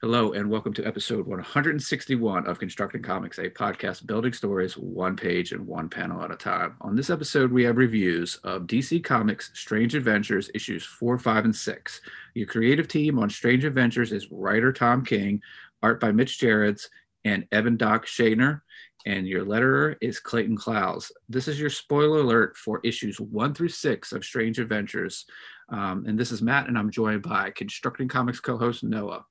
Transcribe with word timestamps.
Hello, 0.00 0.30
and 0.32 0.48
welcome 0.48 0.72
to 0.74 0.86
episode 0.86 1.26
161 1.26 2.46
of 2.46 2.60
Constructing 2.60 3.02
Comics, 3.02 3.38
a 3.38 3.50
podcast 3.50 4.06
building 4.06 4.32
stories 4.32 4.74
one 4.74 5.16
page 5.16 5.50
and 5.50 5.66
one 5.66 5.88
panel 5.88 6.22
at 6.22 6.30
a 6.30 6.36
time. 6.36 6.76
On 6.82 6.94
this 6.94 7.10
episode, 7.10 7.50
we 7.50 7.64
have 7.64 7.78
reviews 7.78 8.36
of 8.44 8.68
DC 8.68 9.02
Comics 9.02 9.50
Strange 9.54 9.96
Adventures 9.96 10.52
issues 10.54 10.84
4, 10.84 11.18
5, 11.18 11.46
and 11.46 11.56
6. 11.56 12.00
Your 12.34 12.46
creative 12.46 12.86
team 12.86 13.18
on 13.18 13.28
Strange 13.28 13.64
Adventures 13.64 14.12
is 14.12 14.30
writer 14.30 14.72
Tom 14.72 15.04
King, 15.04 15.42
art 15.82 15.98
by 15.98 16.12
Mitch 16.12 16.38
Gerads, 16.38 16.88
and 17.24 17.48
Evan 17.50 17.76
Doc 17.76 18.06
Shaner, 18.06 18.60
and 19.04 19.26
your 19.26 19.44
letterer 19.44 19.96
is 20.00 20.20
Clayton 20.20 20.58
Cowles. 20.58 21.10
This 21.28 21.48
is 21.48 21.58
your 21.58 21.70
spoiler 21.70 22.20
alert 22.20 22.56
for 22.56 22.78
issues 22.84 23.18
1 23.18 23.52
through 23.52 23.70
6 23.70 24.12
of 24.12 24.24
Strange 24.24 24.60
Adventures. 24.60 25.26
Um, 25.70 26.04
and 26.06 26.16
this 26.16 26.30
is 26.30 26.40
Matt, 26.40 26.68
and 26.68 26.78
I'm 26.78 26.92
joined 26.92 27.22
by 27.22 27.50
Constructing 27.50 28.06
Comics 28.06 28.38
co 28.38 28.56
host 28.56 28.84
Noah. 28.84 29.24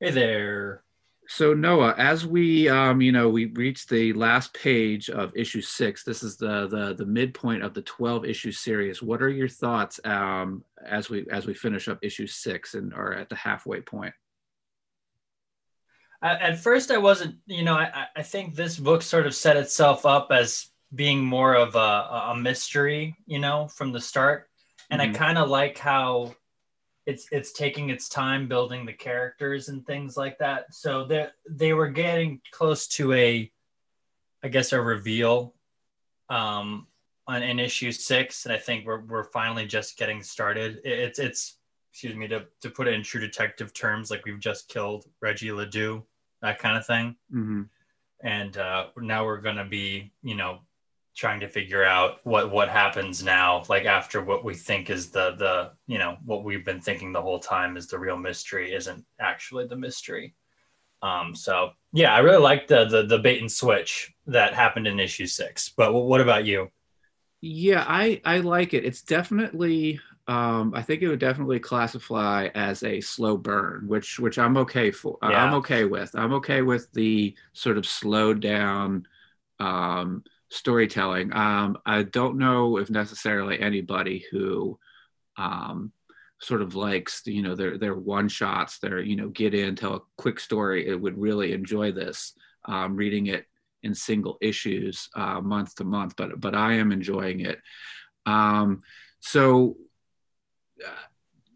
Hey 0.00 0.12
there. 0.12 0.84
So 1.26 1.54
Noah, 1.54 1.92
as 1.98 2.24
we 2.24 2.68
um, 2.68 3.00
you 3.00 3.10
know, 3.10 3.28
we 3.28 3.46
reached 3.46 3.88
the 3.88 4.12
last 4.12 4.54
page 4.54 5.10
of 5.10 5.36
issue 5.36 5.60
six. 5.60 6.04
This 6.04 6.22
is 6.22 6.36
the 6.36 6.68
the 6.68 6.94
the 6.94 7.04
midpoint 7.04 7.64
of 7.64 7.74
the 7.74 7.82
twelve 7.82 8.24
issue 8.24 8.52
series. 8.52 9.02
What 9.02 9.22
are 9.22 9.28
your 9.28 9.48
thoughts 9.48 9.98
um, 10.04 10.62
as 10.86 11.10
we 11.10 11.26
as 11.32 11.46
we 11.46 11.54
finish 11.54 11.88
up 11.88 11.98
issue 12.00 12.28
six 12.28 12.74
and 12.74 12.94
are 12.94 13.12
at 13.12 13.28
the 13.28 13.34
halfway 13.34 13.80
point? 13.80 14.14
At 16.22 16.60
first, 16.60 16.92
I 16.92 16.98
wasn't. 16.98 17.34
You 17.46 17.64
know, 17.64 17.74
I 17.74 18.06
I 18.14 18.22
think 18.22 18.54
this 18.54 18.78
book 18.78 19.02
sort 19.02 19.26
of 19.26 19.34
set 19.34 19.56
itself 19.56 20.06
up 20.06 20.28
as 20.30 20.68
being 20.94 21.24
more 21.24 21.54
of 21.54 21.74
a 21.74 21.78
a 22.30 22.36
mystery. 22.36 23.16
You 23.26 23.40
know, 23.40 23.66
from 23.66 23.90
the 23.90 24.00
start, 24.00 24.48
and 24.90 25.00
mm-hmm. 25.00 25.14
I 25.16 25.18
kind 25.18 25.38
of 25.38 25.48
like 25.48 25.76
how 25.76 26.36
it's 27.08 27.26
it's 27.32 27.52
taking 27.52 27.88
its 27.88 28.06
time 28.06 28.46
building 28.46 28.84
the 28.84 28.92
characters 28.92 29.70
and 29.70 29.84
things 29.86 30.18
like 30.18 30.38
that. 30.38 30.74
So 30.74 31.06
they 31.06 31.28
they 31.48 31.72
were 31.72 31.88
getting 31.88 32.42
close 32.50 32.86
to 32.88 33.14
a, 33.14 33.50
I 34.44 34.48
guess 34.48 34.74
a 34.74 34.80
reveal, 34.80 35.54
um, 36.28 36.86
on 37.26 37.42
in 37.42 37.58
issue 37.58 37.92
six, 37.92 38.44
and 38.44 38.52
I 38.52 38.58
think 38.58 38.84
we're 38.84 39.00
we're 39.00 39.24
finally 39.24 39.64
just 39.64 39.96
getting 39.96 40.22
started. 40.22 40.82
It's 40.84 41.18
it's 41.18 41.56
excuse 41.90 42.14
me 42.14 42.28
to 42.28 42.44
to 42.60 42.68
put 42.68 42.86
it 42.86 42.92
in 42.92 43.02
true 43.02 43.22
detective 43.22 43.72
terms, 43.72 44.10
like 44.10 44.26
we've 44.26 44.38
just 44.38 44.68
killed 44.68 45.06
Reggie 45.22 45.50
Ledoux, 45.50 46.04
that 46.42 46.58
kind 46.58 46.76
of 46.76 46.86
thing. 46.86 47.16
Mm-hmm. 47.32 47.62
And 48.20 48.58
uh, 48.58 48.88
now 48.98 49.24
we're 49.24 49.40
gonna 49.40 49.64
be 49.64 50.12
you 50.22 50.34
know 50.34 50.58
trying 51.18 51.40
to 51.40 51.48
figure 51.48 51.84
out 51.84 52.20
what 52.22 52.52
what 52.52 52.68
happens 52.68 53.24
now 53.24 53.64
like 53.68 53.84
after 53.86 54.22
what 54.22 54.44
we 54.44 54.54
think 54.54 54.88
is 54.88 55.10
the 55.10 55.34
the 55.36 55.72
you 55.92 55.98
know 55.98 56.16
what 56.24 56.44
we've 56.44 56.64
been 56.64 56.80
thinking 56.80 57.12
the 57.12 57.20
whole 57.20 57.40
time 57.40 57.76
is 57.76 57.88
the 57.88 57.98
real 57.98 58.16
mystery 58.16 58.72
isn't 58.72 59.04
actually 59.18 59.66
the 59.66 59.74
mystery 59.74 60.32
um 61.02 61.34
so 61.34 61.70
yeah 61.92 62.14
i 62.14 62.20
really 62.20 62.40
like 62.40 62.68
the 62.68 62.84
the, 62.84 63.02
the 63.02 63.18
bait 63.18 63.40
and 63.40 63.50
switch 63.50 64.14
that 64.28 64.54
happened 64.54 64.86
in 64.86 65.00
issue 65.00 65.26
six 65.26 65.70
but 65.76 65.92
what 65.92 66.20
about 66.20 66.46
you 66.46 66.70
yeah 67.40 67.84
i 67.88 68.20
i 68.24 68.38
like 68.38 68.72
it 68.72 68.84
it's 68.84 69.02
definitely 69.02 70.00
um, 70.28 70.74
I 70.74 70.82
think 70.82 71.00
it 71.00 71.08
would 71.08 71.20
definitely 71.20 71.58
classify 71.58 72.48
as 72.54 72.82
a 72.82 73.00
slow 73.00 73.38
burn, 73.38 73.88
which 73.88 74.18
which 74.18 74.38
I'm 74.38 74.58
okay 74.58 74.90
for. 74.90 75.16
Yeah. 75.22 75.42
I'm 75.42 75.54
okay 75.54 75.86
with. 75.86 76.14
I'm 76.14 76.34
okay 76.34 76.60
with 76.60 76.92
the 76.92 77.34
sort 77.54 77.78
of 77.78 77.86
slowed 77.86 78.40
down, 78.40 79.06
um, 79.58 80.22
storytelling. 80.50 81.32
Um, 81.32 81.78
I 81.84 82.02
don't 82.02 82.38
know 82.38 82.78
if 82.78 82.90
necessarily 82.90 83.60
anybody 83.60 84.24
who 84.30 84.78
um, 85.36 85.92
sort 86.40 86.62
of 86.62 86.74
likes, 86.74 87.22
you 87.26 87.42
know, 87.42 87.54
their 87.54 87.78
their 87.78 87.94
one 87.94 88.28
shots, 88.28 88.78
their 88.78 89.00
you 89.00 89.16
know, 89.16 89.28
get 89.28 89.54
in, 89.54 89.76
tell 89.76 89.94
a 89.94 90.00
quick 90.16 90.40
story. 90.40 90.86
It 90.86 91.00
would 91.00 91.18
really 91.18 91.52
enjoy 91.52 91.92
this. 91.92 92.34
Um, 92.64 92.96
reading 92.96 93.26
it 93.28 93.46
in 93.82 93.94
single 93.94 94.36
issues, 94.40 95.08
uh, 95.14 95.40
month 95.40 95.74
to 95.76 95.84
month, 95.84 96.14
but 96.16 96.40
but 96.40 96.54
I 96.54 96.74
am 96.74 96.92
enjoying 96.92 97.40
it. 97.40 97.60
Um, 98.26 98.82
so 99.20 99.76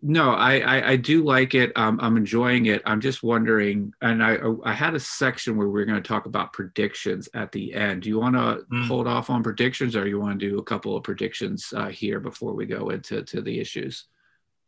no, 0.02 0.32
I, 0.32 0.58
I, 0.58 0.88
I 0.90 0.96
do 0.96 1.22
like 1.22 1.54
it. 1.54 1.72
Um, 1.76 2.00
I'm 2.02 2.16
enjoying 2.16 2.66
it. 2.66 2.82
I'm 2.84 3.00
just 3.00 3.22
wondering, 3.22 3.94
and 4.02 4.22
I 4.22 4.36
I 4.64 4.72
had 4.72 4.94
a 4.94 5.00
section 5.00 5.56
where 5.56 5.68
we 5.68 5.80
are 5.80 5.84
going 5.84 6.02
to 6.02 6.06
talk 6.06 6.26
about 6.26 6.52
predictions 6.52 7.28
at 7.34 7.52
the 7.52 7.72
end. 7.72 8.02
Do 8.02 8.08
you 8.08 8.18
want 8.18 8.34
to 8.34 8.64
mm. 8.72 8.86
hold 8.86 9.06
off 9.06 9.30
on 9.30 9.44
predictions, 9.44 9.94
or 9.94 10.08
you 10.08 10.18
want 10.18 10.40
to 10.40 10.48
do 10.48 10.58
a 10.58 10.64
couple 10.64 10.96
of 10.96 11.04
predictions 11.04 11.72
uh, 11.76 11.88
here 11.88 12.18
before 12.18 12.52
we 12.52 12.66
go 12.66 12.90
into 12.90 13.22
to 13.22 13.40
the 13.40 13.60
issues? 13.60 14.06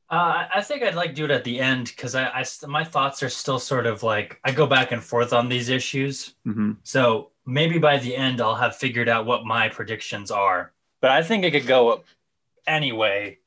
Uh, 0.09 0.47
I 0.55 0.61
think 0.61 0.85
I'd 0.85 0.95
like 0.95 1.11
to 1.11 1.17
do 1.17 1.25
it 1.25 1.31
at 1.33 1.43
the 1.43 1.59
end 1.59 1.87
because 1.87 2.15
I, 2.15 2.27
I 2.27 2.45
my 2.69 2.85
thoughts 2.85 3.21
are 3.25 3.29
still 3.29 3.59
sort 3.59 3.87
of 3.87 4.05
like 4.05 4.39
I 4.45 4.53
go 4.53 4.67
back 4.67 4.93
and 4.93 5.03
forth 5.03 5.33
on 5.33 5.49
these 5.49 5.69
issues. 5.69 6.35
Mm-hmm. 6.47 6.73
So 6.85 7.31
maybe 7.45 7.79
by 7.79 7.99
the 7.99 8.15
end 8.15 8.41
I'll 8.41 8.55
have 8.55 8.77
figured 8.77 9.09
out 9.09 9.27
what 9.27 9.45
my 9.45 9.69
predictions 9.69 10.31
are. 10.31 10.73
But 11.01 11.11
I 11.11 11.23
think 11.23 11.45
it 11.45 11.51
could 11.51 11.67
go 11.67 11.89
up 11.89 12.05
anyway 12.67 13.39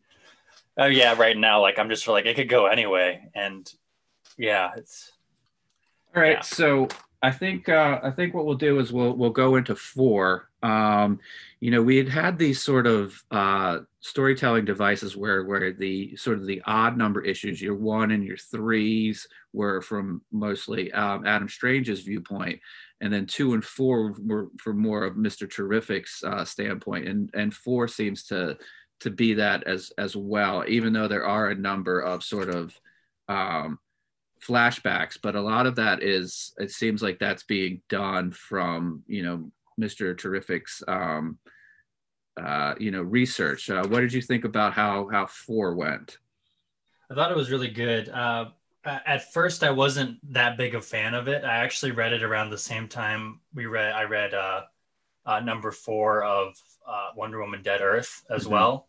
oh 0.77 0.85
yeah 0.85 1.15
right 1.17 1.38
now 1.38 1.61
like 1.61 1.79
i'm 1.79 1.89
just 1.89 2.07
like 2.07 2.25
it 2.25 2.35
could 2.35 2.49
go 2.49 2.67
anyway 2.67 3.21
and 3.35 3.73
yeah 4.38 4.71
it's 4.77 5.11
all 6.15 6.21
right 6.21 6.38
yeah. 6.38 6.41
so 6.41 6.88
i 7.21 7.31
think 7.31 7.67
uh 7.69 7.99
i 8.03 8.11
think 8.11 8.33
what 8.33 8.45
we'll 8.45 8.55
do 8.55 8.79
is 8.79 8.91
we'll 8.91 9.13
we'll 9.13 9.29
go 9.29 9.55
into 9.55 9.75
four 9.75 10.49
um 10.63 11.19
you 11.59 11.71
know 11.71 11.81
we 11.81 11.97
had 11.97 12.09
had 12.09 12.37
these 12.37 12.61
sort 12.61 12.87
of 12.87 13.23
uh 13.31 13.79
storytelling 13.99 14.66
devices 14.66 15.17
where 15.17 15.43
where 15.43 15.73
the 15.73 16.16
sort 16.16 16.37
of 16.37 16.45
the 16.45 16.61
odd 16.66 16.97
number 16.97 17.21
issues 17.21 17.61
your 17.61 17.75
one 17.75 18.11
and 18.11 18.23
your 18.23 18.37
threes 18.37 19.27
were 19.53 19.81
from 19.81 20.21
mostly 20.31 20.91
um, 20.93 21.25
adam 21.25 21.49
strange's 21.49 22.01
viewpoint 22.01 22.59
and 23.01 23.13
then 23.13 23.25
two 23.25 23.53
and 23.53 23.63
four 23.63 24.16
were 24.25 24.47
from 24.57 24.79
more 24.79 25.03
of 25.03 25.16
mr 25.16 25.49
terrific's 25.49 26.23
uh, 26.23 26.45
standpoint 26.45 27.07
and 27.07 27.29
and 27.33 27.53
four 27.53 27.87
seems 27.87 28.23
to 28.23 28.57
to 29.00 29.09
be 29.09 29.35
that 29.35 29.63
as 29.63 29.91
as 29.97 30.16
well 30.16 30.63
even 30.68 30.94
though 30.94 31.08
there 31.08 31.25
are 31.25 31.50
a 31.50 31.56
number 31.56 32.00
of 32.00 32.24
sort 32.24 32.50
of 32.50 32.80
um, 33.30 33.80
flashbacks 34.46 35.18
but 35.22 35.35
a 35.35 35.41
lot 35.41 35.66
of 35.66 35.75
that 35.75 36.02
is 36.02 36.53
it 36.58 36.72
seems 36.72 37.02
like 37.02 37.19
that's 37.19 37.44
being 37.44 37.81
done 37.90 38.31
from 38.31 39.03
you 39.08 39.24
know 39.24 39.52
mr 39.80 40.18
terrific's 40.18 40.84
um, 40.88 41.38
uh, 42.38 42.75
you 42.80 42.91
know 42.91 43.02
research. 43.02 43.69
Uh, 43.69 43.85
what 43.88 44.02
did 44.02 44.13
you 44.13 44.22
think 44.22 44.46
about 44.46 44.74
how 44.74 45.09
how 45.12 45.25
four 45.25 45.75
went? 45.75 46.18
I 47.09 47.16
thought 47.16 47.31
it 47.31 47.38
was 47.38 47.52
really 47.52 47.69
good. 47.69 48.09
Uh, 48.09 48.46
at 48.85 49.34
first 49.34 49.64
i 49.64 49.69
wasn't 49.69 50.18
that 50.31 50.56
big 50.56 50.74
a 50.74 50.81
fan 50.81 51.14
of 51.14 51.28
it. 51.28 51.44
I 51.44 51.58
actually 51.58 51.91
read 51.91 52.14
it 52.14 52.24
around 52.24 52.50
the 52.50 52.58
same 52.58 52.88
time 52.88 53.41
we 53.53 53.66
read 53.66 53.91
i 53.91 54.03
read 54.03 54.34
uh, 55.27 55.41
number 55.41 55.71
four 55.71 56.23
of 56.23 56.55
uh, 56.88 57.09
Wonder 57.15 57.39
Woman 57.39 57.61
Dead 57.61 57.81
Earth 57.81 58.23
as 58.31 58.43
mm-hmm. 58.43 58.53
well. 58.53 58.88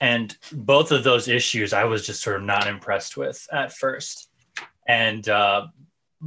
And 0.00 0.36
both 0.52 0.92
of 0.92 1.04
those 1.04 1.26
issues 1.26 1.72
I 1.72 1.84
was 1.84 2.06
just 2.06 2.22
sort 2.22 2.36
of 2.36 2.42
not 2.42 2.66
impressed 2.66 3.16
with 3.16 3.46
at 3.52 3.72
first. 3.72 4.28
And 4.86 5.28
uh, 5.28 5.66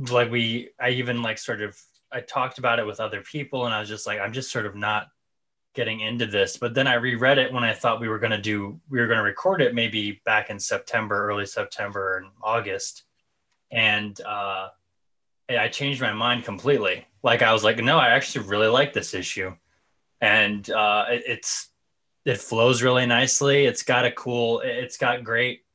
like 0.09 0.29
we, 0.29 0.69
I 0.79 0.89
even 0.89 1.21
like 1.21 1.37
sort 1.37 1.61
of, 1.61 1.79
I 2.11 2.21
talked 2.21 2.57
about 2.57 2.79
it 2.79 2.85
with 2.85 2.99
other 2.99 3.21
people 3.21 3.65
and 3.65 3.73
I 3.73 3.79
was 3.79 3.89
just 3.89 4.05
like, 4.05 4.19
I'm 4.19 4.33
just 4.33 4.51
sort 4.51 4.65
of 4.65 4.75
not 4.75 5.07
getting 5.73 6.01
into 6.01 6.27
this. 6.27 6.57
But 6.57 6.73
then 6.73 6.87
I 6.87 6.95
reread 6.95 7.39
it 7.39 7.51
when 7.51 7.63
I 7.63 7.73
thought 7.73 7.99
we 7.99 8.09
were 8.09 8.19
going 8.19 8.31
to 8.31 8.41
do, 8.41 8.79
we 8.89 8.99
were 8.99 9.07
going 9.07 9.17
to 9.17 9.23
record 9.23 9.61
it 9.61 9.73
maybe 9.73 10.21
back 10.23 10.49
in 10.49 10.59
September, 10.59 11.27
early 11.27 11.47
September 11.47 12.17
and 12.17 12.27
August. 12.43 13.03
And 13.71 14.19
uh, 14.21 14.69
I 15.49 15.67
changed 15.67 16.01
my 16.01 16.13
mind 16.13 16.45
completely. 16.45 17.05
Like 17.21 17.41
I 17.41 17.53
was 17.53 17.63
like, 17.63 17.77
no, 17.77 17.97
I 17.97 18.09
actually 18.09 18.47
really 18.47 18.67
like 18.67 18.93
this 18.93 19.13
issue 19.13 19.53
and 20.23 20.69
uh, 20.69 21.05
it, 21.09 21.23
it's 21.27 21.69
it 22.25 22.39
flows 22.39 22.81
really 22.81 23.05
nicely. 23.05 23.65
It's 23.65 23.83
got 23.83 24.05
a 24.05 24.11
cool. 24.11 24.61
It's 24.63 24.95
got 24.97 25.25
great 25.25 25.65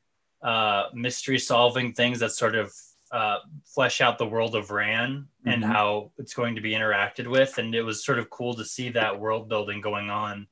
uh, 0.43 0.85
mystery 0.95 1.39
solving 1.39 1.93
things 1.93 2.21
that 2.21 2.33
sort 2.33 2.55
of 2.55 2.73
uh, 3.13 3.39
flesh 3.67 4.01
out 4.01 4.17
the 4.17 4.27
world 4.27 4.57
of 4.57 4.71
Rann 4.71 5.29
mm-hmm. 5.41 5.49
and 5.51 5.63
how 5.63 6.13
it's 6.17 6.33
going 6.33 6.55
to 6.55 6.63
be 6.63 6.73
interacted 6.73 7.27
with. 7.27 7.59
And 7.59 7.75
it 7.75 7.83
was 7.83 8.03
sort 8.03 8.19
of 8.19 8.31
cool 8.31 8.55
to 8.55 8.65
see 8.65 8.89
that 8.91 9.21
world 9.21 9.51
building 9.51 9.83
going 9.83 10.09
on. 10.09 10.47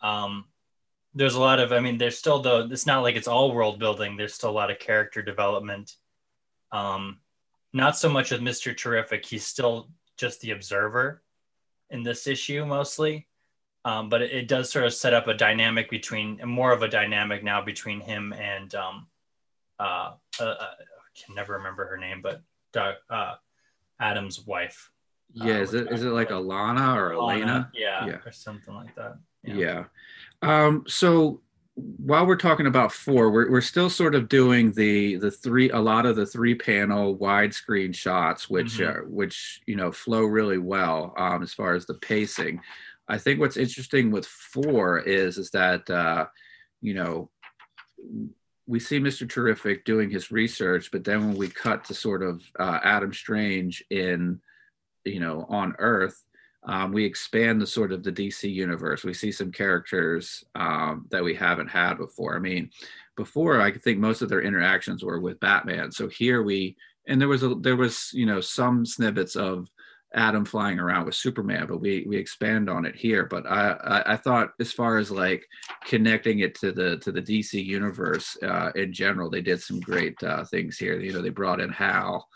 Um, 0.00 0.44
there's 1.14 1.34
a 1.34 1.40
lot 1.40 1.58
of, 1.58 1.72
I 1.72 1.80
mean, 1.80 1.98
there's 1.98 2.18
still 2.18 2.40
though. 2.40 2.68
It's 2.70 2.86
not 2.86 3.02
like 3.02 3.16
it's 3.16 3.28
all 3.28 3.52
world 3.52 3.80
building. 3.80 4.16
There's 4.16 4.34
still 4.34 4.50
a 4.50 4.52
lot 4.52 4.70
of 4.70 4.78
character 4.78 5.22
development. 5.22 5.96
Um, 6.70 7.18
not 7.74 7.98
so 7.98 8.08
much 8.08 8.30
with 8.30 8.40
Mister 8.40 8.72
Terrific. 8.72 9.26
He's 9.26 9.44
still 9.44 9.90
just 10.16 10.40
the 10.40 10.52
observer 10.52 11.22
in 11.90 12.02
this 12.02 12.26
issue 12.26 12.64
mostly. 12.64 13.26
Um, 13.84 14.08
but 14.08 14.22
it, 14.22 14.32
it, 14.32 14.48
does 14.48 14.70
sort 14.70 14.86
of 14.86 14.94
set 14.94 15.12
up 15.12 15.28
a 15.28 15.34
dynamic 15.34 15.90
between 15.90 16.40
more 16.42 16.72
of 16.72 16.82
a 16.82 16.88
dynamic 16.88 17.44
now 17.44 17.62
between 17.62 18.00
him 18.00 18.32
and 18.32 18.74
um, 18.74 19.08
uh, 19.78 20.12
uh, 20.40 20.44
uh, 20.44 20.70
I 20.80 21.20
can 21.26 21.34
never 21.34 21.52
remember 21.52 21.86
her 21.86 21.98
name, 21.98 22.22
but 22.22 22.42
uh, 23.10 23.34
Adam's 24.00 24.46
wife. 24.46 24.90
Yeah, 25.34 25.58
is 25.58 25.74
it 25.74 25.90
is 25.90 26.04
it 26.04 26.10
like 26.10 26.30
Alana 26.30 26.96
or 26.96 27.10
Alana? 27.10 27.68
Yeah, 27.74 28.06
yeah, 28.06 28.18
or 28.24 28.32
something 28.32 28.74
like 28.74 28.94
that. 28.94 29.18
Yeah. 29.42 29.54
yeah. 29.54 29.84
Um, 30.42 30.84
so 30.86 31.42
while 31.76 32.26
we're 32.26 32.36
talking 32.36 32.66
about 32.66 32.92
four, 32.92 33.30
we're, 33.30 33.50
we're 33.50 33.60
still 33.60 33.90
sort 33.90 34.14
of 34.14 34.28
doing 34.28 34.72
the 34.72 35.16
the 35.16 35.30
three 35.30 35.70
a 35.70 35.78
lot 35.78 36.06
of 36.06 36.14
the 36.14 36.26
three 36.26 36.54
panel 36.54 37.16
widescreen 37.16 37.94
shots, 37.94 38.48
which 38.48 38.78
mm-hmm. 38.78 39.00
uh, 39.00 39.08
which 39.08 39.60
you 39.66 39.74
know 39.74 39.90
flow 39.90 40.22
really 40.22 40.58
well 40.58 41.14
um, 41.16 41.42
as 41.42 41.52
far 41.52 41.74
as 41.74 41.86
the 41.86 41.94
pacing. 41.94 42.60
I 43.08 43.18
think 43.18 43.40
what's 43.40 43.56
interesting 43.56 44.10
with 44.10 44.26
four 44.26 45.00
is 45.00 45.36
is 45.36 45.50
that 45.50 45.88
uh, 45.90 46.26
you 46.80 46.94
know 46.94 47.30
we 48.66 48.78
see 48.78 49.00
Mr. 49.00 49.28
Terrific 49.28 49.84
doing 49.84 50.10
his 50.10 50.30
research, 50.30 50.90
but 50.90 51.04
then 51.04 51.26
when 51.26 51.36
we 51.36 51.48
cut 51.48 51.84
to 51.84 51.94
sort 51.94 52.22
of 52.22 52.42
uh, 52.58 52.78
Adam 52.84 53.12
Strange 53.12 53.84
in 53.90 54.40
you 55.04 55.18
know 55.18 55.44
on 55.48 55.74
Earth, 55.78 56.22
um, 56.66 56.92
we 56.92 57.04
expand 57.04 57.60
the 57.60 57.66
sort 57.66 57.92
of 57.92 58.02
the 58.02 58.12
DC 58.12 58.50
universe. 58.52 59.04
We 59.04 59.14
see 59.14 59.32
some 59.32 59.52
characters 59.52 60.42
um, 60.54 61.06
that 61.10 61.22
we 61.22 61.34
haven't 61.34 61.68
had 61.68 61.98
before. 61.98 62.36
I 62.36 62.38
mean, 62.38 62.70
before 63.16 63.60
I 63.60 63.72
think 63.72 63.98
most 63.98 64.22
of 64.22 64.28
their 64.28 64.42
interactions 64.42 65.04
were 65.04 65.20
with 65.20 65.40
Batman. 65.40 65.92
So 65.92 66.08
here 66.08 66.42
we 66.42 66.76
and 67.06 67.20
there 67.20 67.28
was 67.28 67.42
a 67.42 67.54
there 67.54 67.76
was 67.76 68.10
you 68.12 68.26
know 68.26 68.40
some 68.40 68.86
snippets 68.86 69.36
of 69.36 69.68
Adam 70.14 70.44
flying 70.44 70.78
around 70.78 71.06
with 71.06 71.14
Superman, 71.14 71.66
but 71.66 71.80
we 71.80 72.04
we 72.08 72.16
expand 72.16 72.70
on 72.70 72.86
it 72.86 72.94
here. 72.94 73.26
But 73.26 73.46
I 73.46 73.70
I, 73.72 74.12
I 74.12 74.16
thought 74.16 74.52
as 74.60 74.72
far 74.72 74.98
as 74.98 75.10
like 75.10 75.46
connecting 75.84 76.40
it 76.40 76.54
to 76.60 76.72
the 76.72 76.98
to 76.98 77.12
the 77.12 77.22
DC 77.22 77.62
universe 77.64 78.36
uh, 78.42 78.70
in 78.74 78.92
general, 78.92 79.28
they 79.28 79.42
did 79.42 79.60
some 79.60 79.80
great 79.80 80.20
uh, 80.22 80.44
things 80.44 80.78
here. 80.78 80.98
You 80.98 81.12
know, 81.12 81.22
they 81.22 81.30
brought 81.30 81.60
in 81.60 81.70
Hal 81.70 82.26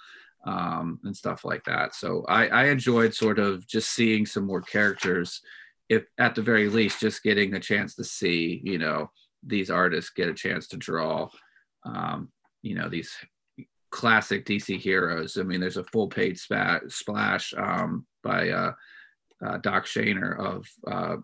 um, 0.49 0.99
and 1.05 1.15
stuff 1.15 1.45
like 1.45 1.63
that. 1.65 1.95
So 1.95 2.25
I, 2.27 2.47
I 2.49 2.65
enjoyed 2.69 3.15
sort 3.15 3.39
of 3.39 3.67
just 3.67 3.91
seeing 3.91 4.25
some 4.25 4.47
more 4.47 4.63
characters, 4.63 5.43
if 5.91 6.05
at 6.19 6.35
the 6.35 6.43
very 6.43 6.71
least, 6.71 7.01
just 7.01 7.23
getting 7.23 7.55
a 7.55 7.61
chance 7.61 7.95
to 7.97 8.05
see, 8.05 8.63
you 8.65 8.79
know, 8.79 9.11
these 9.47 9.71
artists 9.71 10.11
get 10.11 10.29
a 10.29 10.35
chance 10.35 10.67
to 10.69 10.79
draw, 10.79 11.29
um, 11.85 12.33
you 12.63 12.75
know, 12.75 12.89
these 12.89 13.15
classic 13.91 14.47
DC 14.47 14.79
heroes. 14.79 15.37
I 15.37 15.43
mean, 15.43 15.61
there's 15.61 15.77
a 15.77 15.85
full 15.85 16.09
page 16.09 16.39
spat, 16.39 16.91
splash 16.91 17.53
um, 17.55 18.07
by 18.23 18.49
uh, 18.49 18.73
uh, 19.45 19.59
Doc 19.59 19.85
Shaner 19.85 20.39
of 20.39 20.67
uh, 20.91 21.17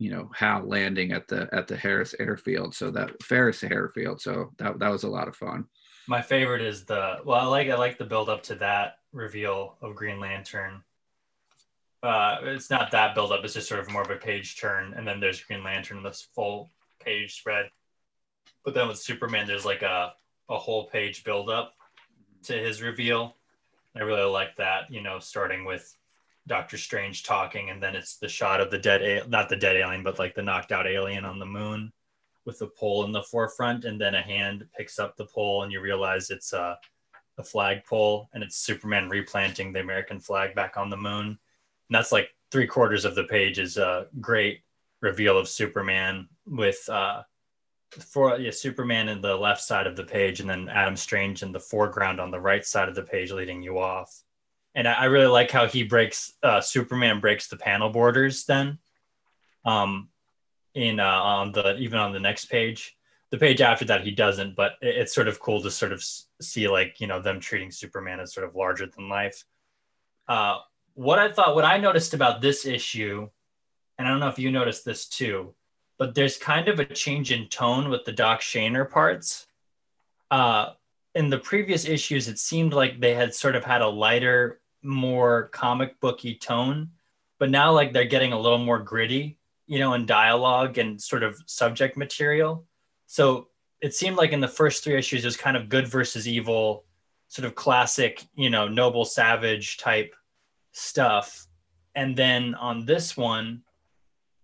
you 0.00 0.10
know 0.10 0.28
Hal 0.34 0.66
landing 0.66 1.12
at 1.12 1.28
the 1.28 1.48
at 1.52 1.68
the 1.68 1.76
Harris 1.76 2.16
airfield. 2.18 2.74
So 2.74 2.90
that 2.90 3.22
Ferris 3.22 3.62
airfield. 3.62 4.20
So 4.20 4.50
that 4.58 4.80
that 4.80 4.90
was 4.90 5.04
a 5.04 5.08
lot 5.08 5.28
of 5.28 5.36
fun. 5.36 5.66
My 6.12 6.20
favorite 6.20 6.60
is 6.60 6.84
the 6.84 7.20
well, 7.24 7.40
I 7.40 7.46
like 7.46 7.70
I 7.70 7.74
like 7.74 7.96
the 7.96 8.04
build 8.04 8.28
up 8.28 8.42
to 8.42 8.54
that 8.56 8.98
reveal 9.14 9.78
of 9.80 9.96
Green 9.96 10.20
Lantern. 10.20 10.82
Uh, 12.02 12.36
it's 12.42 12.68
not 12.68 12.90
that 12.90 13.14
build 13.14 13.32
up; 13.32 13.42
it's 13.42 13.54
just 13.54 13.66
sort 13.66 13.80
of 13.80 13.90
more 13.90 14.02
of 14.02 14.10
a 14.10 14.16
page 14.16 14.60
turn, 14.60 14.92
and 14.92 15.08
then 15.08 15.20
there's 15.20 15.40
Green 15.40 15.64
Lantern, 15.64 16.02
this 16.02 16.28
full 16.34 16.70
page 17.02 17.36
spread. 17.36 17.70
But 18.62 18.74
then 18.74 18.88
with 18.88 18.98
Superman, 18.98 19.46
there's 19.46 19.64
like 19.64 19.80
a 19.80 20.12
a 20.50 20.58
whole 20.58 20.84
page 20.90 21.24
build 21.24 21.48
up 21.48 21.76
to 22.42 22.52
his 22.52 22.82
reveal. 22.82 23.34
I 23.96 24.00
really 24.00 24.30
like 24.30 24.54
that, 24.56 24.92
you 24.92 25.00
know, 25.00 25.18
starting 25.18 25.64
with 25.64 25.96
Doctor 26.46 26.76
Strange 26.76 27.22
talking, 27.22 27.70
and 27.70 27.82
then 27.82 27.96
it's 27.96 28.18
the 28.18 28.28
shot 28.28 28.60
of 28.60 28.70
the 28.70 28.76
dead, 28.76 29.30
not 29.30 29.48
the 29.48 29.56
dead 29.56 29.76
alien, 29.76 30.02
but 30.02 30.18
like 30.18 30.34
the 30.34 30.42
knocked 30.42 30.72
out 30.72 30.86
alien 30.86 31.24
on 31.24 31.38
the 31.38 31.46
moon 31.46 31.90
with 32.44 32.58
the 32.58 32.66
pole 32.66 33.04
in 33.04 33.12
the 33.12 33.22
forefront, 33.22 33.84
and 33.84 34.00
then 34.00 34.14
a 34.14 34.22
hand 34.22 34.66
picks 34.76 34.98
up 34.98 35.16
the 35.16 35.26
pole, 35.26 35.62
and 35.62 35.72
you 35.72 35.80
realize 35.80 36.30
it's 36.30 36.52
a, 36.52 36.78
a 37.38 37.44
flag 37.44 37.84
pole, 37.84 38.28
and 38.32 38.42
it's 38.42 38.56
Superman 38.56 39.08
replanting 39.08 39.72
the 39.72 39.80
American 39.80 40.20
flag 40.20 40.54
back 40.54 40.76
on 40.76 40.90
the 40.90 40.96
moon. 40.96 41.26
And 41.26 41.38
that's 41.90 42.12
like 42.12 42.30
three 42.50 42.66
quarters 42.66 43.04
of 43.04 43.14
the 43.14 43.24
page 43.24 43.58
is 43.58 43.76
a 43.76 44.06
great 44.20 44.60
reveal 45.00 45.38
of 45.38 45.48
Superman 45.48 46.28
with 46.46 46.88
uh, 46.88 47.22
for 48.00 48.38
yeah, 48.38 48.50
Superman 48.50 49.08
in 49.08 49.20
the 49.20 49.36
left 49.36 49.62
side 49.62 49.86
of 49.86 49.96
the 49.96 50.04
page, 50.04 50.40
and 50.40 50.48
then 50.48 50.68
Adam 50.68 50.96
Strange 50.96 51.42
in 51.42 51.52
the 51.52 51.60
foreground 51.60 52.20
on 52.20 52.30
the 52.30 52.40
right 52.40 52.64
side 52.64 52.88
of 52.88 52.94
the 52.94 53.02
page, 53.02 53.30
leading 53.30 53.62
you 53.62 53.78
off. 53.78 54.22
And 54.74 54.88
I, 54.88 54.92
I 54.92 55.04
really 55.06 55.26
like 55.26 55.50
how 55.50 55.66
he 55.66 55.82
breaks 55.82 56.32
uh, 56.42 56.60
Superman 56.60 57.20
breaks 57.20 57.48
the 57.48 57.56
panel 57.56 57.90
borders 57.90 58.44
then. 58.44 58.78
Um, 59.64 60.08
in 60.74 61.00
uh, 61.00 61.04
on 61.04 61.52
the 61.52 61.76
even 61.76 61.98
on 61.98 62.12
the 62.12 62.20
next 62.20 62.46
page. 62.46 62.96
The 63.30 63.38
page 63.38 63.62
after 63.62 63.86
that 63.86 64.04
he 64.04 64.10
doesn't, 64.10 64.56
but 64.56 64.72
it, 64.82 64.96
it's 64.96 65.14
sort 65.14 65.28
of 65.28 65.40
cool 65.40 65.62
to 65.62 65.70
sort 65.70 65.92
of 65.92 66.04
see 66.40 66.68
like 66.68 67.00
you 67.00 67.06
know 67.06 67.20
them 67.20 67.40
treating 67.40 67.70
Superman 67.70 68.20
as 68.20 68.32
sort 68.32 68.46
of 68.46 68.54
larger 68.54 68.86
than 68.86 69.08
life. 69.08 69.44
Uh, 70.28 70.58
what 70.94 71.18
I 71.18 71.32
thought, 71.32 71.54
what 71.54 71.64
I 71.64 71.78
noticed 71.78 72.14
about 72.14 72.40
this 72.40 72.66
issue, 72.66 73.28
and 73.98 74.06
I 74.06 74.10
don't 74.10 74.20
know 74.20 74.28
if 74.28 74.38
you 74.38 74.50
noticed 74.50 74.84
this 74.84 75.06
too, 75.06 75.54
but 75.98 76.14
there's 76.14 76.36
kind 76.36 76.68
of 76.68 76.78
a 76.80 76.84
change 76.84 77.32
in 77.32 77.48
tone 77.48 77.88
with 77.88 78.04
the 78.04 78.12
Doc 78.12 78.40
Shaner 78.40 78.88
parts. 78.88 79.46
Uh, 80.30 80.70
in 81.14 81.28
the 81.28 81.38
previous 81.38 81.84
issues, 81.84 82.28
it 82.28 82.38
seemed 82.38 82.72
like 82.72 83.00
they 83.00 83.14
had 83.14 83.34
sort 83.34 83.54
of 83.54 83.64
had 83.64 83.82
a 83.82 83.88
lighter, 83.88 84.60
more 84.82 85.48
comic 85.48 86.00
booky 86.00 86.34
tone, 86.34 86.90
but 87.38 87.50
now 87.50 87.72
like 87.72 87.92
they're 87.92 88.04
getting 88.04 88.32
a 88.32 88.40
little 88.40 88.58
more 88.58 88.78
gritty 88.78 89.38
you 89.72 89.78
know, 89.78 89.94
in 89.94 90.04
dialogue 90.04 90.76
and 90.76 91.00
sort 91.00 91.22
of 91.22 91.34
subject 91.46 91.96
material. 91.96 92.66
So 93.06 93.48
it 93.80 93.94
seemed 93.94 94.18
like 94.18 94.32
in 94.32 94.40
the 94.40 94.46
first 94.46 94.84
three 94.84 94.98
issues, 94.98 95.24
it 95.24 95.26
was 95.26 95.38
kind 95.38 95.56
of 95.56 95.70
good 95.70 95.88
versus 95.88 96.28
evil, 96.28 96.84
sort 97.28 97.46
of 97.46 97.54
classic, 97.54 98.22
you 98.34 98.50
know, 98.50 98.68
noble 98.68 99.06
savage 99.06 99.78
type 99.78 100.14
stuff. 100.72 101.46
And 101.94 102.14
then 102.14 102.54
on 102.56 102.84
this 102.84 103.16
one, 103.16 103.62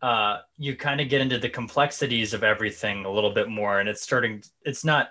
uh, 0.00 0.38
you 0.56 0.74
kind 0.74 0.98
of 0.98 1.10
get 1.10 1.20
into 1.20 1.36
the 1.36 1.50
complexities 1.50 2.32
of 2.32 2.42
everything 2.42 3.04
a 3.04 3.10
little 3.10 3.34
bit 3.34 3.50
more. 3.50 3.80
And 3.80 3.88
it's 3.90 4.00
starting, 4.00 4.42
it's 4.62 4.82
not 4.82 5.10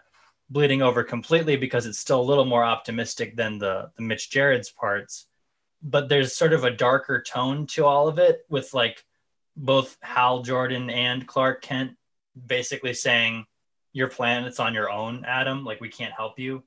bleeding 0.50 0.82
over 0.82 1.04
completely 1.04 1.58
because 1.58 1.86
it's 1.86 2.00
still 2.00 2.22
a 2.22 2.30
little 2.30 2.46
more 2.46 2.64
optimistic 2.64 3.36
than 3.36 3.60
the, 3.60 3.92
the 3.98 4.02
Mitch 4.02 4.32
Gerads 4.32 4.72
parts. 4.72 5.28
But 5.84 6.10
there's 6.10 6.36
sort 6.36 6.54
of 6.54 6.64
a 6.64 6.72
darker 6.72 7.22
tone 7.22 7.68
to 7.68 7.86
all 7.86 8.08
of 8.08 8.18
it 8.18 8.48
with 8.50 8.74
like 8.74 9.04
both 9.58 9.98
Hal 10.02 10.44
Jordan 10.44 10.90
and 10.90 11.28
Clark 11.28 11.62
Kent 11.62 11.92
basically 12.46 12.94
saying 12.94 13.46
your 13.92 14.08
plan 14.08 14.46
it's 14.46 14.60
on 14.60 14.74
your 14.74 14.90
own 14.90 15.26
adam. 15.26 15.66
Like 15.66 15.82
we 15.82 15.90
can't 15.90 16.14
help 16.14 16.40
you 16.40 16.64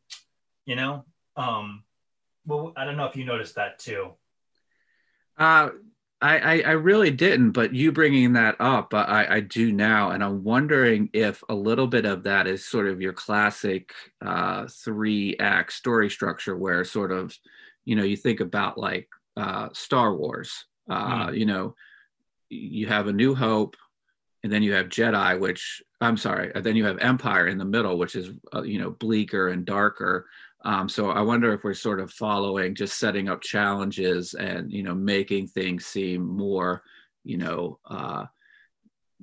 you 0.70 0.76
know? 0.76 1.04
Um 1.36 1.84
well 2.46 2.72
i 2.76 2.84
don't 2.84 2.96
know 2.96 3.04
if 3.04 3.16
you 3.16 3.24
noticed 3.24 3.56
that 3.56 3.78
too. 3.78 4.12
Uh 5.36 5.70
I, 6.22 6.60
I, 6.60 6.72
really 6.72 7.10
didn't, 7.10 7.52
but 7.52 7.74
you 7.74 7.92
bringing 7.92 8.34
that 8.34 8.56
up, 8.60 8.92
I, 8.92 9.26
I 9.26 9.40
do 9.40 9.72
now, 9.72 10.10
and 10.10 10.22
I'm 10.22 10.44
wondering 10.44 11.08
if 11.14 11.42
a 11.48 11.54
little 11.54 11.86
bit 11.86 12.04
of 12.04 12.24
that 12.24 12.46
is 12.46 12.66
sort 12.66 12.88
of 12.88 13.00
your 13.00 13.14
classic 13.14 13.94
uh, 14.20 14.66
three 14.66 15.38
act 15.40 15.72
story 15.72 16.10
structure, 16.10 16.54
where 16.54 16.84
sort 16.84 17.10
of, 17.10 17.34
you 17.86 17.96
know, 17.96 18.02
you 18.02 18.18
think 18.18 18.40
about 18.40 18.76
like 18.76 19.08
uh, 19.38 19.70
Star 19.72 20.14
Wars, 20.14 20.66
uh, 20.90 21.28
mm. 21.28 21.38
you 21.38 21.46
know, 21.46 21.74
you 22.50 22.86
have 22.86 23.06
a 23.06 23.12
new 23.12 23.34
hope 23.34 23.76
and 24.42 24.52
then 24.52 24.62
you 24.62 24.72
have 24.72 24.88
jedi 24.88 25.38
which 25.38 25.82
i'm 26.00 26.16
sorry 26.16 26.50
then 26.62 26.76
you 26.76 26.84
have 26.84 26.98
empire 26.98 27.46
in 27.46 27.58
the 27.58 27.64
middle 27.64 27.96
which 27.96 28.16
is 28.16 28.30
uh, 28.54 28.62
you 28.62 28.78
know 28.78 28.90
bleaker 28.90 29.48
and 29.48 29.64
darker. 29.64 30.26
Um, 30.62 30.88
so 30.88 31.10
i 31.10 31.20
wonder 31.20 31.54
if 31.54 31.64
we're 31.64 31.74
sort 31.74 32.00
of 32.00 32.12
following 32.12 32.74
just 32.74 32.98
setting 32.98 33.28
up 33.28 33.40
challenges 33.40 34.34
and 34.34 34.70
you 34.70 34.82
know 34.82 34.94
making 34.94 35.46
things 35.46 35.86
seem 35.86 36.26
more 36.26 36.82
you 37.24 37.38
know 37.38 37.78
uh, 37.88 38.26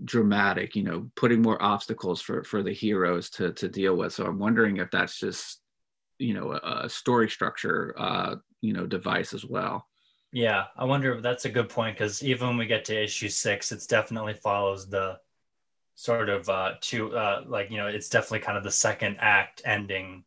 dramatic 0.04 0.76
you 0.76 0.84
know 0.84 1.10
putting 1.16 1.42
more 1.42 1.62
obstacles 1.62 2.22
for 2.22 2.44
for 2.44 2.64
the 2.64 2.74
heroes 2.74 3.30
to 3.32 3.52
to 3.54 3.68
deal 3.68 3.96
with. 3.96 4.14
So 4.14 4.26
i'm 4.26 4.40
wondering 4.40 4.78
if 4.78 4.90
that's 4.92 5.20
just 5.20 5.62
you 6.20 6.34
know 6.34 6.54
a, 6.54 6.86
a 6.86 6.90
story 6.90 7.30
structure 7.30 7.94
uh 7.98 8.36
you 8.62 8.74
know 8.74 8.86
device 8.86 9.34
as 9.34 9.46
well 9.46 9.88
yeah, 10.32 10.66
I 10.76 10.86
wonder 10.86 11.14
if 11.14 11.22
that's 11.22 11.46
a 11.46 11.50
good 11.50 11.70
point 11.70 11.98
because 11.98 12.24
even 12.24 12.48
when 12.50 12.58
we 12.58 12.66
get 12.66 12.86
to 12.86 13.04
issue 13.04 13.30
six, 13.30 13.72
it's 13.72 13.88
definitely 13.88 14.34
follows 14.34 14.90
the 14.90 15.20
sort 15.96 16.30
of 16.30 16.48
uh 16.48 16.74
to 16.80 17.18
uh 17.18 17.44
like 17.48 17.72
you 17.72 17.78
know 17.78 17.88
it's 17.88 18.10
definitely 18.10 18.40
kind 18.40 18.56
of 18.56 18.64
the 18.64 18.70
second 18.70 19.18
act 19.20 19.64
ending 19.66 20.24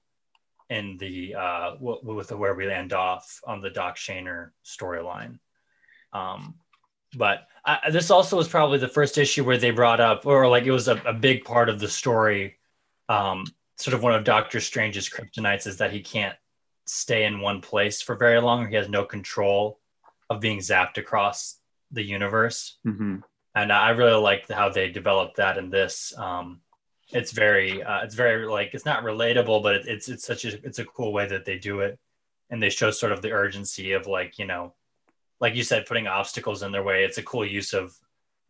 in 0.68 0.96
the 0.98 1.32
uh 1.36 1.70
w- 1.74 2.00
with 2.02 2.28
the, 2.28 2.36
where 2.36 2.54
we 2.54 2.66
land 2.66 2.92
off 2.92 3.40
on 3.46 3.60
the 3.60 3.70
Doc 3.70 3.96
Shaner 3.96 4.50
storyline. 4.64 5.38
Um, 6.12 6.54
but 7.16 7.46
I, 7.64 7.90
this 7.90 8.10
also 8.10 8.36
was 8.36 8.48
probably 8.48 8.78
the 8.78 8.88
first 8.88 9.18
issue 9.18 9.44
where 9.44 9.58
they 9.58 9.70
brought 9.70 10.00
up, 10.00 10.26
or 10.26 10.48
like 10.48 10.64
it 10.64 10.70
was 10.70 10.88
a, 10.88 10.96
a 11.04 11.12
big 11.12 11.44
part 11.44 11.68
of 11.68 11.78
the 11.78 11.88
story. 11.88 12.58
Um, 13.08 13.44
sort 13.76 13.94
of 13.94 14.02
one 14.02 14.14
of 14.14 14.24
Doctor 14.24 14.60
Strange's 14.60 15.08
kryptonites 15.08 15.66
is 15.66 15.78
that 15.78 15.92
he 15.92 16.00
can't 16.00 16.36
stay 16.86 17.24
in 17.24 17.40
one 17.40 17.60
place 17.60 18.00
for 18.00 18.14
very 18.14 18.40
long, 18.40 18.64
or 18.64 18.68
he 18.68 18.76
has 18.76 18.88
no 18.88 19.04
control 19.04 19.79
of 20.30 20.40
being 20.40 20.60
zapped 20.60 20.96
across 20.96 21.56
the 21.90 22.02
universe. 22.02 22.78
Mm-hmm. 22.86 23.16
And 23.56 23.72
I 23.72 23.90
really 23.90 24.20
liked 24.20 24.50
how 24.50 24.68
they 24.68 24.88
developed 24.88 25.36
that 25.36 25.58
in 25.58 25.70
this. 25.70 26.14
Um, 26.16 26.60
it's 27.12 27.32
very, 27.32 27.82
uh, 27.82 28.02
it's 28.02 28.14
very 28.14 28.46
like 28.46 28.70
it's 28.72 28.84
not 28.84 29.02
relatable, 29.02 29.62
but 29.64 29.74
it, 29.74 29.86
it's 29.88 30.08
it's 30.08 30.24
such 30.24 30.44
a 30.44 30.64
it's 30.64 30.78
a 30.78 30.84
cool 30.84 31.12
way 31.12 31.26
that 31.26 31.44
they 31.44 31.58
do 31.58 31.80
it, 31.80 31.98
and 32.48 32.62
they 32.62 32.70
show 32.70 32.92
sort 32.92 33.10
of 33.10 33.20
the 33.20 33.32
urgency 33.32 33.92
of 33.92 34.06
like 34.06 34.38
you 34.38 34.46
know, 34.46 34.74
like 35.40 35.56
you 35.56 35.64
said, 35.64 35.86
putting 35.86 36.06
obstacles 36.06 36.62
in 36.62 36.70
their 36.70 36.84
way. 36.84 37.02
It's 37.04 37.18
a 37.18 37.24
cool 37.24 37.44
use 37.44 37.74
of 37.74 37.98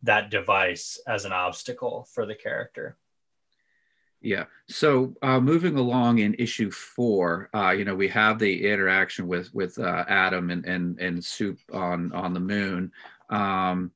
that 0.03 0.29
device 0.29 0.99
as 1.07 1.25
an 1.25 1.31
obstacle 1.31 2.07
for 2.13 2.27
the 2.27 2.35
character. 2.35 2.97
Yeah. 4.21 4.45
So 4.69 5.15
uh, 5.23 5.39
moving 5.39 5.77
along 5.77 6.19
in 6.19 6.35
issue 6.35 6.69
four, 6.69 7.49
uh, 7.55 7.71
you 7.71 7.83
know, 7.83 7.95
we 7.95 8.07
have 8.09 8.37
the 8.37 8.67
interaction 8.71 9.27
with 9.27 9.53
with 9.53 9.77
uh, 9.79 10.05
Adam 10.07 10.51
and 10.51 10.63
and 10.65 10.99
and 10.99 11.25
Soup 11.25 11.57
on 11.73 12.11
on 12.13 12.33
the 12.33 12.39
moon, 12.39 12.91
um, 13.31 13.91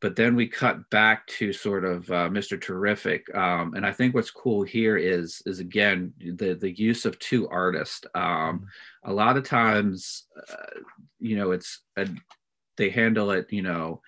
but 0.00 0.16
then 0.16 0.34
we 0.34 0.48
cut 0.48 0.88
back 0.88 1.26
to 1.26 1.52
sort 1.52 1.84
of 1.84 2.10
uh, 2.10 2.30
Mr. 2.30 2.58
Terrific, 2.58 3.32
um, 3.34 3.74
and 3.74 3.84
I 3.84 3.92
think 3.92 4.14
what's 4.14 4.30
cool 4.30 4.62
here 4.62 4.96
is 4.96 5.42
is 5.44 5.60
again 5.60 6.14
the 6.18 6.54
the 6.54 6.72
use 6.72 7.04
of 7.04 7.18
two 7.18 7.46
artists. 7.48 8.06
Um, 8.14 8.66
a 9.04 9.12
lot 9.12 9.36
of 9.36 9.46
times, 9.46 10.26
uh, 10.50 10.80
you 11.18 11.36
know, 11.36 11.50
it's 11.50 11.80
a, 11.98 12.08
they 12.78 12.88
handle 12.88 13.30
it, 13.30 13.52
you 13.52 13.62
know. 13.62 14.00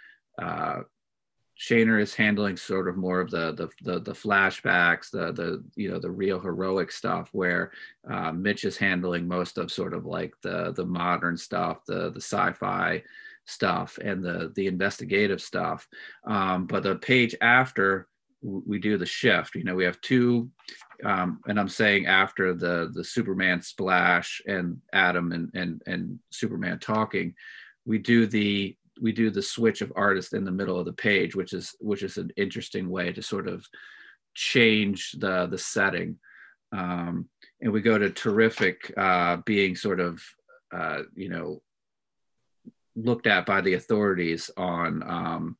Shaner 1.62 2.00
is 2.00 2.12
handling 2.12 2.56
sort 2.56 2.88
of 2.88 2.96
more 2.96 3.20
of 3.20 3.30
the 3.30 3.52
the 3.52 3.68
the, 3.82 4.00
the 4.00 4.12
flashbacks, 4.12 5.10
the 5.10 5.32
the 5.32 5.62
you 5.76 5.88
know 5.88 6.00
the 6.00 6.10
real 6.10 6.40
heroic 6.40 6.90
stuff, 6.90 7.28
where 7.30 7.70
uh, 8.10 8.32
Mitch 8.32 8.64
is 8.64 8.76
handling 8.76 9.28
most 9.28 9.58
of 9.58 9.70
sort 9.70 9.94
of 9.94 10.04
like 10.04 10.34
the 10.42 10.72
the 10.72 10.84
modern 10.84 11.36
stuff, 11.36 11.84
the 11.86 12.10
the 12.10 12.20
sci-fi 12.20 13.04
stuff, 13.44 13.96
and 14.02 14.24
the 14.24 14.52
the 14.56 14.66
investigative 14.66 15.40
stuff. 15.40 15.86
Um, 16.26 16.66
but 16.66 16.82
the 16.82 16.96
page 16.96 17.36
after 17.40 18.08
we 18.42 18.80
do 18.80 18.98
the 18.98 19.06
shift, 19.06 19.54
you 19.54 19.62
know, 19.62 19.76
we 19.76 19.84
have 19.84 20.00
two, 20.00 20.50
um, 21.04 21.38
and 21.46 21.60
I'm 21.60 21.68
saying 21.68 22.06
after 22.06 22.54
the 22.54 22.90
the 22.92 23.04
Superman 23.04 23.62
splash 23.62 24.42
and 24.48 24.80
Adam 24.92 25.30
and 25.30 25.48
and 25.54 25.80
and 25.86 26.18
Superman 26.30 26.80
talking, 26.80 27.34
we 27.84 27.98
do 27.98 28.26
the 28.26 28.76
we 29.02 29.12
do 29.12 29.30
the 29.30 29.42
switch 29.42 29.82
of 29.82 29.92
artist 29.96 30.32
in 30.32 30.44
the 30.44 30.52
middle 30.52 30.78
of 30.78 30.86
the 30.86 30.92
page, 30.92 31.34
which 31.34 31.52
is 31.52 31.74
which 31.80 32.04
is 32.04 32.16
an 32.16 32.30
interesting 32.36 32.88
way 32.88 33.12
to 33.12 33.20
sort 33.20 33.48
of 33.48 33.66
change 34.34 35.12
the 35.18 35.46
the 35.46 35.58
setting. 35.58 36.18
Um, 36.70 37.28
and 37.60 37.72
we 37.72 37.82
go 37.82 37.98
to 37.98 38.10
terrific 38.10 38.94
uh, 38.96 39.38
being 39.44 39.74
sort 39.74 40.00
of 40.00 40.22
uh, 40.72 41.02
you 41.14 41.28
know 41.28 41.60
looked 42.94 43.26
at 43.26 43.44
by 43.44 43.60
the 43.60 43.74
authorities 43.74 44.50
on 44.56 45.02
um, 45.02 45.56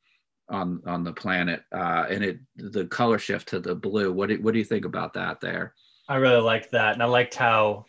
on 0.48 0.80
on 0.86 1.02
the 1.02 1.12
planet, 1.12 1.62
uh, 1.74 2.06
and 2.08 2.22
it 2.22 2.38
the 2.56 2.86
color 2.86 3.18
shift 3.18 3.48
to 3.48 3.58
the 3.58 3.74
blue. 3.74 4.12
What 4.12 4.28
do 4.28 4.40
what 4.40 4.52
do 4.52 4.58
you 4.60 4.64
think 4.64 4.84
about 4.84 5.14
that 5.14 5.40
there? 5.40 5.74
I 6.08 6.16
really 6.16 6.42
liked 6.42 6.70
that, 6.72 6.94
and 6.94 7.02
I 7.02 7.06
liked 7.06 7.34
how 7.34 7.86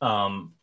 um, 0.00 0.54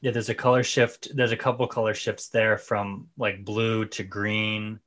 yeah, 0.00 0.10
there's 0.10 0.30
a 0.30 0.34
color 0.34 0.62
shift. 0.62 1.08
There's 1.14 1.32
a 1.32 1.36
couple 1.36 1.66
color 1.66 1.94
shifts 1.94 2.28
there 2.28 2.56
from 2.56 3.08
like 3.18 3.44
blue 3.44 3.84
to 3.86 4.02
green 4.02 4.80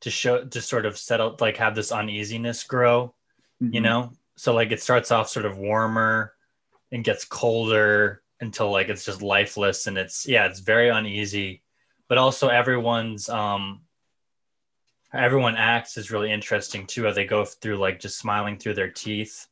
to 0.00 0.10
show 0.10 0.44
to 0.44 0.60
sort 0.60 0.86
of 0.86 0.96
settle 0.96 1.36
like 1.40 1.58
have 1.58 1.74
this 1.74 1.92
uneasiness 1.92 2.64
grow, 2.64 3.14
mm-hmm. 3.62 3.74
you 3.74 3.80
know? 3.80 4.12
So 4.36 4.54
like 4.54 4.72
it 4.72 4.82
starts 4.82 5.10
off 5.10 5.28
sort 5.28 5.46
of 5.46 5.58
warmer 5.58 6.34
and 6.90 7.04
gets 7.04 7.24
colder 7.24 8.22
until 8.40 8.70
like 8.70 8.88
it's 8.88 9.04
just 9.04 9.22
lifeless 9.22 9.86
and 9.86 9.98
it's 9.98 10.26
yeah, 10.26 10.46
it's 10.46 10.60
very 10.60 10.88
uneasy. 10.88 11.62
But 12.08 12.18
also 12.18 12.48
everyone's 12.48 13.28
um 13.28 13.82
everyone 15.12 15.56
acts 15.56 15.98
is 15.98 16.10
really 16.10 16.32
interesting 16.32 16.86
too 16.86 17.06
as 17.06 17.14
they 17.14 17.26
go 17.26 17.44
through 17.44 17.76
like 17.76 18.00
just 18.00 18.18
smiling 18.18 18.58
through 18.58 18.74
their 18.74 18.90
teeth 18.90 19.46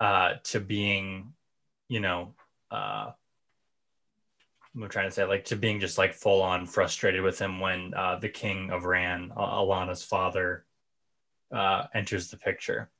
uh 0.00 0.34
to 0.42 0.60
being 0.60 1.32
you 1.88 1.98
know 2.00 2.34
uh 2.70 3.10
I'm 4.76 4.88
trying 4.88 5.08
to 5.08 5.10
say 5.10 5.24
like 5.24 5.46
to 5.46 5.56
being 5.56 5.80
just 5.80 5.98
like 5.98 6.12
full 6.12 6.42
on 6.42 6.66
frustrated 6.66 7.22
with 7.22 7.38
him 7.38 7.60
when 7.60 7.94
uh, 7.94 8.18
the 8.18 8.28
king 8.28 8.70
of 8.70 8.84
Rann, 8.84 9.32
Alana's 9.36 10.02
father, 10.02 10.64
uh, 11.52 11.84
enters 11.94 12.30
the 12.30 12.36
picture. 12.36 12.90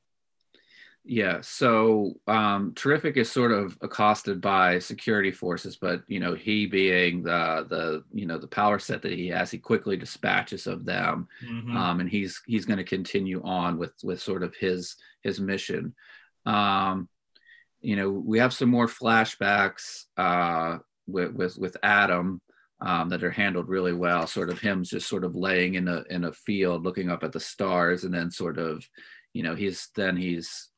Yeah, 1.08 1.38
so 1.40 2.14
um, 2.26 2.72
Terrific 2.74 3.16
is 3.16 3.30
sort 3.30 3.52
of 3.52 3.78
accosted 3.80 4.40
by 4.40 4.80
security 4.80 5.30
forces, 5.30 5.76
but 5.76 6.02
you 6.08 6.18
know 6.18 6.34
he 6.34 6.66
being 6.66 7.22
the 7.22 7.64
the 7.68 8.04
you 8.12 8.26
know 8.26 8.38
the 8.38 8.48
power 8.48 8.80
set 8.80 9.02
that 9.02 9.12
he 9.12 9.28
has, 9.28 9.50
he 9.50 9.58
quickly 9.58 9.96
dispatches 9.96 10.66
of 10.66 10.84
them, 10.84 11.28
mm-hmm. 11.44 11.76
um, 11.76 12.00
and 12.00 12.10
he's 12.10 12.42
he's 12.46 12.64
going 12.64 12.78
to 12.78 12.84
continue 12.84 13.40
on 13.44 13.78
with 13.78 13.92
with 14.02 14.20
sort 14.20 14.42
of 14.42 14.56
his 14.56 14.96
his 15.22 15.38
mission. 15.38 15.94
Um, 16.44 17.08
you 17.80 17.94
know, 17.94 18.10
we 18.10 18.40
have 18.40 18.52
some 18.52 18.68
more 18.68 18.88
flashbacks 18.88 20.06
uh, 20.16 20.78
with 21.06 21.32
with, 21.32 21.58
with 21.58 21.76
Adam 21.82 22.40
um, 22.80 23.08
that 23.08 23.24
are 23.24 23.30
handled 23.30 23.68
really 23.68 23.92
well. 23.92 24.26
Sort 24.26 24.50
of 24.50 24.60
him 24.60 24.84
just 24.84 25.08
sort 25.08 25.24
of 25.24 25.34
laying 25.34 25.74
in 25.74 25.88
a 25.88 26.04
in 26.10 26.24
a 26.24 26.32
field, 26.32 26.84
looking 26.84 27.10
up 27.10 27.24
at 27.24 27.32
the 27.32 27.40
stars, 27.40 28.04
and 28.04 28.12
then 28.12 28.30
sort 28.30 28.58
of, 28.58 28.86
you 29.32 29.42
know, 29.42 29.54
he's 29.54 29.88
then 29.96 30.16
he's 30.16 30.68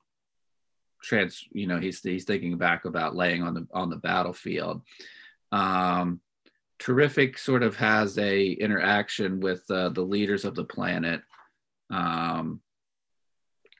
trans, 1.02 1.44
you 1.52 1.66
know, 1.66 1.78
he's 1.78 2.00
he's 2.00 2.24
thinking 2.24 2.56
back 2.58 2.84
about 2.84 3.16
laying 3.16 3.42
on 3.42 3.54
the 3.54 3.66
on 3.72 3.90
the 3.90 3.96
battlefield. 3.96 4.82
Um, 5.50 6.20
terrific 6.78 7.38
sort 7.38 7.62
of 7.62 7.76
has 7.76 8.18
a 8.18 8.46
interaction 8.50 9.40
with 9.40 9.68
uh, 9.70 9.88
the 9.88 10.02
leaders 10.02 10.44
of 10.44 10.54
the 10.54 10.64
planet 10.64 11.22
um, 11.90 12.60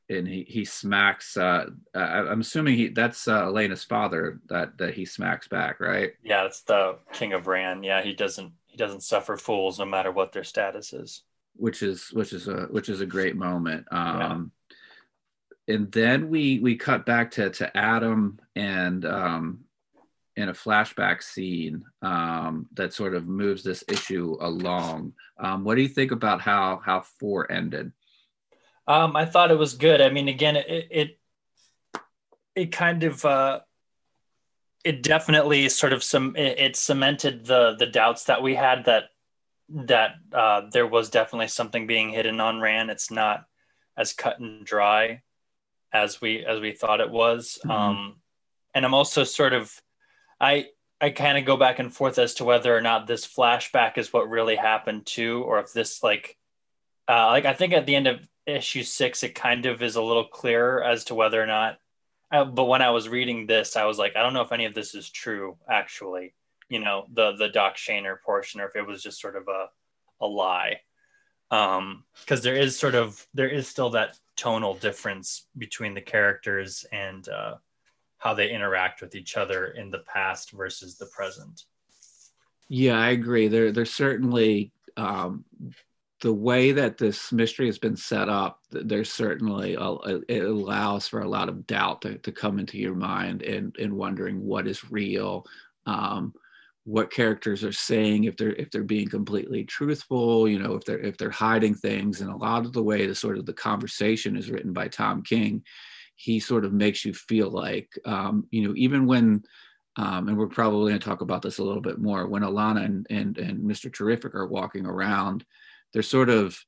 and 0.09 0.27
he, 0.27 0.45
he 0.49 0.65
smacks 0.65 1.37
uh, 1.37 1.67
uh, 1.95 1.99
i'm 1.99 2.41
assuming 2.41 2.77
he 2.77 2.88
that's 2.88 3.29
uh, 3.29 3.45
elena's 3.45 3.85
father 3.85 4.41
that 4.49 4.77
that 4.79 4.95
he 4.95 5.05
smacks 5.05 5.49
back 5.49 5.81
right 5.81 6.12
yeah 6.23 6.45
it's 6.45 6.62
the 6.62 6.97
king 7.12 7.33
of 7.33 7.47
Rann 7.47 7.83
yeah 7.83 8.03
he 8.03 8.12
doesn't 8.12 8.53
he 8.67 8.77
doesn't 8.77 9.03
suffer 9.03 9.37
fools 9.37 9.79
no 9.79 9.85
matter 9.85 10.11
what 10.11 10.33
their 10.33 10.45
status 10.45 10.93
is 10.93 11.23
which 11.57 11.83
is 11.83 12.09
which 12.12 12.33
is 12.33 12.49
a 12.49 12.67
which 12.71 12.88
is 12.88 13.00
a 13.00 13.07
great 13.07 13.37
moment 13.37 13.87
um 13.91 14.53
yeah. 15.69 15.75
and 15.75 15.93
then 15.93 16.31
we 16.31 16.59
we 16.61 16.77
cut 16.77 17.05
back 17.05 17.31
to 17.33 17.50
to 17.50 17.77
adam 17.77 18.38
and 18.57 19.05
um 19.05 19.65
in 20.38 20.50
a 20.50 20.55
flashback 20.55 21.21
scene 21.21 21.85
um, 22.00 22.69
that 22.75 22.93
sort 22.93 23.17
of 23.17 23.27
moves 23.27 23.65
this 23.65 23.83
issue 23.88 24.37
along. 24.41 25.12
Um, 25.37 25.65
what 25.65 25.75
do 25.75 25.83
you 25.83 25.88
think 25.88 26.12
about 26.12 26.41
how 26.41 26.81
how 26.85 27.00
four 27.00 27.50
ended? 27.50 27.91
Um, 28.88 29.14
I 29.14 29.26
thought 29.26 29.50
it 29.50 29.59
was 29.59 29.75
good. 29.75 30.00
I 30.00 30.09
mean, 30.09 30.28
again, 30.28 30.57
it 30.57 30.88
it, 30.90 31.18
it 32.54 32.73
kind 32.73 33.04
of 33.04 33.23
uh, 33.25 33.61
it 34.83 35.02
definitely 35.02 35.68
sort 35.68 35.92
of 35.92 36.02
some 36.02 36.35
it, 36.37 36.59
it, 36.59 36.76
cemented 36.76 37.45
the 37.45 37.76
the 37.78 37.87
doubts 37.87 38.25
that 38.25 38.42
we 38.42 38.54
had 38.54 38.87
that 38.87 39.04
that 39.68 40.12
uh, 40.33 40.62
there 40.73 40.87
was 40.87 41.11
definitely 41.11 41.49
something 41.49 41.87
being 41.87 42.09
hidden 42.09 42.40
on 42.40 42.61
Rann. 42.61 42.88
It's 42.88 43.11
not 43.11 43.45
as 43.95 44.14
cut 44.14 44.40
and 44.40 44.64
dry 44.64 45.23
as 45.92 46.23
we 46.23 46.45
as 46.47 46.59
we 46.59 46.73
thought 46.73 47.02
it 47.02 47.11
was. 47.11 47.59
Mm-hmm. 47.61 47.71
Um, 47.71 48.16
and 48.75 48.87
I'm 48.87 48.95
also 48.95 49.23
sort 49.25 49.52
of 49.52 49.71
I 50.40 50.68
I 50.99 51.11
kind 51.11 51.37
of 51.37 51.45
go 51.45 51.59
back 51.59 51.78
and 51.78 51.95
forth 51.95 52.18
as 52.18 52.35
to 52.35 52.45
whether 52.45 52.75
or 52.75 52.80
not 52.80 53.07
this 53.07 53.26
flashback 53.26 53.99
is 53.99 54.12
what 54.12 54.30
really 54.30 54.57
happened 54.57 55.04
too, 55.04 55.42
or 55.45 55.61
if 55.61 55.75
this 55.75 56.02
like 56.02 56.38
uh, 57.07 57.26
like 57.26 57.45
I 57.45 57.52
think 57.52 57.75
at 57.75 57.85
the 57.85 57.97
end 57.97 58.07
of 58.07 58.21
issue 58.49 58.83
six, 58.83 59.23
it 59.23 59.35
kind 59.35 59.67
of 59.67 59.83
is 59.83 59.97
a 59.97 60.02
little 60.02 60.25
clearer 60.25 60.83
as 60.83 61.05
to 61.05 61.14
whether 61.14 61.43
or 61.43 61.47
not. 61.47 61.78
Uh, 62.31 62.45
but 62.45 62.64
when 62.64 62.83
I 62.83 62.90
was 62.90 63.09
reading 63.09 63.47
this, 63.47 63.76
I 63.76 63.85
was 63.85 63.99
like, 63.99 64.17
I 64.17 64.23
don't 64.23 64.35
know 64.35 64.43
if 64.43 64.52
any 64.52 64.67
of 64.67 64.75
this 64.75 64.95
is 64.95 65.11
true, 65.11 65.57
actually. 65.69 66.35
You 66.69 66.81
know, 66.81 67.07
the 67.12 67.33
the 67.37 67.49
Doc 67.49 67.76
Shaner 67.76 68.21
portion, 68.21 68.61
or 68.61 68.69
if 68.69 68.76
it 68.76 68.87
was 68.87 69.02
just 69.02 69.21
sort 69.21 69.37
of 69.37 69.49
a 69.49 69.67
a 70.21 70.26
lie. 70.26 70.81
Um, 71.50 72.05
because 72.21 72.43
there 72.43 72.57
is 72.57 72.78
sort 72.78 72.95
of 72.95 73.26
there 73.33 73.49
is 73.49 73.67
still 73.67 73.90
that 73.90 74.19
tonal 74.37 74.75
difference 74.75 75.47
between 75.57 75.95
the 75.95 76.02
characters 76.02 76.85
and 76.93 77.26
uh, 77.28 77.55
how 78.19 78.35
they 78.35 78.50
interact 78.50 79.00
with 79.00 79.14
each 79.14 79.37
other 79.37 79.69
in 79.69 79.90
the 79.90 80.00
past 80.00 80.50
versus 80.50 80.99
the 80.99 81.07
present. 81.07 81.64
Yeah, 82.69 83.00
I 83.00 83.11
agree. 83.11 83.49
There, 83.49 83.73
there's 83.73 83.95
certainly 83.95 84.73
um, 84.99 85.45
the 86.21 86.33
way 86.33 86.73
that 86.73 86.99
this 86.99 87.33
mystery 87.33 87.67
has 87.67 87.79
been 87.79 87.97
set 87.97 88.29
up, 88.29 88.61
there's 88.71 89.13
certainly 89.13 89.75
a, 89.75 89.93
it 90.29 90.43
allows 90.43 91.07
for 91.07 91.21
a 91.21 91.29
lot 91.29 91.49
of 91.49 91.67
doubt 91.67 92.03
to, 92.03 92.19
to 92.19 92.33
come 92.33 92.59
into 92.59 92.77
your 92.77 92.95
mind 92.95 93.43
and, 93.43 93.77
and 93.79 93.93
wondering 93.93 94.45
what 94.45 94.67
is 94.67 94.91
real, 94.91 95.47
um, 95.87 96.35
what 96.85 97.13
characters 97.13 97.63
are 97.63 97.73
saying, 97.73 98.25
if 98.25 98.37
they're 98.37 98.55
if 98.55 98.71
they're 98.71 98.83
being 98.83 99.09
completely 99.09 99.63
truthful, 99.63 100.49
you 100.49 100.59
know, 100.59 100.75
if 100.75 100.85
they're 100.85 100.99
if 100.99 101.19
they're 101.19 101.31
hiding 101.31 101.75
things, 101.75 102.21
and 102.23 102.31
a 102.31 102.37
lot 102.37 102.65
of 102.65 102.73
the 102.73 102.83
way 102.83 103.07
the 103.07 103.15
sort 103.15 103.37
of 103.37 103.45
the 103.45 103.53
conversation 103.53 104.37
is 104.37 104.51
written 104.51 104.73
by 104.73 104.89
Tom 104.89 105.23
King, 105.23 105.63
he 106.17 106.41
sort 106.41 106.65
of 106.65 106.73
makes 106.73 107.05
you 107.05 107.13
feel 107.13 107.51
like, 107.51 107.91
um, 108.07 108.47
you 108.51 108.67
know, 108.67 108.75
even 108.75 109.07
when 109.07 109.43
um, 109.97 110.29
and 110.29 110.39
we're 110.39 110.47
probably 110.47 110.91
going 110.93 111.01
to 111.01 111.09
talk 111.09 111.21
about 111.21 111.43
this 111.43 111.59
a 111.59 111.65
little 111.65 111.83
bit 111.83 111.99
more 111.99 112.27
when 112.29 112.43
Alana 112.43 112.85
and, 112.85 113.07
and, 113.11 113.37
and 113.37 113.59
Mr. 113.59 113.93
Terrific 113.93 114.33
are 114.35 114.47
walking 114.47 114.87
around 114.87 115.45
they're 115.92 116.02
sort 116.02 116.28
of 116.28 116.59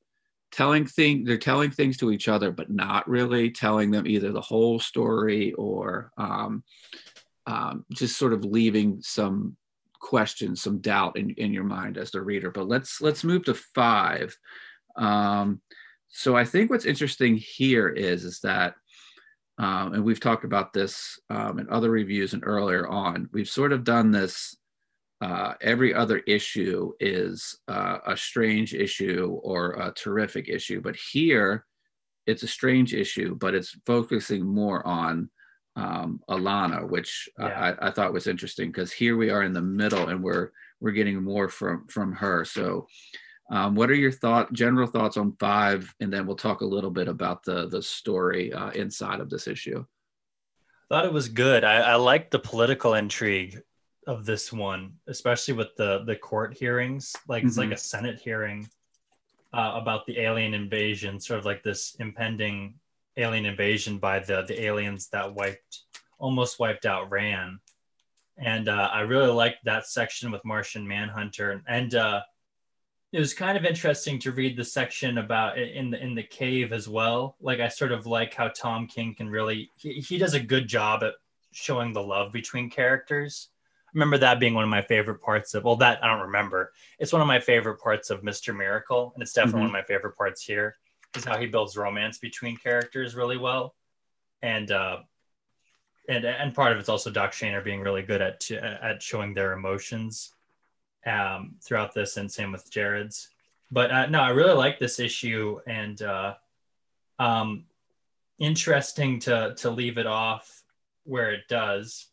telling 0.52 0.84
thing 0.84 1.24
they're 1.24 1.38
telling 1.38 1.70
things 1.70 1.96
to 1.96 2.10
each 2.10 2.28
other 2.28 2.50
but 2.50 2.70
not 2.70 3.08
really 3.08 3.50
telling 3.50 3.90
them 3.90 4.06
either 4.06 4.32
the 4.32 4.40
whole 4.40 4.80
story 4.80 5.52
or 5.52 6.10
um, 6.18 6.62
um, 7.46 7.84
just 7.92 8.18
sort 8.18 8.32
of 8.32 8.44
leaving 8.44 8.98
some 9.00 9.56
questions 10.00 10.62
some 10.62 10.78
doubt 10.78 11.16
in, 11.16 11.30
in 11.30 11.52
your 11.52 11.64
mind 11.64 11.98
as 11.98 12.10
the 12.10 12.20
reader 12.20 12.50
but 12.50 12.68
let's 12.68 13.00
let's 13.00 13.22
move 13.22 13.44
to 13.44 13.54
five 13.54 14.36
um, 14.96 15.60
so 16.08 16.36
i 16.36 16.44
think 16.44 16.70
what's 16.70 16.86
interesting 16.86 17.36
here 17.36 17.88
is 17.88 18.24
is 18.24 18.40
that 18.40 18.74
um, 19.60 19.92
and 19.92 20.02
we've 20.02 20.20
talked 20.20 20.44
about 20.44 20.72
this 20.72 21.18
um, 21.28 21.58
in 21.58 21.68
other 21.68 21.90
reviews 21.90 22.32
and 22.32 22.42
earlier 22.46 22.88
on. 22.88 23.28
We've 23.30 23.48
sort 23.48 23.74
of 23.74 23.84
done 23.84 24.10
this. 24.10 24.56
Uh, 25.20 25.52
every 25.60 25.92
other 25.92 26.18
issue 26.26 26.92
is 26.98 27.58
uh, 27.68 27.98
a 28.06 28.16
strange 28.16 28.72
issue 28.72 29.38
or 29.42 29.72
a 29.72 29.92
terrific 29.92 30.48
issue, 30.48 30.80
but 30.80 30.96
here 30.96 31.66
it's 32.26 32.42
a 32.42 32.48
strange 32.48 32.94
issue, 32.94 33.34
but 33.34 33.54
it's 33.54 33.76
focusing 33.84 34.46
more 34.46 34.86
on 34.86 35.28
um, 35.76 36.20
Alana, 36.28 36.88
which 36.88 37.28
yeah. 37.38 37.74
I, 37.80 37.88
I, 37.88 37.90
thought 37.90 38.12
was 38.12 38.26
interesting 38.26 38.68
because 38.68 38.92
here 38.92 39.16
we 39.16 39.30
are 39.30 39.42
in 39.42 39.52
the 39.52 39.62
middle 39.62 40.08
and 40.08 40.22
we're 40.22 40.50
we're 40.80 40.90
getting 40.90 41.22
more 41.22 41.48
from 41.48 41.86
from 41.86 42.12
her. 42.14 42.44
So, 42.44 42.88
um, 43.50 43.74
what 43.74 43.90
are 43.90 43.94
your 43.94 44.12
thought 44.12 44.52
general 44.52 44.88
thoughts 44.88 45.16
on 45.16 45.36
five, 45.38 45.94
and 46.00 46.12
then 46.12 46.26
we'll 46.26 46.36
talk 46.36 46.60
a 46.60 46.66
little 46.66 46.90
bit 46.90 47.08
about 47.08 47.44
the 47.44 47.68
the 47.68 47.82
story 47.82 48.52
uh, 48.52 48.70
inside 48.70 49.20
of 49.20 49.30
this 49.30 49.46
issue. 49.46 49.84
I 50.90 50.94
thought 50.94 51.06
it 51.06 51.12
was 51.12 51.28
good. 51.28 51.62
I, 51.62 51.76
I 51.76 51.94
like 51.96 52.30
the 52.30 52.40
political 52.40 52.94
intrigue 52.94 53.60
of 54.10 54.26
this 54.26 54.52
one, 54.52 54.92
especially 55.06 55.54
with 55.54 55.74
the 55.76 56.02
the 56.04 56.16
court 56.16 56.52
hearings. 56.52 57.14
Like 57.28 57.44
it's 57.44 57.52
mm-hmm. 57.52 57.70
like 57.70 57.78
a 57.78 57.80
Senate 57.80 58.18
hearing 58.18 58.68
uh, 59.52 59.78
about 59.80 60.04
the 60.06 60.18
alien 60.18 60.52
invasion, 60.52 61.20
sort 61.20 61.38
of 61.38 61.44
like 61.44 61.62
this 61.62 61.96
impending 62.00 62.74
alien 63.16 63.46
invasion 63.46 63.98
by 63.98 64.18
the 64.18 64.42
the 64.42 64.60
aliens 64.62 65.08
that 65.10 65.32
wiped 65.32 65.82
almost 66.18 66.58
wiped 66.58 66.86
out 66.86 67.10
Rann. 67.10 67.60
And 68.36 68.68
uh, 68.68 68.88
I 68.92 69.00
really 69.02 69.30
liked 69.30 69.64
that 69.64 69.86
section 69.86 70.32
with 70.32 70.44
Martian 70.44 70.86
Manhunter, 70.88 71.62
and 71.68 71.94
uh, 71.94 72.22
it 73.12 73.20
was 73.20 73.32
kind 73.32 73.56
of 73.56 73.64
interesting 73.64 74.18
to 74.20 74.32
read 74.32 74.56
the 74.56 74.64
section 74.64 75.18
about 75.18 75.56
in 75.56 75.90
the 75.90 76.02
in 76.02 76.16
the 76.16 76.24
cave 76.24 76.72
as 76.72 76.88
well. 76.88 77.36
Like 77.40 77.60
I 77.60 77.68
sort 77.68 77.92
of 77.92 78.06
like 78.06 78.34
how 78.34 78.48
Tom 78.48 78.88
King 78.88 79.14
can 79.14 79.28
really 79.28 79.70
he, 79.76 80.00
he 80.00 80.18
does 80.18 80.34
a 80.34 80.40
good 80.40 80.66
job 80.66 81.04
at 81.04 81.14
showing 81.52 81.92
the 81.92 82.02
love 82.02 82.32
between 82.32 82.70
characters. 82.70 83.50
Remember 83.94 84.18
that 84.18 84.40
being 84.40 84.54
one 84.54 84.64
of 84.64 84.70
my 84.70 84.82
favorite 84.82 85.20
parts 85.20 85.54
of 85.54 85.64
well 85.64 85.76
that 85.76 86.02
I 86.02 86.06
don't 86.06 86.26
remember. 86.26 86.72
It's 86.98 87.12
one 87.12 87.22
of 87.22 87.28
my 87.28 87.40
favorite 87.40 87.80
parts 87.80 88.10
of 88.10 88.22
Mr. 88.22 88.56
Miracle, 88.56 89.12
and 89.14 89.22
it's 89.22 89.32
definitely 89.32 89.62
mm-hmm. 89.62 89.72
one 89.72 89.82
of 89.82 89.88
my 89.88 89.94
favorite 89.94 90.16
parts 90.16 90.42
here 90.42 90.76
is 91.16 91.24
how 91.24 91.38
he 91.38 91.46
builds 91.46 91.76
romance 91.76 92.18
between 92.18 92.56
characters 92.56 93.14
really 93.14 93.36
well, 93.36 93.74
and 94.42 94.70
uh, 94.70 94.98
and 96.08 96.24
and 96.24 96.54
part 96.54 96.72
of 96.72 96.78
it's 96.78 96.88
also 96.88 97.10
Doc 97.10 97.32
Shaner 97.32 97.64
being 97.64 97.80
really 97.80 98.02
good 98.02 98.20
at 98.20 98.50
at 98.50 99.02
showing 99.02 99.34
their 99.34 99.52
emotions 99.52 100.32
um, 101.06 101.56
throughout 101.62 101.94
this, 101.94 102.16
and 102.16 102.30
same 102.30 102.52
with 102.52 102.70
Gerads. 102.70 103.28
But 103.70 103.90
uh, 103.90 104.06
no, 104.06 104.20
I 104.20 104.30
really 104.30 104.54
like 104.54 104.78
this 104.78 104.98
issue, 104.98 105.60
and 105.66 106.00
uh, 106.02 106.34
um, 107.18 107.64
interesting 108.38 109.20
to 109.20 109.54
to 109.58 109.70
leave 109.70 109.98
it 109.98 110.06
off 110.06 110.62
where 111.04 111.32
it 111.32 111.48
does, 111.48 112.06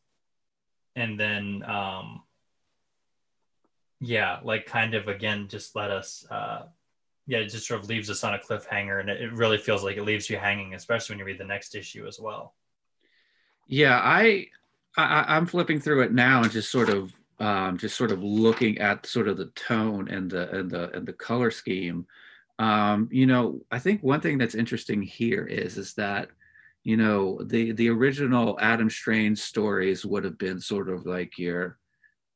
and 0.97 1.19
then 1.19 1.63
um, 1.63 2.23
yeah, 3.99 4.39
like 4.43 4.65
kind 4.65 4.95
of 4.95 5.07
again, 5.07 5.47
just 5.47 5.75
let 5.75 5.91
us 5.91 6.25
uh, 6.29 6.63
yeah, 7.27 7.39
it 7.39 7.49
just 7.49 7.67
sort 7.67 7.81
of 7.81 7.87
leaves 7.87 8.09
us 8.09 8.23
on 8.23 8.33
a 8.33 8.39
cliffhanger, 8.39 8.99
and 8.99 9.09
it, 9.09 9.31
really 9.33 9.57
feels 9.57 9.83
like 9.83 9.97
it 9.97 10.03
leaves 10.03 10.29
you 10.29 10.37
hanging, 10.37 10.73
especially 10.73 11.13
when 11.13 11.19
you 11.19 11.25
read 11.25 11.39
the 11.39 11.43
next 11.45 11.75
issue 11.75 12.07
as 12.07 12.19
well. 12.19 12.55
Yeah, 13.67 13.99
I, 14.01 14.47
I 14.95 15.25
I'm 15.27 15.45
flipping 15.45 15.79
through 15.79 16.01
it 16.01 16.13
now 16.13 16.41
and 16.41 16.51
just 16.51 16.71
sort 16.71 16.89
of 16.89 17.13
um, 17.39 17.77
just 17.77 17.95
sort 17.95 18.11
of 18.11 18.23
looking 18.23 18.79
at 18.79 19.05
sort 19.05 19.27
of 19.27 19.37
the 19.37 19.51
tone 19.55 20.09
and 20.09 20.31
the 20.31 20.49
and 20.57 20.71
the 20.71 20.89
and 20.95 21.05
the 21.05 21.13
color 21.13 21.51
scheme. 21.51 22.07
Um, 22.59 23.07
you 23.11 23.27
know, 23.27 23.61
I 23.69 23.77
think 23.77 24.01
one 24.01 24.21
thing 24.21 24.39
that's 24.39 24.55
interesting 24.55 25.03
here 25.03 25.45
is 25.45 25.77
is 25.77 25.93
that 25.95 26.29
you 26.84 26.98
know 26.98 27.39
the 27.43 27.72
the 27.74 27.89
original 27.89 28.57
Adam 28.62 28.89
Strange 28.89 29.39
stories 29.39 30.05
would 30.05 30.24
have 30.24 30.38
been 30.38 30.60
sort 30.60 30.89
of 30.89 31.05
like 31.05 31.38
your 31.38 31.77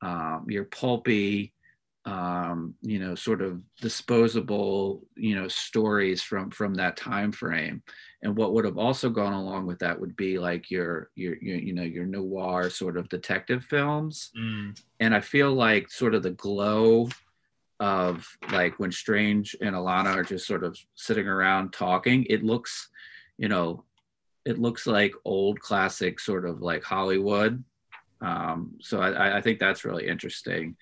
um, 0.02 0.46
your 0.48 0.66
pulpy 0.66 1.54
um, 2.06 2.74
you 2.82 2.98
know, 2.98 3.14
sort 3.14 3.42
of 3.42 3.62
disposable, 3.80 5.04
you 5.16 5.36
know, 5.36 5.48
stories 5.48 6.22
from 6.22 6.50
from 6.50 6.74
that 6.76 6.98
time 6.98 7.32
frame. 7.32 7.84
And 8.24 8.36
what 8.36 8.54
would 8.54 8.66
have 8.66 8.78
also 8.78 9.10
gone 9.10 9.34
along 9.34 9.68
with 9.68 9.80
that 9.80 10.00
would 10.00 10.16
be 10.16 10.40
like 10.40 10.72
your 10.72 11.12
your, 11.16 11.36
your 11.38 11.58
you 11.58 11.74
know 11.74 11.84
your 11.84 12.06
noir 12.06 12.70
sort 12.70 12.98
of 12.98 13.10
detective 13.10 13.64
films. 13.66 14.32
Mm. 14.38 14.80
And 15.00 15.14
I 15.14 15.22
feel 15.22 15.54
like 15.54 15.92
sort 15.92 16.16
of 16.16 16.24
the 16.24 16.32
glow 16.32 17.10
of 17.80 18.28
like 18.52 18.80
when 18.80 18.92
Strange 18.92 19.56
and 19.62 19.76
Alana 19.76 20.16
are 20.16 20.24
just 20.24 20.48
sort 20.48 20.64
of 20.64 20.78
sitting 20.96 21.28
around 21.28 21.72
talking, 21.72 22.26
it 22.30 22.44
looks, 22.44 22.90
you 23.38 23.48
know, 23.48 23.84
it 24.46 24.60
looks 24.60 24.88
like 24.88 25.14
old 25.26 25.60
classic 25.60 26.20
sort 26.20 26.46
of 26.46 26.62
like 26.62 26.84
Hollywood. 26.84 27.64
Um, 28.22 28.74
so 28.80 29.02
I, 29.02 29.38
I 29.38 29.42
think 29.42 29.60
that's 29.60 29.86
really 29.86 30.08
interesting. 30.08 30.76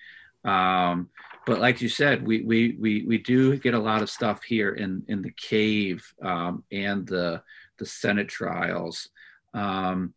Um, 0.44 1.08
but 1.46 1.58
like 1.58 1.80
you 1.80 1.88
said, 1.88 2.26
we, 2.26 2.42
we, 2.42 2.76
we, 2.78 3.04
we 3.06 3.18
do 3.18 3.56
get 3.56 3.74
a 3.74 3.78
lot 3.78 4.02
of 4.02 4.10
stuff 4.10 4.42
here 4.42 4.72
in, 4.72 5.04
in 5.08 5.22
the 5.22 5.32
cave 5.32 6.12
um, 6.22 6.64
and 6.70 7.06
the, 7.06 7.42
the 7.78 7.86
Senate 7.86 8.28
trials. 8.28 9.08
Um, 9.54 10.14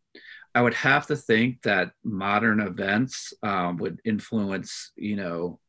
I 0.55 0.61
would 0.61 0.75
have 0.75 1.07
to 1.07 1.15
think 1.15 1.61
that 1.63 1.93
modern 2.03 2.59
events 2.59 3.33
um, 3.41 3.77
would 3.77 3.99
influence, 4.05 4.91
you 4.95 5.15
know, 5.15 5.59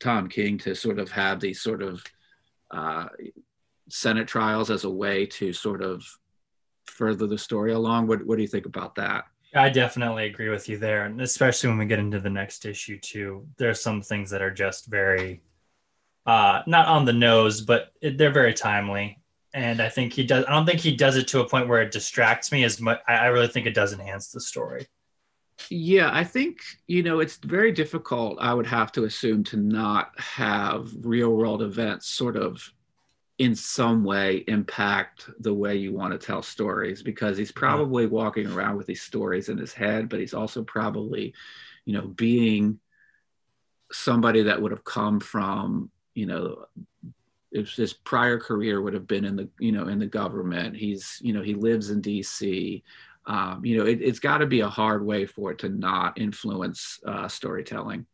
Tom 0.00 0.28
King 0.28 0.58
to 0.58 0.74
sort 0.74 0.98
of 0.98 1.10
have 1.10 1.40
these 1.40 1.60
sort 1.60 1.82
of 1.82 2.02
uh, 2.70 3.06
Senate 3.88 4.26
trials 4.26 4.70
as 4.70 4.84
a 4.84 4.90
way 4.90 5.26
to 5.26 5.52
sort 5.52 5.82
of 5.82 6.04
further 6.86 7.26
the 7.26 7.38
story 7.38 7.72
along. 7.72 8.06
What, 8.06 8.24
what 8.26 8.36
do 8.36 8.42
you 8.42 8.48
think 8.48 8.66
about 8.66 8.94
that? 8.96 9.24
I 9.54 9.70
definitely 9.70 10.26
agree 10.26 10.48
with 10.48 10.68
you 10.68 10.78
there, 10.78 11.04
and 11.04 11.20
especially 11.20 11.68
when 11.68 11.78
we 11.78 11.86
get 11.86 12.00
into 12.00 12.18
the 12.18 12.30
next 12.30 12.66
issue 12.66 12.98
too. 12.98 13.46
There's 13.56 13.80
some 13.80 14.02
things 14.02 14.30
that 14.30 14.42
are 14.42 14.50
just 14.50 14.86
very, 14.86 15.42
uh, 16.26 16.62
not 16.66 16.88
on 16.88 17.04
the 17.04 17.12
nose, 17.12 17.60
but 17.60 17.92
it, 18.00 18.18
they're 18.18 18.32
very 18.32 18.52
timely. 18.52 19.20
And 19.52 19.80
I 19.80 19.88
think 19.88 20.12
he 20.12 20.24
does. 20.24 20.44
I 20.46 20.50
don't 20.50 20.66
think 20.66 20.80
he 20.80 20.96
does 20.96 21.16
it 21.16 21.28
to 21.28 21.40
a 21.40 21.48
point 21.48 21.68
where 21.68 21.82
it 21.82 21.92
distracts 21.92 22.50
me 22.50 22.64
as 22.64 22.80
much. 22.80 23.00
I, 23.06 23.14
I 23.14 23.26
really 23.26 23.46
think 23.46 23.66
it 23.66 23.74
does 23.74 23.92
enhance 23.92 24.32
the 24.32 24.40
story. 24.40 24.88
Yeah, 25.70 26.10
I 26.12 26.24
think 26.24 26.58
you 26.88 27.04
know 27.04 27.20
it's 27.20 27.36
very 27.36 27.70
difficult. 27.70 28.38
I 28.40 28.52
would 28.52 28.66
have 28.66 28.90
to 28.92 29.04
assume 29.04 29.44
to 29.44 29.56
not 29.56 30.18
have 30.18 30.90
real 31.02 31.30
world 31.30 31.62
events 31.62 32.08
sort 32.08 32.36
of 32.36 32.68
in 33.38 33.54
some 33.54 34.04
way 34.04 34.44
impact 34.46 35.28
the 35.40 35.52
way 35.52 35.74
you 35.74 35.92
want 35.92 36.12
to 36.12 36.24
tell 36.24 36.42
stories 36.42 37.02
because 37.02 37.36
he's 37.36 37.50
probably 37.50 38.06
walking 38.06 38.46
around 38.46 38.76
with 38.76 38.86
these 38.86 39.02
stories 39.02 39.48
in 39.48 39.58
his 39.58 39.72
head 39.72 40.08
but 40.08 40.20
he's 40.20 40.34
also 40.34 40.62
probably 40.62 41.34
you 41.84 41.92
know 41.92 42.06
being 42.06 42.78
somebody 43.90 44.42
that 44.42 44.60
would 44.60 44.70
have 44.70 44.84
come 44.84 45.18
from 45.18 45.90
you 46.14 46.26
know 46.26 46.64
if 47.54 47.70
his 47.70 47.92
prior 47.92 48.38
career 48.38 48.82
would 48.82 48.92
have 48.94 49.06
been 49.06 49.24
in 49.24 49.36
the 49.36 49.48
you 49.58 49.72
know 49.72 49.86
in 49.88 49.98
the 49.98 50.06
government. 50.06 50.76
He's 50.76 51.18
you 51.22 51.32
know 51.32 51.42
he 51.42 51.54
lives 51.54 51.90
in 51.90 52.02
dc 52.02 52.82
um, 53.26 53.64
you 53.64 53.78
know 53.78 53.86
it, 53.86 54.02
has 54.02 54.18
got 54.18 54.38
to 54.38 54.46
be 54.46 54.60
a 54.60 54.68
hard 54.68 55.06
way 55.06 55.24
for 55.24 55.52
it 55.52 55.58
to 55.60 55.68
not 55.68 56.20
influence 56.20 57.00
uh, 57.06 57.28
storytelling. 57.28 58.06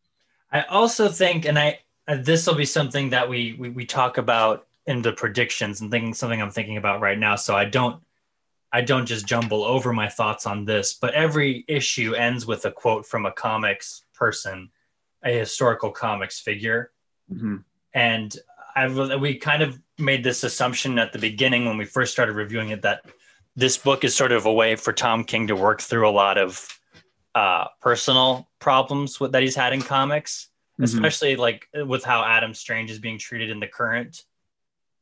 I 0.51 0.61
also 0.63 1.09
think 1.09 1.45
and 1.45 1.57
i 1.59 1.79
this 2.07 2.45
will 2.45 2.55
be 2.55 2.65
something 2.65 3.09
that 3.09 3.29
we, 3.29 3.55
we 3.57 3.69
we 3.69 3.85
talk 3.85 4.17
about 4.17 4.67
into 4.87 5.11
predictions 5.11 5.81
and 5.81 5.91
thinking 5.91 6.13
something 6.13 6.41
I'm 6.41 6.51
thinking 6.51 6.77
about 6.77 7.01
right 7.01 7.17
now. 7.17 7.35
So 7.35 7.55
I 7.55 7.65
don't 7.65 8.01
I 8.73 8.81
don't 8.81 9.05
just 9.05 9.25
jumble 9.25 9.63
over 9.63 9.91
my 9.91 10.07
thoughts 10.07 10.45
on 10.45 10.63
this, 10.63 10.93
but 10.93 11.13
every 11.13 11.65
issue 11.67 12.13
ends 12.13 12.45
with 12.45 12.65
a 12.65 12.71
quote 12.71 13.05
from 13.05 13.25
a 13.25 13.31
comics 13.31 14.03
person, 14.13 14.69
a 15.23 15.39
historical 15.39 15.91
comics 15.91 16.39
figure. 16.39 16.91
Mm-hmm. 17.31 17.57
And 17.93 18.35
I 18.75 19.17
we 19.17 19.35
kind 19.35 19.61
of 19.61 19.79
made 19.97 20.23
this 20.23 20.43
assumption 20.43 20.97
at 20.99 21.11
the 21.13 21.19
beginning 21.19 21.65
when 21.65 21.77
we 21.77 21.85
first 21.85 22.13
started 22.13 22.33
reviewing 22.33 22.69
it 22.69 22.81
that 22.83 23.05
this 23.55 23.77
book 23.77 24.03
is 24.03 24.15
sort 24.15 24.31
of 24.31 24.45
a 24.45 24.53
way 24.53 24.75
for 24.75 24.93
Tom 24.93 25.23
King 25.25 25.47
to 25.47 25.55
work 25.55 25.81
through 25.81 26.07
a 26.07 26.11
lot 26.11 26.37
of 26.37 26.79
uh, 27.35 27.65
personal 27.81 28.49
problems 28.59 29.19
with, 29.19 29.33
that 29.33 29.41
he's 29.41 29.55
had 29.55 29.73
in 29.73 29.81
comics, 29.81 30.49
mm-hmm. 30.73 30.85
especially 30.85 31.35
like 31.35 31.67
with 31.85 32.03
how 32.03 32.23
Adam 32.23 32.53
Strange 32.53 32.89
is 32.89 32.99
being 32.99 33.17
treated 33.17 33.49
in 33.49 33.59
the 33.59 33.67
current 33.67 34.23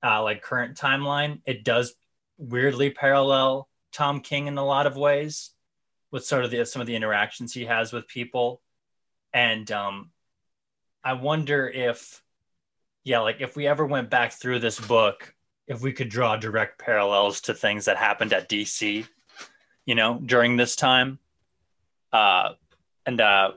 uh, 0.04 0.24
like 0.24 0.42
current 0.42 0.78
timeline, 0.78 1.42
it 1.46 1.64
does 1.64 1.94
weirdly 2.38 2.90
parallel 2.90 3.68
Tom 3.92 4.22
King 4.22 4.48
in 4.48 4.58
a 4.58 4.66
lot 4.66 4.88
of 4.88 4.96
ways 4.96 5.52
with 6.12 6.26
sort 6.26 6.46
of 6.46 6.52
the, 6.52 6.66
some 6.66 6.82
of 6.82 6.88
the 6.88 6.96
interactions 6.96 7.54
he 7.54 7.66
has 7.66 7.94
with 7.94 8.08
people. 8.08 8.62
And 9.34 9.70
um, 9.72 10.12
I 11.04 11.14
wonder 11.14 11.68
if, 11.68 12.24
yeah, 13.04 13.20
like 13.20 13.42
if 13.42 13.56
we 13.56 13.68
ever 13.68 13.86
went 13.86 14.10
back 14.10 14.32
through 14.34 14.60
this 14.60 14.80
book, 14.80 15.34
if 15.68 15.82
we 15.82 15.94
could 15.94 16.10
draw 16.10 16.36
direct 16.36 16.80
parallels 16.80 17.42
to 17.42 17.54
things 17.54 17.86
that 17.86 17.98
happened 17.98 18.34
at 18.34 18.50
DC, 18.50 19.06
you 19.86 19.96
know, 19.96 20.20
during 20.26 20.58
this 20.58 20.76
time. 20.76 21.20
Uh, 22.12 22.54
and 23.06 23.22
uh, 23.22 23.52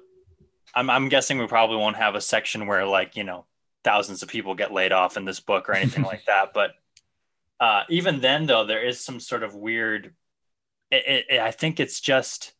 I'm, 0.74 0.90
I'm 0.90 1.08
guessing 1.08 1.38
we 1.38 1.46
probably 1.46 1.76
won't 1.78 1.96
have 1.96 2.14
a 2.14 2.20
section 2.20 2.66
where, 2.66 2.86
like, 2.86 3.16
you 3.16 3.24
know, 3.24 3.46
thousands 3.84 4.22
of 4.22 4.28
people 4.28 4.54
get 4.54 4.72
laid 4.72 4.92
off 4.92 5.16
in 5.16 5.24
this 5.24 5.40
book 5.40 5.68
or 5.68 5.74
anything 5.74 6.02
like 6.04 6.24
that. 6.26 6.52
But 6.54 6.72
uh, 7.60 7.82
even 7.88 8.20
then, 8.20 8.46
though, 8.46 8.64
there 8.64 8.84
is 8.84 9.00
some 9.00 9.20
sort 9.20 9.42
of 9.42 9.54
weird 9.54 10.14
it, 10.92 11.26
it, 11.30 11.40
I 11.40 11.50
think 11.50 11.80
it's 11.80 12.00
just, 12.00 12.52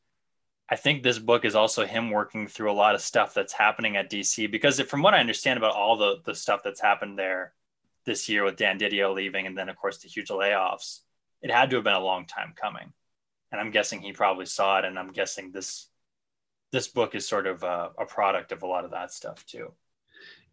I 0.69 0.77
think 0.77 1.03
this 1.03 1.19
book 1.19 1.45
is 1.45 1.55
also 1.55 1.85
him 1.85 2.11
working 2.11 2.49
through 2.49 2.73
a 2.73 2.75
lot 2.75 2.95
of 2.95 3.03
stuff 3.03 3.35
that's 3.35 3.53
happening 3.53 3.97
at 3.97 4.11
DC 4.11 4.51
because 4.51 4.81
from 4.81 5.03
what 5.03 5.13
I 5.13 5.21
understand 5.21 5.59
about 5.59 5.77
all 5.77 5.97
the 5.97 6.23
the 6.25 6.35
stuff 6.35 6.63
that's 6.65 6.81
happened 6.81 7.19
there 7.19 7.53
this 8.07 8.29
year 8.29 8.43
with 8.43 8.57
Dan 8.57 8.79
Didio 8.79 9.15
leaving 9.15 9.47
and 9.47 9.57
then 9.57 9.69
of 9.69 9.77
course 9.77 9.99
the 9.99 10.09
huge 10.09 10.29
layoffs, 10.29 11.01
it 11.43 11.51
had 11.51 11.71
to 11.71 11.77
have 11.77 11.85
been 11.85 11.93
a 11.93 12.01
long 12.01 12.25
time 12.25 12.55
coming, 12.57 12.93
and 13.51 13.61
I'm 13.61 13.71
guessing 13.71 14.01
he 14.01 14.13
probably 14.13 14.47
saw 14.47 14.79
it, 14.79 14.87
and 14.87 14.99
I'm 14.99 15.13
guessing 15.13 15.53
this 15.53 15.89
this 16.73 16.89
book 16.89 17.15
is 17.15 17.29
sort 17.29 17.47
of 17.47 17.63
a, 17.65 17.91
a 17.99 18.07
product 18.07 18.51
of 18.51 18.63
a 18.63 18.67
lot 18.67 18.87
of 18.87 18.93
that 18.93 19.13
stuff 19.13 19.45
too. 19.45 19.73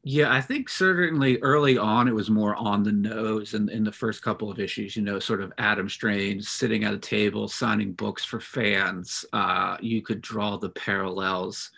Yeah, 0.03 0.33
I 0.33 0.39
think 0.39 0.69
certainly 0.69 1.39
early 1.39 1.77
on 1.77 2.07
it 2.07 2.15
was 2.15 2.29
more 2.29 2.55
on 2.55 2.83
the 2.83 2.91
nose 2.91 3.53
in, 3.53 3.67
in 3.67 3.83
the 3.83 3.91
first 3.91 4.21
couple 4.21 4.49
of 4.49 4.59
issues, 4.59 4.95
you 4.95 5.01
know, 5.01 5.19
sort 5.19 5.41
of 5.41 5.51
Adam 5.57 5.89
Strange 5.89 6.45
sitting 6.45 6.85
at 6.85 6.93
a 6.93 6.97
table 6.97 7.49
signing 7.49 7.91
books 7.93 8.23
for 8.23 8.39
fans. 8.39 9.25
Uh, 9.33 9.75
you 9.81 10.01
could 10.01 10.21
draw 10.21 10.55
the 10.55 10.69
parallels 10.69 11.71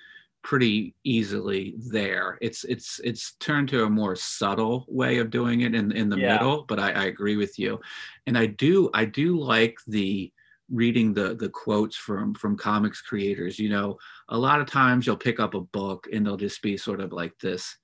pretty 0.44 0.94
easily 1.04 1.74
there. 1.78 2.38
It's 2.42 2.64
it's 2.66 3.00
it's 3.04 3.34
turned 3.34 3.70
to 3.70 3.86
a 3.86 3.90
more 3.90 4.16
subtle 4.16 4.86
way 4.88 5.18
of 5.18 5.32
doing 5.32 5.62
it 5.62 5.74
in 5.74 5.92
in 5.92 6.10
the 6.10 6.18
yeah. 6.18 6.34
middle, 6.34 6.64
but 6.68 6.80
I, 6.80 6.92
I 6.92 7.04
agree 7.06 7.38
with 7.38 7.58
you. 7.58 7.80
And 8.28 8.38
I 8.38 8.46
do 8.46 8.92
I 8.94 9.06
do 9.06 9.40
like 9.40 9.78
the 9.88 10.32
reading 10.70 11.14
the 11.14 11.36
the 11.36 11.50
quotes 11.50 11.96
from 11.96 12.34
from 12.34 12.56
comics 12.56 13.02
creators 13.02 13.60
you 13.60 13.68
know 13.68 13.98
a 14.30 14.38
lot 14.38 14.62
of 14.62 14.68
times 14.68 15.06
you'll 15.06 15.18
pick 15.18 15.38
up 15.38 15.54
a 15.54 15.60
book 15.60 16.08
and 16.14 16.26
they'll 16.26 16.38
just 16.38 16.62
be 16.62 16.78
sort 16.78 17.02
of 17.02 17.12
like 17.12 17.38
this 17.40 17.76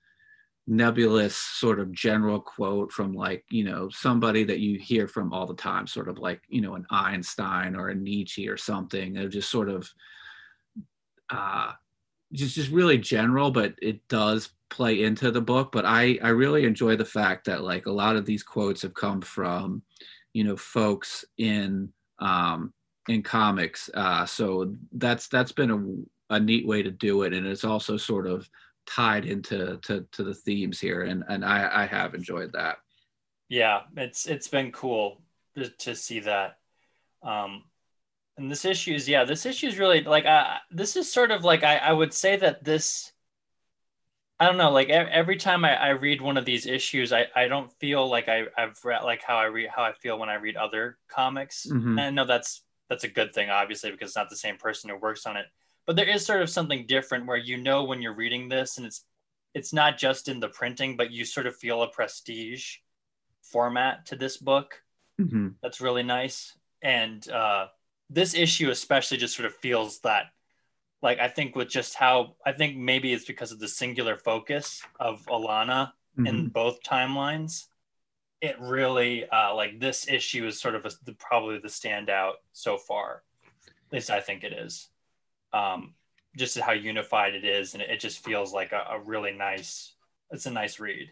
nebulous 0.68 1.36
sort 1.36 1.80
of 1.80 1.90
general 1.92 2.38
quote 2.38 2.92
from 2.92 3.12
like 3.12 3.42
you 3.48 3.64
know 3.64 3.88
somebody 3.88 4.44
that 4.44 4.60
you 4.60 4.78
hear 4.78 5.08
from 5.08 5.32
all 5.32 5.46
the 5.46 5.54
time 5.54 5.86
sort 5.86 6.08
of 6.08 6.18
like 6.18 6.42
you 6.48 6.60
know 6.60 6.74
an 6.74 6.86
einstein 6.90 7.74
or 7.74 7.88
a 7.88 7.94
nietzsche 7.94 8.48
or 8.48 8.56
something 8.56 9.14
they're 9.14 9.28
just 9.28 9.50
sort 9.50 9.70
of 9.70 9.90
uh 11.30 11.72
just 12.32 12.54
just 12.54 12.70
really 12.70 12.98
general 12.98 13.50
but 13.50 13.74
it 13.80 14.06
does 14.08 14.50
play 14.70 15.02
into 15.02 15.30
the 15.30 15.40
book. 15.40 15.72
But 15.72 15.84
i 15.86 16.18
i 16.22 16.28
really 16.28 16.64
enjoy 16.64 16.96
the 16.96 17.04
fact 17.04 17.46
that 17.46 17.62
like 17.62 17.86
a 17.86 17.92
lot 17.92 18.16
of 18.16 18.26
these 18.26 18.42
quotes 18.42 18.82
have 18.82 18.94
come 18.94 19.20
from 19.20 19.82
you 20.32 20.44
know 20.44 20.56
folks 20.56 21.24
in 21.38 21.92
um 22.18 22.72
in 23.08 23.22
comics. 23.22 23.88
Uh 23.94 24.26
so 24.26 24.74
that's 24.92 25.28
that's 25.28 25.52
been 25.52 25.70
a, 26.30 26.34
a 26.34 26.40
neat 26.40 26.66
way 26.66 26.82
to 26.82 26.90
do 26.90 27.22
it. 27.22 27.32
And 27.32 27.46
it's 27.46 27.64
also 27.64 27.96
sort 27.96 28.26
of 28.26 28.48
tied 28.88 29.26
into 29.26 29.78
to, 29.82 30.06
to 30.12 30.24
the 30.24 30.34
themes 30.34 30.80
here 30.80 31.02
and 31.02 31.22
and 31.28 31.44
I, 31.44 31.82
I 31.82 31.86
have 31.86 32.14
enjoyed 32.14 32.52
that. 32.52 32.78
Yeah 33.48 33.82
it's 33.96 34.26
it's 34.26 34.48
been 34.48 34.72
cool 34.72 35.22
to, 35.56 35.68
to 35.68 35.94
see 35.94 36.20
that. 36.20 36.58
Um 37.22 37.64
and 38.38 38.50
this 38.50 38.64
issue 38.64 38.94
is 38.94 39.08
yeah 39.08 39.24
this 39.24 39.44
issue 39.44 39.66
is 39.66 39.78
really 39.78 40.02
like 40.02 40.24
uh, 40.24 40.56
this 40.70 40.96
is 40.96 41.12
sort 41.12 41.30
of 41.30 41.44
like 41.44 41.64
I, 41.64 41.76
I 41.76 41.92
would 41.92 42.14
say 42.14 42.36
that 42.36 42.64
this 42.64 43.12
I 44.40 44.46
don't 44.46 44.56
know 44.56 44.70
like 44.70 44.88
every 44.88 45.36
time 45.36 45.64
I, 45.64 45.74
I 45.74 45.88
read 45.90 46.20
one 46.20 46.36
of 46.36 46.44
these 46.44 46.64
issues 46.64 47.12
I, 47.12 47.26
I 47.34 47.48
don't 47.48 47.72
feel 47.80 48.08
like 48.08 48.28
I, 48.28 48.44
I've 48.56 48.78
read 48.84 49.02
like 49.02 49.22
how 49.22 49.36
I 49.36 49.46
read 49.46 49.68
how 49.74 49.82
I 49.82 49.92
feel 49.92 50.18
when 50.18 50.28
I 50.28 50.36
read 50.36 50.56
other 50.56 50.96
comics. 51.08 51.66
Mm-hmm. 51.68 51.98
and 51.98 52.00
I 52.00 52.10
know 52.10 52.24
that's 52.24 52.62
that's 52.88 53.04
a 53.04 53.08
good 53.08 53.34
thing 53.34 53.50
obviously 53.50 53.90
because 53.90 54.10
it's 54.10 54.16
not 54.16 54.30
the 54.30 54.36
same 54.36 54.56
person 54.56 54.88
who 54.88 54.96
works 54.96 55.26
on 55.26 55.36
it 55.36 55.46
but 55.88 55.96
there 55.96 56.08
is 56.08 56.24
sort 56.24 56.42
of 56.42 56.50
something 56.50 56.84
different 56.86 57.24
where 57.24 57.38
you 57.38 57.56
know 57.56 57.82
when 57.82 58.02
you're 58.02 58.14
reading 58.14 58.46
this 58.46 58.76
and 58.76 58.86
it's 58.86 59.06
it's 59.54 59.72
not 59.72 59.96
just 59.96 60.28
in 60.28 60.38
the 60.38 60.50
printing 60.50 60.98
but 60.98 61.10
you 61.10 61.24
sort 61.24 61.46
of 61.46 61.56
feel 61.56 61.82
a 61.82 61.88
prestige 61.88 62.76
format 63.42 64.04
to 64.04 64.14
this 64.14 64.36
book. 64.36 64.82
Mm-hmm. 65.18 65.48
that's 65.62 65.80
really 65.80 66.04
nice. 66.04 66.56
And 66.82 67.28
uh, 67.28 67.68
this 68.10 68.34
issue 68.34 68.70
especially 68.70 69.16
just 69.16 69.34
sort 69.34 69.46
of 69.46 69.54
feels 69.56 70.00
that 70.00 70.26
like 71.00 71.18
i 71.20 71.28
think 71.28 71.56
with 71.56 71.68
just 71.68 71.94
how 71.94 72.36
i 72.44 72.52
think 72.52 72.76
maybe 72.76 73.12
it's 73.12 73.24
because 73.24 73.50
of 73.50 73.58
the 73.58 73.68
singular 73.68 74.16
focus 74.16 74.82
of 75.00 75.24
alana 75.26 75.92
mm-hmm. 76.18 76.26
in 76.26 76.48
both 76.48 76.82
timelines. 76.82 77.64
It 78.40 78.60
really 78.60 79.28
uh, 79.28 79.54
like 79.54 79.80
this 79.80 80.06
issue 80.06 80.46
is 80.46 80.60
sort 80.60 80.74
of 80.76 80.84
a, 80.84 80.90
the, 81.04 81.14
probably 81.14 81.58
the 81.58 81.68
standout 81.68 82.34
so 82.52 82.76
far. 82.76 83.22
At 83.86 83.92
least 83.94 84.10
i 84.10 84.20
think 84.20 84.44
it 84.44 84.52
is 84.52 84.90
um, 85.52 85.94
just 86.36 86.58
how 86.58 86.72
unified 86.72 87.34
it 87.34 87.44
is, 87.44 87.74
and 87.74 87.82
it 87.82 88.00
just 88.00 88.24
feels 88.24 88.52
like 88.52 88.72
a, 88.72 88.84
a 88.90 89.00
really 89.00 89.32
nice. 89.32 89.92
It's 90.30 90.46
a 90.46 90.50
nice 90.50 90.78
read. 90.78 91.10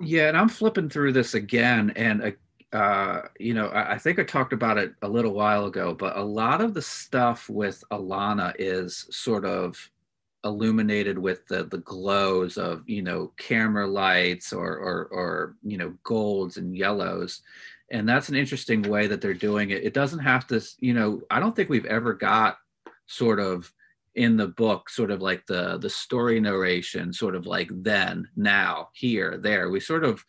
Yeah, 0.00 0.28
and 0.28 0.36
I'm 0.36 0.48
flipping 0.48 0.88
through 0.88 1.12
this 1.12 1.34
again, 1.34 1.92
and 1.96 2.34
uh, 2.72 3.22
you 3.38 3.54
know, 3.54 3.68
I, 3.68 3.92
I, 3.92 3.98
think 3.98 4.18
I 4.18 4.24
talked 4.24 4.52
about 4.52 4.78
it 4.78 4.94
a 5.02 5.08
little 5.08 5.32
while 5.32 5.66
ago, 5.66 5.94
but 5.94 6.16
a 6.16 6.22
lot 6.22 6.60
of 6.60 6.74
the 6.74 6.82
stuff 6.82 7.48
with 7.48 7.84
Alana 7.92 8.52
is 8.58 9.06
sort 9.10 9.44
of 9.44 9.90
illuminated 10.44 11.18
with 11.18 11.46
the 11.46 11.64
the 11.64 11.78
glows 11.78 12.58
of 12.58 12.82
you 12.86 13.02
know 13.02 13.32
camera 13.38 13.86
lights 13.86 14.52
or 14.52 14.76
or 14.76 15.08
or 15.10 15.56
you 15.62 15.78
know 15.78 15.94
golds 16.04 16.58
and 16.58 16.76
yellows 16.76 17.40
and 17.90 18.06
that's 18.06 18.28
an 18.28 18.34
interesting 18.34 18.82
way 18.82 19.06
that 19.06 19.22
they're 19.22 19.32
doing 19.32 19.70
it 19.70 19.82
it 19.82 19.94
doesn't 19.94 20.18
have 20.18 20.46
to 20.46 20.62
you 20.80 20.92
know 20.92 21.22
i 21.30 21.40
don't 21.40 21.56
think 21.56 21.70
we've 21.70 21.86
ever 21.86 22.12
got 22.12 22.58
sort 23.06 23.40
of 23.40 23.72
in 24.14 24.36
the 24.36 24.48
book 24.48 24.88
sort 24.88 25.10
of 25.10 25.20
like 25.20 25.44
the 25.46 25.78
the 25.78 25.90
story 25.90 26.38
narration 26.40 27.12
sort 27.12 27.34
of 27.34 27.46
like 27.46 27.68
then 27.70 28.28
now 28.36 28.88
here 28.92 29.38
there. 29.38 29.70
We 29.70 29.80
sort 29.80 30.04
of 30.04 30.24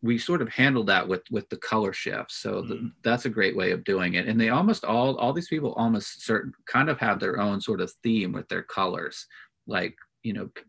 we 0.00 0.18
sort 0.18 0.42
of 0.42 0.48
handled 0.48 0.88
that 0.88 1.06
with 1.06 1.22
with 1.30 1.48
the 1.48 1.56
color 1.56 1.92
shifts 1.92 2.36
so 2.36 2.62
the, 2.62 2.74
mm. 2.74 2.92
that's 3.02 3.24
a 3.24 3.30
great 3.30 3.56
way 3.56 3.70
of 3.70 3.84
doing 3.84 4.14
it. 4.14 4.26
And 4.26 4.40
they 4.40 4.48
almost 4.48 4.84
all 4.84 5.16
all 5.16 5.32
these 5.32 5.48
people 5.48 5.74
almost 5.74 6.24
certain 6.24 6.52
kind 6.66 6.88
of 6.88 6.98
have 6.98 7.20
their 7.20 7.38
own 7.38 7.60
sort 7.60 7.80
of 7.80 7.92
theme 8.02 8.32
with 8.32 8.48
their 8.48 8.62
colors. 8.62 9.26
Like 9.66 9.94
you 10.22 10.32
know 10.32 10.46
p- 10.46 10.62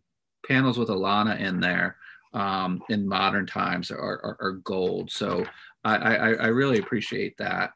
panels 0.47 0.77
with 0.77 0.89
alana 0.89 1.39
in 1.39 1.59
there 1.59 1.97
um, 2.33 2.81
in 2.89 3.07
modern 3.07 3.45
times 3.45 3.91
are, 3.91 3.97
are, 3.99 4.37
are 4.39 4.51
gold. 4.63 5.11
So 5.11 5.45
I, 5.83 5.95
I, 5.95 6.15
I 6.15 6.47
really 6.47 6.79
appreciate 6.79 7.37
that 7.37 7.71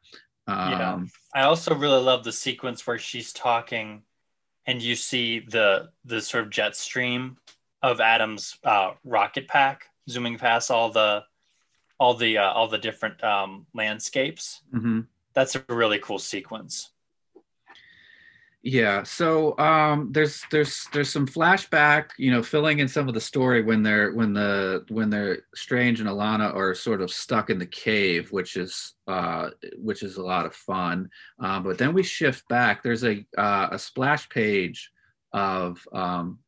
um, 0.48 0.72
yeah. 0.72 1.00
I 1.34 1.44
also 1.44 1.76
really 1.76 2.02
love 2.02 2.24
the 2.24 2.32
sequence 2.32 2.88
where 2.88 2.98
she's 2.98 3.34
talking 3.34 4.04
and 4.66 4.82
you 4.82 4.96
see 4.96 5.40
the 5.40 5.90
the 6.06 6.22
sort 6.22 6.44
of 6.44 6.50
jet 6.50 6.76
stream 6.76 7.38
of 7.82 8.00
Adam's 8.00 8.58
uh, 8.64 8.92
rocket 9.04 9.48
pack 9.48 9.86
zooming 10.10 10.38
past 10.38 10.70
all 10.70 10.90
the 10.90 11.24
all 12.00 12.14
the 12.14 12.38
uh, 12.38 12.52
all 12.52 12.68
the 12.68 12.78
different 12.78 13.24
um, 13.24 13.66
landscapes. 13.74 14.62
Mm-hmm. 14.74 15.02
That's 15.34 15.56
a 15.56 15.64
really 15.70 16.00
cool 16.00 16.20
sequence. 16.20 16.92
Yeah. 18.70 19.04
So 19.04 19.58
um, 19.60 20.10
there's 20.12 20.44
there's 20.52 20.90
there's 20.92 21.10
some 21.10 21.26
flashback, 21.26 22.10
you 22.18 22.32
know, 22.32 22.44
filling 22.44 22.80
in 22.80 22.90
some 22.90 23.08
of 23.08 23.14
the 23.14 23.22
story 23.22 23.64
when 23.64 23.82
they're 23.82 24.12
when 24.12 24.34
the 24.34 24.84
when 24.90 25.10
they're 25.10 25.44
Strange 25.56 26.02
and 26.02 26.10
Alana 26.10 26.54
are 26.54 26.76
sort 26.76 27.02
of 27.02 27.10
stuck 27.10 27.50
in 27.50 27.60
the 27.60 27.66
cave, 27.66 28.30
which 28.34 28.58
is 28.58 28.96
uh, 29.08 29.52
which 29.78 30.04
is 30.04 30.18
a 30.18 30.22
lot 30.22 30.46
of 30.46 30.54
fun. 30.54 31.10
Uh, 31.42 31.62
but 31.62 31.78
then 31.78 31.94
we 31.94 32.04
shift 32.04 32.46
back. 32.50 32.84
There's 32.84 33.06
a 33.06 33.26
uh, 33.38 33.70
a 33.72 33.80
splash 33.80 34.28
page 34.28 34.92
of 35.32 35.80
um, 35.94 36.40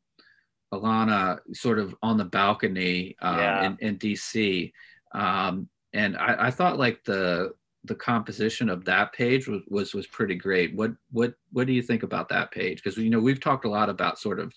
Alana 0.74 1.40
sort 1.54 1.80
of 1.80 1.96
on 2.04 2.18
the 2.18 2.26
balcony 2.26 3.16
um, 3.22 3.38
yeah. 3.38 3.66
in, 3.66 3.78
in 3.80 3.98
DC. 3.98 4.74
Um, 5.14 5.70
and 5.94 6.18
I, 6.18 6.48
I 6.48 6.52
thought 6.52 6.78
like 6.78 7.02
the 7.06 7.54
the 7.86 7.96
composition 7.96 8.70
of 8.70 8.86
that 8.86 9.14
page 9.14 9.48
was, 9.48 9.62
was 9.70 9.94
was 9.94 10.08
pretty 10.08 10.36
great. 10.36 10.76
What 10.76 10.92
what 11.12 11.34
what 11.52 11.68
do 11.68 11.74
you 11.74 11.82
think 11.82 12.04
about 12.04 12.30
that 12.30 12.52
page? 12.52 12.84
Because 12.84 12.98
you 12.98 13.10
know 13.10 13.20
we've 13.20 13.40
talked 13.40 13.66
a 13.66 13.70
lot 13.70 13.90
about 13.90 14.20
sort 14.20 14.40
of 14.40 14.54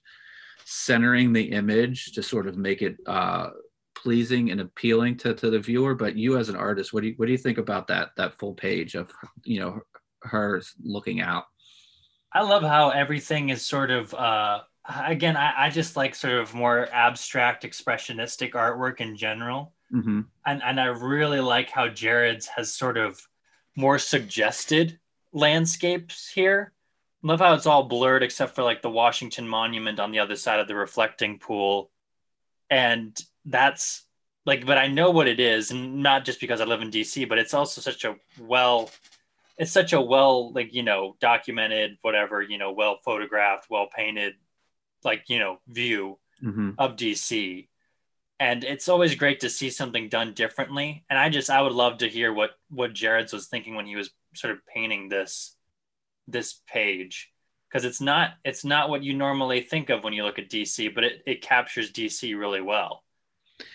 centering 0.64 1.32
the 1.32 1.52
image 1.52 2.12
to 2.12 2.22
sort 2.22 2.46
of 2.46 2.56
make 2.56 2.82
it 2.82 2.96
uh, 3.06 3.50
pleasing 3.94 4.50
and 4.50 4.60
appealing 4.60 5.16
to, 5.18 5.34
to 5.34 5.50
the 5.50 5.58
viewer. 5.58 5.94
But 5.94 6.16
you 6.16 6.36
as 6.36 6.48
an 6.48 6.56
artist, 6.56 6.92
what 6.92 7.02
do 7.02 7.08
you 7.08 7.14
what 7.16 7.26
do 7.26 7.32
you 7.32 7.38
think 7.38 7.58
about 7.58 7.86
that 7.88 8.10
that 8.16 8.38
full 8.38 8.54
page 8.54 8.94
of 8.94 9.12
you 9.44 9.60
know 9.60 9.80
her 10.22 10.60
looking 10.82 11.20
out? 11.20 11.44
I 12.32 12.42
love 12.42 12.62
how 12.62 12.90
everything 12.90 13.50
is 13.50 13.64
sort 13.64 13.90
of 13.90 14.12
uh, 14.14 14.60
again. 15.06 15.36
I, 15.36 15.66
I 15.66 15.70
just 15.70 15.96
like 15.96 16.14
sort 16.14 16.34
of 16.34 16.54
more 16.54 16.88
abstract, 16.92 17.64
expressionistic 17.64 18.52
artwork 18.52 19.00
in 19.00 19.16
general. 19.16 19.74
Mm-hmm. 19.92 20.20
And 20.46 20.62
and 20.62 20.80
I 20.80 20.86
really 20.86 21.40
like 21.40 21.70
how 21.70 21.88
Gerads 21.88 22.46
has 22.46 22.72
sort 22.72 22.96
of 22.96 23.20
more 23.76 23.98
suggested 23.98 24.98
landscapes 25.32 26.28
here. 26.28 26.72
Love 27.22 27.40
how 27.40 27.54
it's 27.54 27.66
all 27.66 27.84
blurred 27.84 28.22
except 28.22 28.54
for 28.54 28.62
like 28.62 28.82
the 28.82 28.90
Washington 28.90 29.46
Monument 29.46 30.00
on 30.00 30.10
the 30.10 30.18
other 30.18 30.36
side 30.36 30.60
of 30.60 30.68
the 30.68 30.74
reflecting 30.74 31.38
pool. 31.38 31.90
And 32.70 33.16
that's 33.44 34.04
like, 34.44 34.66
but 34.66 34.78
I 34.78 34.88
know 34.88 35.10
what 35.10 35.28
it 35.28 35.38
is, 35.38 35.70
and 35.70 36.02
not 36.02 36.24
just 36.24 36.40
because 36.40 36.60
I 36.60 36.64
live 36.64 36.82
in 36.82 36.90
DC, 36.90 37.28
but 37.28 37.38
it's 37.38 37.54
also 37.54 37.80
such 37.80 38.04
a 38.04 38.16
well, 38.40 38.90
it's 39.58 39.70
such 39.70 39.92
a 39.92 40.00
well, 40.00 40.52
like, 40.52 40.74
you 40.74 40.82
know, 40.82 41.16
documented, 41.20 41.98
whatever, 42.02 42.42
you 42.42 42.58
know, 42.58 42.72
well 42.72 42.98
photographed, 43.04 43.68
well 43.70 43.88
painted, 43.94 44.34
like, 45.04 45.28
you 45.28 45.38
know, 45.38 45.60
view 45.68 46.18
mm-hmm. 46.42 46.70
of 46.78 46.96
DC 46.96 47.68
and 48.42 48.64
it's 48.64 48.88
always 48.88 49.14
great 49.14 49.38
to 49.38 49.48
see 49.48 49.70
something 49.70 50.08
done 50.08 50.34
differently. 50.34 51.04
And 51.08 51.16
I 51.16 51.28
just 51.28 51.48
I 51.48 51.62
would 51.62 51.72
love 51.72 51.98
to 51.98 52.08
hear 52.08 52.32
what 52.32 52.50
what 52.70 52.92
Gerads 52.92 53.32
was 53.32 53.46
thinking 53.46 53.76
when 53.76 53.86
he 53.86 53.94
was 53.94 54.10
sort 54.34 54.52
of 54.52 54.66
painting 54.66 55.08
this 55.08 55.54
this 56.26 56.60
page 56.66 57.30
because 57.68 57.84
it's 57.84 58.00
not 58.00 58.30
it's 58.44 58.64
not 58.64 58.90
what 58.90 59.04
you 59.04 59.14
normally 59.14 59.60
think 59.60 59.90
of 59.90 60.02
when 60.02 60.12
you 60.12 60.24
look 60.24 60.40
at 60.40 60.50
DC, 60.50 60.92
but 60.92 61.04
it, 61.04 61.22
it 61.24 61.42
captures 61.42 61.92
DC 61.92 62.36
really 62.36 62.60
well 62.60 63.04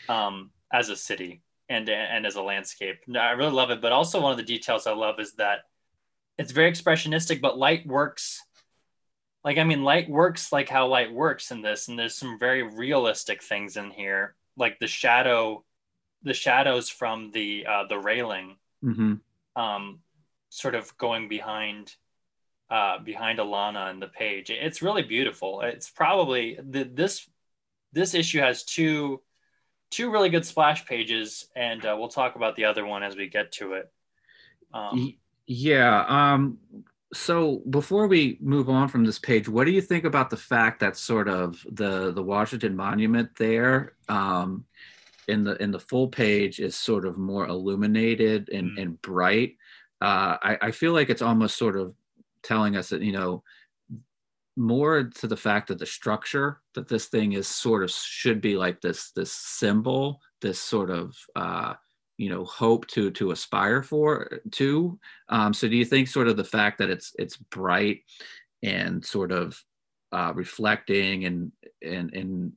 um, 0.09 0.51
as 0.73 0.89
a 0.89 0.97
city 0.97 1.41
and 1.69 1.87
and 1.87 2.25
as 2.25 2.35
a 2.35 2.41
landscape. 2.41 2.97
I 3.17 3.31
really 3.31 3.53
love 3.53 3.69
it. 3.69 3.81
But 3.81 3.93
also 3.93 4.19
one 4.19 4.31
of 4.31 4.37
the 4.37 4.43
details 4.43 4.85
I 4.85 4.93
love 4.93 5.21
is 5.21 5.35
that 5.35 5.59
it's 6.37 6.51
very 6.51 6.69
expressionistic, 6.69 7.39
but 7.39 7.57
light 7.57 7.87
works. 7.87 8.41
Like 9.45 9.59
I 9.59 9.63
mean, 9.63 9.85
light 9.85 10.09
works 10.09 10.51
like 10.51 10.67
how 10.67 10.87
light 10.87 11.13
works 11.13 11.51
in 11.51 11.61
this, 11.61 11.87
and 11.87 11.97
there's 11.97 12.15
some 12.15 12.37
very 12.37 12.63
realistic 12.63 13.41
things 13.41 13.77
in 13.77 13.91
here, 13.91 14.35
like 14.57 14.79
the 14.79 14.87
shadow, 14.87 15.63
the 16.23 16.33
shadows 16.33 16.89
from 16.89 17.31
the 17.31 17.65
uh, 17.67 17.83
the 17.87 17.97
railing, 17.97 18.57
mm-hmm. 18.83 19.15
um, 19.61 19.99
sort 20.49 20.75
of 20.75 20.97
going 20.97 21.29
behind 21.29 21.95
uh, 22.69 22.99
behind 22.99 23.39
Alana 23.39 23.89
and 23.89 24.01
the 24.01 24.07
page. 24.07 24.49
It's 24.49 24.81
really 24.81 25.03
beautiful. 25.03 25.61
It's 25.61 25.89
probably 25.89 26.59
the, 26.61 26.83
this 26.83 27.29
this 27.93 28.13
issue 28.13 28.39
has 28.39 28.63
two 28.63 29.21
two 29.89 30.11
really 30.11 30.29
good 30.29 30.45
splash 30.45 30.85
pages, 30.85 31.47
and 31.55 31.85
uh, 31.85 31.95
we'll 31.97 32.09
talk 32.09 32.35
about 32.35 32.55
the 32.55 32.65
other 32.65 32.85
one 32.85 33.03
as 33.03 33.15
we 33.15 33.27
get 33.27 33.51
to 33.53 33.73
it. 33.73 33.91
Um, 34.73 35.15
yeah. 35.45 36.05
Um, 36.07 36.57
so 37.13 37.61
before 37.69 38.07
we 38.07 38.37
move 38.41 38.69
on 38.69 38.89
from 38.89 39.05
this 39.05 39.19
page, 39.19 39.47
what 39.47 39.65
do 39.65 39.71
you 39.71 39.81
think 39.81 40.03
about 40.03 40.29
the 40.29 40.37
fact 40.37 40.79
that 40.81 40.97
sort 40.97 41.29
of 41.29 41.65
the 41.71 42.11
the 42.11 42.23
Washington 42.23 42.75
Monument 42.75 43.29
there 43.37 43.93
um, 44.09 44.65
in 45.27 45.43
the 45.43 45.61
in 45.61 45.71
the 45.71 45.79
full 45.79 46.09
page 46.09 46.59
is 46.59 46.75
sort 46.75 47.05
of 47.05 47.17
more 47.17 47.47
illuminated 47.47 48.49
and, 48.49 48.71
mm. 48.71 48.81
and 48.81 49.01
bright? 49.01 49.55
Uh, 50.01 50.37
I, 50.41 50.57
I 50.63 50.71
feel 50.71 50.91
like 50.91 51.09
it's 51.09 51.21
almost 51.21 51.57
sort 51.57 51.77
of 51.77 51.95
telling 52.43 52.75
us 52.75 52.89
that 52.89 53.01
you 53.01 53.13
know 53.13 53.43
more 54.57 55.03
to 55.03 55.27
the 55.27 55.37
fact 55.37 55.67
that 55.67 55.79
the 55.79 55.85
structure 55.85 56.61
that 56.73 56.87
this 56.87 57.05
thing 57.05 57.33
is 57.33 57.47
sort 57.47 57.83
of 57.83 57.91
should 57.91 58.41
be 58.41 58.57
like 58.57 58.81
this 58.81 59.11
this 59.11 59.31
symbol 59.31 60.19
this 60.41 60.59
sort 60.59 60.89
of 60.89 61.15
uh 61.35 61.75
you 62.17 62.29
know 62.29 62.43
hope 62.43 62.87
to 62.87 63.11
to 63.11 63.31
aspire 63.31 63.81
for 63.81 64.41
to 64.51 64.99
um 65.29 65.53
so 65.53 65.67
do 65.67 65.75
you 65.75 65.85
think 65.85 66.07
sort 66.07 66.27
of 66.27 66.37
the 66.37 66.43
fact 66.43 66.79
that 66.79 66.89
it's 66.89 67.13
it's 67.17 67.37
bright 67.37 68.01
and 68.63 69.05
sort 69.05 69.31
of 69.31 69.61
uh 70.11 70.31
reflecting 70.35 71.25
and 71.25 71.51
and 71.81 72.13
and 72.13 72.51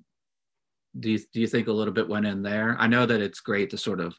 do 0.99 1.11
you, 1.11 1.18
do 1.33 1.40
you 1.40 1.46
think 1.46 1.68
a 1.68 1.73
little 1.73 1.94
bit 1.94 2.09
went 2.09 2.27
in 2.27 2.42
there 2.42 2.77
i 2.79 2.87
know 2.87 3.07
that 3.07 3.20
it's 3.20 3.40
great 3.40 3.70
to 3.70 3.79
sort 3.79 4.01
of 4.01 4.16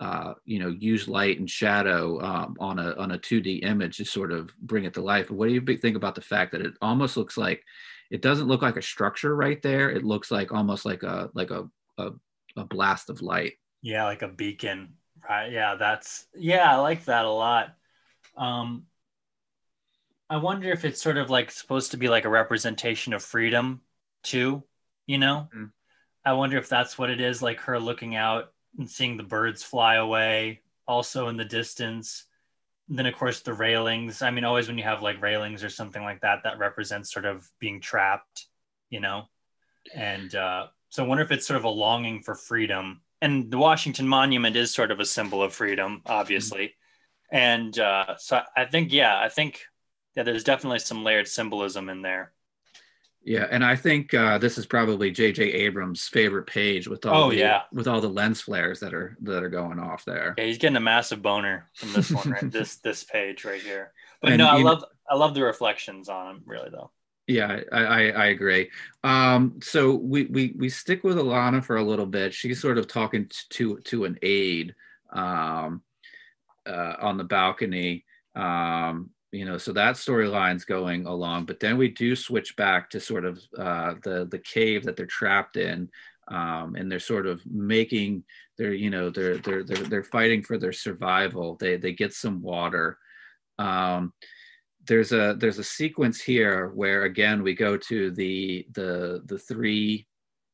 uh, 0.00 0.34
you 0.44 0.58
know 0.58 0.68
use 0.68 1.06
light 1.06 1.38
and 1.38 1.48
shadow 1.48 2.20
um, 2.20 2.56
on 2.58 2.78
a 2.78 2.94
on 2.94 3.12
a 3.12 3.18
2D 3.18 3.64
image 3.64 3.96
to 3.98 4.04
sort 4.04 4.32
of 4.32 4.54
bring 4.58 4.84
it 4.84 4.94
to 4.94 5.00
life. 5.00 5.28
but 5.28 5.34
What 5.36 5.48
do 5.48 5.54
you 5.54 5.76
think 5.76 5.96
about 5.96 6.14
the 6.14 6.20
fact 6.20 6.52
that 6.52 6.60
it 6.60 6.74
almost 6.82 7.16
looks 7.16 7.36
like 7.36 7.62
it 8.10 8.20
doesn't 8.20 8.48
look 8.48 8.62
like 8.62 8.76
a 8.76 8.82
structure 8.82 9.34
right 9.36 9.62
there? 9.62 9.90
It 9.90 10.04
looks 10.04 10.30
like 10.30 10.52
almost 10.52 10.84
like 10.84 11.04
a 11.04 11.30
like 11.34 11.50
a 11.50 11.68
a, 11.98 12.10
a 12.56 12.64
blast 12.64 13.08
of 13.08 13.22
light. 13.22 13.54
Yeah, 13.84 14.04
like 14.04 14.22
a 14.22 14.28
beacon. 14.28 14.94
Right. 15.28 15.52
Yeah, 15.52 15.74
that's 15.74 16.26
yeah, 16.34 16.72
I 16.72 16.76
like 16.76 17.04
that 17.04 17.26
a 17.26 17.30
lot. 17.30 17.76
Um, 18.34 18.86
I 20.30 20.38
wonder 20.38 20.72
if 20.72 20.86
it's 20.86 21.02
sort 21.02 21.18
of 21.18 21.28
like 21.28 21.50
supposed 21.50 21.90
to 21.90 21.98
be 21.98 22.08
like 22.08 22.24
a 22.24 22.30
representation 22.30 23.12
of 23.12 23.22
freedom 23.22 23.82
too. 24.22 24.64
You 25.06 25.18
know, 25.18 25.48
mm. 25.54 25.70
I 26.24 26.32
wonder 26.32 26.56
if 26.56 26.70
that's 26.70 26.96
what 26.96 27.10
it 27.10 27.20
is. 27.20 27.42
Like 27.42 27.60
her 27.60 27.78
looking 27.78 28.16
out 28.16 28.52
and 28.78 28.88
seeing 28.88 29.18
the 29.18 29.22
birds 29.22 29.62
fly 29.62 29.96
away 29.96 30.62
also 30.86 31.28
in 31.28 31.36
the 31.36 31.44
distance 31.44 32.24
then 32.88 33.06
of 33.06 33.14
course 33.14 33.40
the 33.40 33.52
railings 33.54 34.20
i 34.20 34.30
mean 34.30 34.44
always 34.44 34.68
when 34.68 34.76
you 34.76 34.84
have 34.84 35.00
like 35.02 35.22
railings 35.22 35.64
or 35.64 35.70
something 35.70 36.02
like 36.02 36.20
that 36.20 36.40
that 36.44 36.58
represents 36.58 37.10
sort 37.12 37.24
of 37.24 37.48
being 37.58 37.80
trapped 37.80 38.46
you 38.90 39.00
know 39.00 39.22
and 39.94 40.34
uh, 40.34 40.66
so 40.90 41.02
i 41.02 41.06
wonder 41.06 41.24
if 41.24 41.30
it's 41.32 41.46
sort 41.46 41.56
of 41.56 41.64
a 41.64 41.68
longing 41.68 42.20
for 42.20 42.34
freedom 42.34 43.00
and 43.24 43.50
the 43.50 43.58
washington 43.58 44.06
monument 44.06 44.56
is 44.56 44.72
sort 44.72 44.90
of 44.90 45.00
a 45.00 45.04
symbol 45.04 45.42
of 45.42 45.52
freedom 45.52 46.02
obviously 46.06 46.66
mm-hmm. 46.66 47.36
and 47.36 47.78
uh, 47.78 48.16
so 48.16 48.40
i 48.56 48.64
think 48.64 48.92
yeah 48.92 49.18
i 49.18 49.28
think 49.28 49.64
yeah 50.16 50.22
there's 50.22 50.44
definitely 50.44 50.78
some 50.78 51.02
layered 51.02 51.28
symbolism 51.28 51.88
in 51.88 52.02
there 52.02 52.32
yeah, 53.26 53.46
and 53.50 53.64
I 53.64 53.74
think 53.74 54.12
uh, 54.12 54.36
this 54.36 54.58
is 54.58 54.66
probably 54.66 55.10
J.J. 55.10 55.42
Abrams' 55.42 56.06
favorite 56.08 56.46
page 56.46 56.86
with 56.86 57.06
all 57.06 57.24
oh, 57.24 57.30
the, 57.30 57.38
yeah. 57.38 57.62
with 57.72 57.88
all 57.88 58.00
the 58.00 58.08
lens 58.08 58.42
flares 58.42 58.80
that 58.80 58.92
are 58.92 59.16
that 59.22 59.42
are 59.42 59.48
going 59.48 59.78
off 59.78 60.04
there. 60.04 60.34
Yeah, 60.36 60.44
he's 60.44 60.58
getting 60.58 60.76
a 60.76 60.80
massive 60.80 61.22
boner 61.22 61.70
from 61.74 61.94
this 61.94 62.10
one, 62.10 62.30
right? 62.30 62.50
this 62.52 62.76
this 62.76 63.02
page 63.02 63.44
right 63.46 63.62
here. 63.62 63.92
But 64.20 64.32
and, 64.32 64.38
no, 64.38 64.48
I 64.48 64.60
love 64.60 64.80
know, 64.80 64.86
I 65.08 65.16
love 65.16 65.34
the 65.34 65.42
reflections 65.42 66.10
on 66.10 66.36
him, 66.36 66.42
really 66.44 66.68
though. 66.70 66.90
Yeah, 67.26 67.60
I, 67.72 67.78
I, 67.84 68.00
I 68.08 68.26
agree. 68.26 68.70
Um, 69.02 69.58
so 69.62 69.94
we, 69.94 70.24
we 70.26 70.54
we 70.58 70.68
stick 70.68 71.04
with 71.04 71.16
Alana 71.16 71.64
for 71.64 71.76
a 71.76 71.82
little 71.82 72.06
bit. 72.06 72.34
She's 72.34 72.60
sort 72.60 72.76
of 72.76 72.86
talking 72.86 73.30
to 73.50 73.78
to 73.78 74.04
an 74.04 74.18
aide 74.22 74.74
um, 75.12 75.82
uh, 76.66 76.94
on 77.00 77.16
the 77.16 77.24
balcony. 77.24 78.04
Um, 78.34 79.10
you 79.32 79.44
know 79.44 79.58
so 79.58 79.72
that 79.72 79.96
storyline's 79.96 80.64
going 80.64 81.06
along 81.06 81.44
but 81.44 81.58
then 81.58 81.76
we 81.76 81.88
do 81.88 82.14
switch 82.14 82.54
back 82.56 82.88
to 82.88 83.00
sort 83.00 83.24
of 83.24 83.42
uh, 83.58 83.94
the 84.04 84.26
the 84.30 84.38
cave 84.38 84.84
that 84.84 84.96
they're 84.96 85.06
trapped 85.06 85.56
in 85.56 85.88
um, 86.28 86.76
and 86.76 86.90
they're 86.90 87.00
sort 87.00 87.26
of 87.26 87.44
making 87.44 88.22
they're 88.56 88.72
you 88.72 88.90
know 88.90 89.10
they're 89.10 89.38
they're 89.38 89.64
they're, 89.64 89.76
they're 89.88 90.04
fighting 90.04 90.40
for 90.40 90.56
their 90.56 90.72
survival 90.72 91.56
they 91.58 91.76
they 91.76 91.92
get 91.92 92.12
some 92.14 92.42
water 92.42 92.96
um, 93.58 94.12
there's 94.86 95.12
a 95.12 95.34
there's 95.38 95.58
a 95.58 95.64
sequence 95.64 96.20
here 96.20 96.68
where 96.74 97.04
again 97.04 97.42
we 97.42 97.54
go 97.54 97.76
to 97.76 98.10
the 98.12 98.66
the 98.72 99.22
the 99.26 99.38
three 99.38 100.06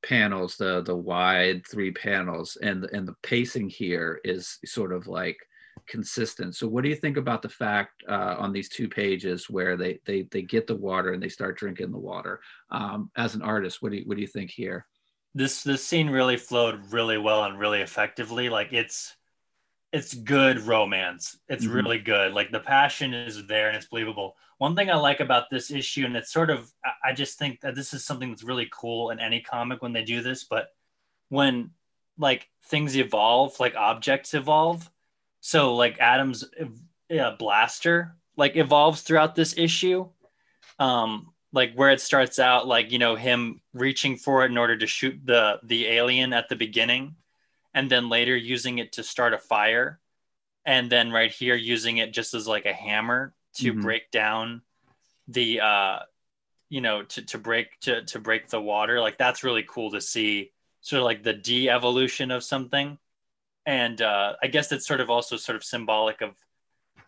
panels 0.03 0.57
the 0.57 0.83
the 0.83 0.97
wide 0.97 1.67
three 1.67 1.91
panels 1.91 2.57
and 2.63 2.85
and 2.93 3.07
the 3.07 3.15
pacing 3.23 3.69
here 3.69 4.21
is 4.25 4.59
sort 4.65 4.93
of 4.93 5.07
like 5.07 5.37
consistent. 5.87 6.55
So 6.55 6.69
what 6.69 6.85
do 6.85 6.91
you 6.91 6.97
think 6.97 7.17
about 7.17 7.43
the 7.43 7.49
fact 7.49 8.05
uh, 8.09 8.37
on 8.39 8.53
these 8.53 8.69
two 8.69 8.89
pages 8.89 9.51
where 9.51 9.77
they 9.77 9.99
they 10.05 10.23
they 10.31 10.43
get 10.43 10.67
the 10.67 10.77
water 10.77 11.13
and 11.13 11.23
they 11.23 11.29
start 11.29 11.59
drinking 11.59 11.91
the 11.91 11.99
water? 11.99 12.41
Um, 12.71 13.11
as 13.17 13.35
an 13.35 13.43
artist, 13.43 13.83
what 13.83 13.93
do 13.93 13.99
you 13.99 14.05
what 14.05 14.17
do 14.17 14.21
you 14.21 14.29
think 14.29 14.51
here? 14.51 14.87
This 15.35 15.63
this 15.63 15.85
scene 15.85 16.09
really 16.09 16.37
flowed 16.37 16.93
really 16.93 17.19
well 17.19 17.45
and 17.45 17.59
really 17.59 17.81
effectively. 17.81 18.49
Like 18.49 18.73
it's 18.73 19.15
it's 19.93 20.15
good 20.15 20.61
romance. 20.61 21.39
It's 21.49 21.65
mm-hmm. 21.65 21.75
really 21.75 21.99
good. 21.99 22.33
Like 22.33 22.51
the 22.51 22.61
passion 22.61 23.13
is 23.13 23.47
there 23.47 23.69
and 23.69 23.77
it's 23.77 23.87
believable. 23.87 24.37
One 24.59 24.77
thing 24.77 24.91
I 24.91 24.97
like 24.97 25.21
about 25.21 25.51
this 25.51 25.71
issue, 25.71 26.05
and 26.05 26.17
it's 26.17 26.33
sort 26.33 26.51
of 26.51 26.71
I 27.05 27.13
just 27.13 27.39
think 27.39 27.61
that 27.63 27.75
this 27.75 27.95
is 27.95 28.05
something 28.05 28.31
that's 28.31 28.45
really 28.45 28.69
cool 28.71 29.11
in 29.11 29.19
any 29.19 29.41
comic 29.41 29.83
when 29.83 29.93
they 29.93 30.05
do 30.05 30.23
this, 30.23 30.45
but 30.45 30.69
when 31.29 31.71
like 32.19 32.49
things 32.65 32.97
evolve, 32.97 33.59
like 33.59 33.75
objects 33.75 34.35
evolve, 34.35 34.91
so 35.41 35.75
like 35.75 35.99
Adam's 35.99 36.45
uh, 37.11 37.37
blaster 37.37 38.17
like 38.37 38.57
evolves 38.57 39.03
throughout 39.03 39.35
this 39.35 39.57
issue. 39.57 40.09
Um, 40.79 41.33
like 41.53 41.75
where 41.75 41.91
it 41.91 42.01
starts 42.01 42.39
out, 42.39 42.67
like 42.67 42.93
you 42.93 42.99
know 42.99 43.17
him 43.17 43.61
reaching 43.75 44.17
for 44.17 44.45
it 44.45 44.51
in 44.51 44.59
order 44.59 44.77
to 44.77 44.87
shoot 44.87 45.21
the 45.25 45.61
the 45.63 45.87
alien 45.87 46.33
at 46.33 46.49
the 46.49 46.57
beginning, 46.57 47.17
and 47.75 47.91
then 47.91 48.09
later 48.09 48.37
using 48.37 48.79
it 48.79 48.93
to 48.93 49.03
start 49.03 49.35
a 49.35 49.39
fire, 49.39 50.01
and 50.65 50.91
then 50.91 51.11
right 51.11 51.31
here 51.31 51.55
using 51.55 51.99
it 51.99 52.13
just 52.13 52.35
as 52.35 52.47
like 52.47 52.67
a 52.67 52.73
hammer 52.73 53.35
to 53.55 53.73
mm-hmm. 53.73 53.83
break 53.83 54.11
down 54.11 54.63
the 55.29 55.61
uh 55.61 55.99
you 56.69 56.81
know 56.81 57.03
to 57.03 57.23
to 57.23 57.39
break 57.39 57.79
to 57.81 58.05
to 58.05 58.19
break 58.19 58.49
the 58.49 58.61
water 58.61 59.01
like 59.01 59.17
that's 59.17 59.45
really 59.45 59.65
cool 59.69 59.91
to 59.91 60.01
see 60.01 60.51
sort 60.81 60.99
of 60.99 61.05
like 61.05 61.23
the 61.23 61.33
de-evolution 61.33 62.31
of 62.31 62.43
something 62.43 62.99
and 63.67 64.01
uh, 64.01 64.35
I 64.43 64.47
guess 64.49 64.73
it's 64.73 64.87
sort 64.87 65.01
of 65.01 65.11
also 65.11 65.37
sort 65.37 65.57
of 65.57 65.65
symbolic 65.65 66.23
of 66.23 66.35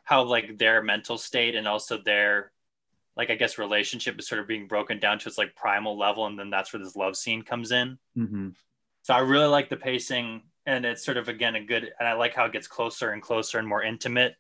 how 0.04 0.24
like 0.24 0.58
their 0.58 0.82
mental 0.82 1.18
state 1.18 1.54
and 1.54 1.66
also 1.66 1.98
their 1.98 2.52
like 3.16 3.30
I 3.30 3.34
guess 3.34 3.58
relationship 3.58 4.18
is 4.18 4.28
sort 4.28 4.40
of 4.40 4.48
being 4.48 4.66
broken 4.66 4.98
down 4.98 5.18
to 5.18 5.28
its 5.28 5.38
like 5.38 5.54
primal 5.54 5.98
level, 5.98 6.26
and 6.26 6.38
then 6.38 6.50
that's 6.50 6.72
where 6.72 6.82
this 6.82 6.96
love 6.96 7.16
scene 7.16 7.42
comes 7.42 7.72
in. 7.72 7.98
Mm-hmm. 8.16 8.48
So 9.02 9.14
I 9.14 9.18
really 9.18 9.46
like 9.46 9.68
the 9.68 9.76
pacing, 9.76 10.42
and 10.66 10.84
it's 10.84 11.04
sort 11.04 11.16
of 11.16 11.28
again 11.28 11.54
a 11.54 11.64
good, 11.64 11.90
and 11.98 12.08
I 12.08 12.14
like 12.14 12.34
how 12.34 12.44
it 12.44 12.52
gets 12.52 12.66
closer 12.66 13.10
and 13.10 13.22
closer 13.22 13.58
and 13.58 13.66
more 13.66 13.82
intimate 13.82 14.34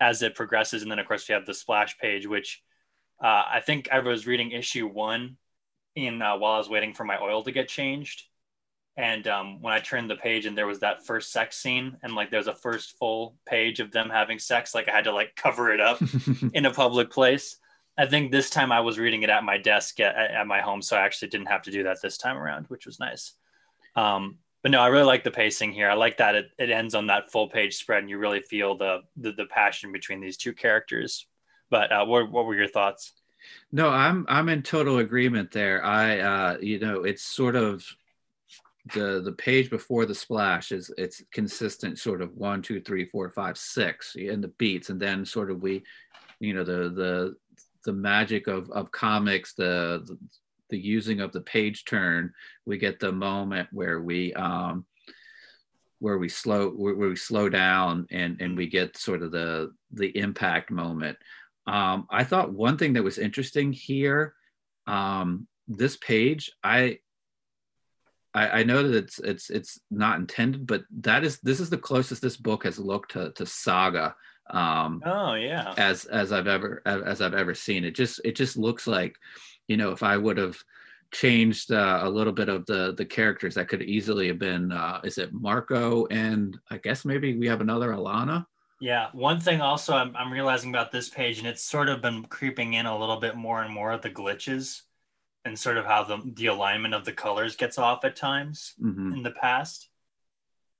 as 0.00 0.22
it 0.22 0.34
progresses, 0.34 0.82
and 0.82 0.90
then 0.90 0.98
of 0.98 1.06
course 1.06 1.28
we 1.28 1.34
have 1.34 1.46
the 1.46 1.54
splash 1.54 1.98
page, 1.98 2.26
which 2.26 2.62
uh, 3.22 3.44
I 3.46 3.60
think 3.64 3.88
I 3.92 4.00
was 4.00 4.26
reading 4.26 4.50
issue 4.50 4.86
one 4.86 5.36
in 5.94 6.22
uh, 6.22 6.36
while 6.36 6.52
I 6.52 6.58
was 6.58 6.68
waiting 6.68 6.94
for 6.94 7.04
my 7.04 7.18
oil 7.20 7.42
to 7.44 7.52
get 7.52 7.68
changed, 7.68 8.24
and 8.96 9.26
um, 9.26 9.62
when 9.62 9.72
I 9.72 9.78
turned 9.80 10.10
the 10.10 10.16
page 10.16 10.44
and 10.44 10.56
there 10.56 10.66
was 10.66 10.80
that 10.80 11.06
first 11.06 11.32
sex 11.32 11.56
scene, 11.56 11.96
and 12.02 12.14
like 12.14 12.30
there's 12.30 12.46
a 12.46 12.54
first 12.54 12.98
full 12.98 13.36
page 13.46 13.80
of 13.80 13.90
them 13.90 14.10
having 14.10 14.38
sex, 14.38 14.74
like 14.74 14.88
I 14.88 14.92
had 14.92 15.04
to 15.04 15.12
like 15.12 15.34
cover 15.36 15.72
it 15.72 15.80
up 15.80 16.00
in 16.52 16.66
a 16.66 16.72
public 16.72 17.10
place. 17.10 17.56
I 17.98 18.06
think 18.06 18.32
this 18.32 18.48
time 18.48 18.72
I 18.72 18.80
was 18.80 18.98
reading 18.98 19.22
it 19.22 19.30
at 19.30 19.44
my 19.44 19.58
desk 19.58 20.00
at, 20.00 20.16
at 20.16 20.46
my 20.46 20.60
home, 20.60 20.82
so 20.82 20.96
I 20.96 21.02
actually 21.02 21.28
didn't 21.28 21.48
have 21.48 21.62
to 21.62 21.70
do 21.70 21.82
that 21.84 22.00
this 22.02 22.16
time 22.16 22.38
around, 22.38 22.66
which 22.68 22.86
was 22.86 22.98
nice. 22.98 23.34
Um, 23.96 24.38
but 24.62 24.70
no, 24.70 24.80
I 24.80 24.88
really 24.88 25.04
like 25.04 25.24
the 25.24 25.30
pacing 25.30 25.72
here. 25.72 25.90
I 25.90 25.94
like 25.94 26.18
that 26.18 26.34
it, 26.34 26.50
it 26.58 26.70
ends 26.70 26.94
on 26.94 27.08
that 27.08 27.30
full 27.30 27.48
page 27.48 27.76
spread, 27.76 28.00
and 28.00 28.10
you 28.10 28.18
really 28.18 28.40
feel 28.40 28.76
the 28.76 29.00
the, 29.16 29.32
the 29.32 29.46
passion 29.46 29.92
between 29.92 30.20
these 30.20 30.36
two 30.36 30.52
characters. 30.52 31.26
But 31.70 31.90
uh, 31.90 32.04
what 32.04 32.30
what 32.30 32.46
were 32.46 32.54
your 32.54 32.68
thoughts? 32.68 33.12
No, 33.72 33.88
I'm 33.88 34.24
I'm 34.28 34.48
in 34.48 34.62
total 34.62 34.98
agreement 34.98 35.50
there. 35.50 35.84
I 35.84 36.18
uh, 36.20 36.58
you 36.60 36.78
know 36.78 37.02
it's 37.02 37.22
sort 37.22 37.56
of 37.56 37.84
the 38.94 39.20
the 39.24 39.32
page 39.32 39.70
before 39.70 40.06
the 40.06 40.14
splash 40.14 40.72
is 40.72 40.92
it's 40.98 41.22
consistent 41.32 41.98
sort 41.98 42.20
of 42.20 42.36
one 42.36 42.62
two 42.62 42.80
three 42.80 43.04
four 43.04 43.28
five 43.30 43.56
six 43.56 44.16
in 44.16 44.40
the 44.40 44.48
beats 44.58 44.90
and 44.90 45.00
then 45.00 45.24
sort 45.24 45.52
of 45.52 45.62
we 45.62 45.84
you 46.40 46.52
know 46.52 46.64
the 46.64 46.90
the 46.90 47.36
the 47.84 47.92
magic 47.92 48.48
of 48.48 48.68
of 48.70 48.90
comics 48.90 49.54
the, 49.54 50.02
the 50.06 50.18
the 50.72 50.78
using 50.78 51.20
of 51.20 51.32
the 51.32 51.42
page 51.42 51.84
turn, 51.84 52.32
we 52.64 52.78
get 52.78 52.98
the 52.98 53.12
moment 53.12 53.68
where 53.72 54.00
we 54.00 54.32
um, 54.32 54.86
where 56.00 56.16
we 56.16 56.28
slow 56.28 56.70
where, 56.70 56.94
we 56.94 57.14
slow 57.14 57.48
down 57.48 58.06
and 58.10 58.40
and 58.40 58.56
we 58.56 58.66
get 58.66 58.96
sort 58.96 59.22
of 59.22 59.30
the 59.30 59.70
the 59.92 60.08
impact 60.18 60.70
moment. 60.70 61.18
Um, 61.66 62.08
I 62.10 62.24
thought 62.24 62.52
one 62.52 62.78
thing 62.78 62.94
that 62.94 63.04
was 63.04 63.18
interesting 63.18 63.72
here, 63.72 64.34
um, 64.86 65.46
this 65.68 65.96
page, 65.98 66.50
I, 66.64 66.98
I, 68.34 68.48
I 68.48 68.62
know 68.64 68.82
that 68.88 68.96
it's 68.96 69.18
it's 69.18 69.50
it's 69.50 69.78
not 69.90 70.18
intended, 70.18 70.66
but 70.66 70.84
that 71.02 71.22
is 71.22 71.38
this 71.40 71.60
is 71.60 71.68
the 71.68 71.78
closest 71.78 72.22
this 72.22 72.38
book 72.38 72.64
has 72.64 72.78
looked 72.78 73.12
to, 73.12 73.30
to 73.32 73.44
saga. 73.44 74.16
Um, 74.50 75.02
oh 75.04 75.34
yeah, 75.34 75.74
as 75.76 76.06
as 76.06 76.32
I've 76.32 76.48
ever 76.48 76.82
as 76.84 77.20
I've 77.20 77.34
ever 77.34 77.54
seen 77.54 77.84
it. 77.84 77.94
Just 77.94 78.20
it 78.24 78.34
just 78.34 78.56
looks 78.56 78.86
like 78.86 79.14
you 79.68 79.76
know, 79.76 79.90
if 79.92 80.02
I 80.02 80.16
would 80.16 80.38
have 80.38 80.56
changed 81.12 81.72
uh, 81.72 82.00
a 82.02 82.08
little 82.08 82.32
bit 82.32 82.48
of 82.48 82.64
the 82.66 82.94
the 82.96 83.04
characters, 83.04 83.54
that 83.54 83.68
could 83.68 83.82
easily 83.82 84.28
have 84.28 84.38
been 84.38 84.72
uh, 84.72 85.00
is 85.04 85.18
it 85.18 85.32
Marco 85.32 86.06
and 86.06 86.58
I 86.70 86.78
guess 86.78 87.04
maybe 87.04 87.36
we 87.36 87.46
have 87.46 87.60
another 87.60 87.90
Alana. 87.90 88.46
Yeah, 88.80 89.10
one 89.12 89.38
thing 89.38 89.60
also 89.60 89.94
I'm, 89.94 90.16
I'm 90.16 90.32
realizing 90.32 90.70
about 90.70 90.90
this 90.90 91.08
page, 91.08 91.38
and 91.38 91.46
it's 91.46 91.62
sort 91.62 91.88
of 91.88 92.02
been 92.02 92.24
creeping 92.24 92.74
in 92.74 92.86
a 92.86 92.98
little 92.98 93.20
bit 93.20 93.36
more 93.36 93.62
and 93.62 93.72
more 93.72 93.92
of 93.92 94.02
the 94.02 94.10
glitches 94.10 94.82
and 95.44 95.58
sort 95.58 95.76
of 95.76 95.84
how 95.84 96.04
the, 96.04 96.20
the 96.34 96.46
alignment 96.46 96.94
of 96.94 97.04
the 97.04 97.12
colors 97.12 97.56
gets 97.56 97.78
off 97.78 98.04
at 98.04 98.16
times 98.16 98.74
mm-hmm. 98.82 99.12
in 99.12 99.22
the 99.22 99.30
past, 99.30 99.88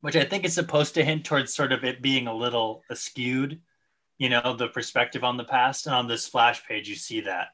which 0.00 0.16
I 0.16 0.24
think 0.24 0.44
is 0.44 0.54
supposed 0.54 0.94
to 0.94 1.04
hint 1.04 1.24
towards 1.24 1.54
sort 1.54 1.72
of 1.72 1.84
it 1.84 2.02
being 2.02 2.26
a 2.26 2.34
little 2.34 2.82
askewed, 2.90 3.60
you 4.18 4.28
know, 4.28 4.54
the 4.56 4.68
perspective 4.68 5.24
on 5.24 5.36
the 5.36 5.44
past. 5.44 5.86
And 5.86 5.94
on 5.94 6.08
this 6.08 6.24
splash 6.24 6.66
page, 6.66 6.88
you 6.88 6.94
see 6.94 7.22
that 7.22 7.48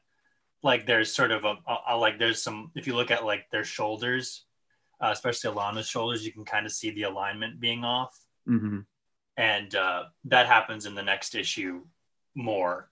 like 0.63 0.85
there's 0.85 1.13
sort 1.13 1.31
of 1.31 1.45
a, 1.45 1.55
a, 1.67 1.77
a, 1.89 1.97
like 1.97 2.19
there's 2.19 2.41
some 2.41 2.71
if 2.75 2.87
you 2.87 2.95
look 2.95 3.11
at 3.11 3.25
like 3.25 3.49
their 3.51 3.63
shoulders 3.63 4.45
uh, 5.01 5.09
especially 5.11 5.51
alana's 5.51 5.87
shoulders 5.87 6.25
you 6.25 6.31
can 6.31 6.45
kind 6.45 6.65
of 6.65 6.71
see 6.71 6.91
the 6.91 7.03
alignment 7.03 7.59
being 7.59 7.83
off. 7.83 8.17
Mm-hmm. 8.47 8.79
and 9.37 9.75
uh, 9.75 10.03
that 10.25 10.47
happens 10.47 10.87
in 10.87 10.95
the 10.95 11.03
next 11.03 11.35
issue 11.35 11.81
more. 12.33 12.89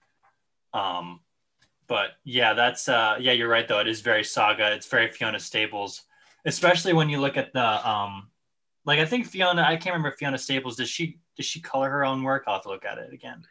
Um, 0.72 1.20
but 1.88 2.10
yeah 2.24 2.54
that's 2.54 2.88
uh, 2.88 3.16
yeah 3.18 3.32
you're 3.32 3.48
right 3.48 3.66
though. 3.66 3.80
It 3.80 3.88
is 3.88 4.00
very 4.02 4.24
saga. 4.24 4.72
It's 4.72 4.86
very 4.86 5.10
fiona 5.10 5.40
staples 5.40 6.04
especially 6.44 6.92
when 6.92 7.08
you 7.08 7.20
look 7.20 7.36
at 7.36 7.52
the 7.52 7.88
um, 7.88 8.28
like 8.84 8.98
i 8.98 9.04
think 9.04 9.26
fiona 9.26 9.62
i 9.62 9.76
can't 9.76 9.94
remember 9.94 10.16
fiona 10.16 10.38
staples. 10.38 10.76
Does 10.76 10.88
she 10.88 11.18
does 11.36 11.46
she 11.46 11.60
color 11.60 11.90
her 11.90 12.04
own 12.04 12.22
work? 12.22 12.44
I'll 12.46 12.54
have 12.54 12.62
to 12.62 12.68
look 12.68 12.84
at 12.84 12.98
it 12.98 13.12
again. 13.12 13.42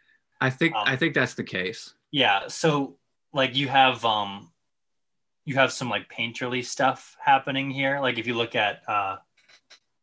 I 0.42 0.50
think 0.50 0.76
um, 0.76 0.84
i 0.86 0.96
think 0.96 1.14
that's 1.14 1.34
the 1.34 1.44
case. 1.44 1.94
yeah 2.12 2.48
so 2.48 2.98
like 3.34 3.56
you 3.56 3.68
have 3.68 4.04
um 4.06 4.52
you 5.46 5.56
have 5.56 5.72
some 5.72 5.90
like 5.90 6.12
painterly 6.12 6.64
stuff 6.64 7.16
happening 7.24 7.72
here. 7.72 8.00
Like 8.00 8.18
if 8.18 8.28
you 8.28 8.34
look 8.34 8.56
at 8.56 8.82
uh 8.88 9.18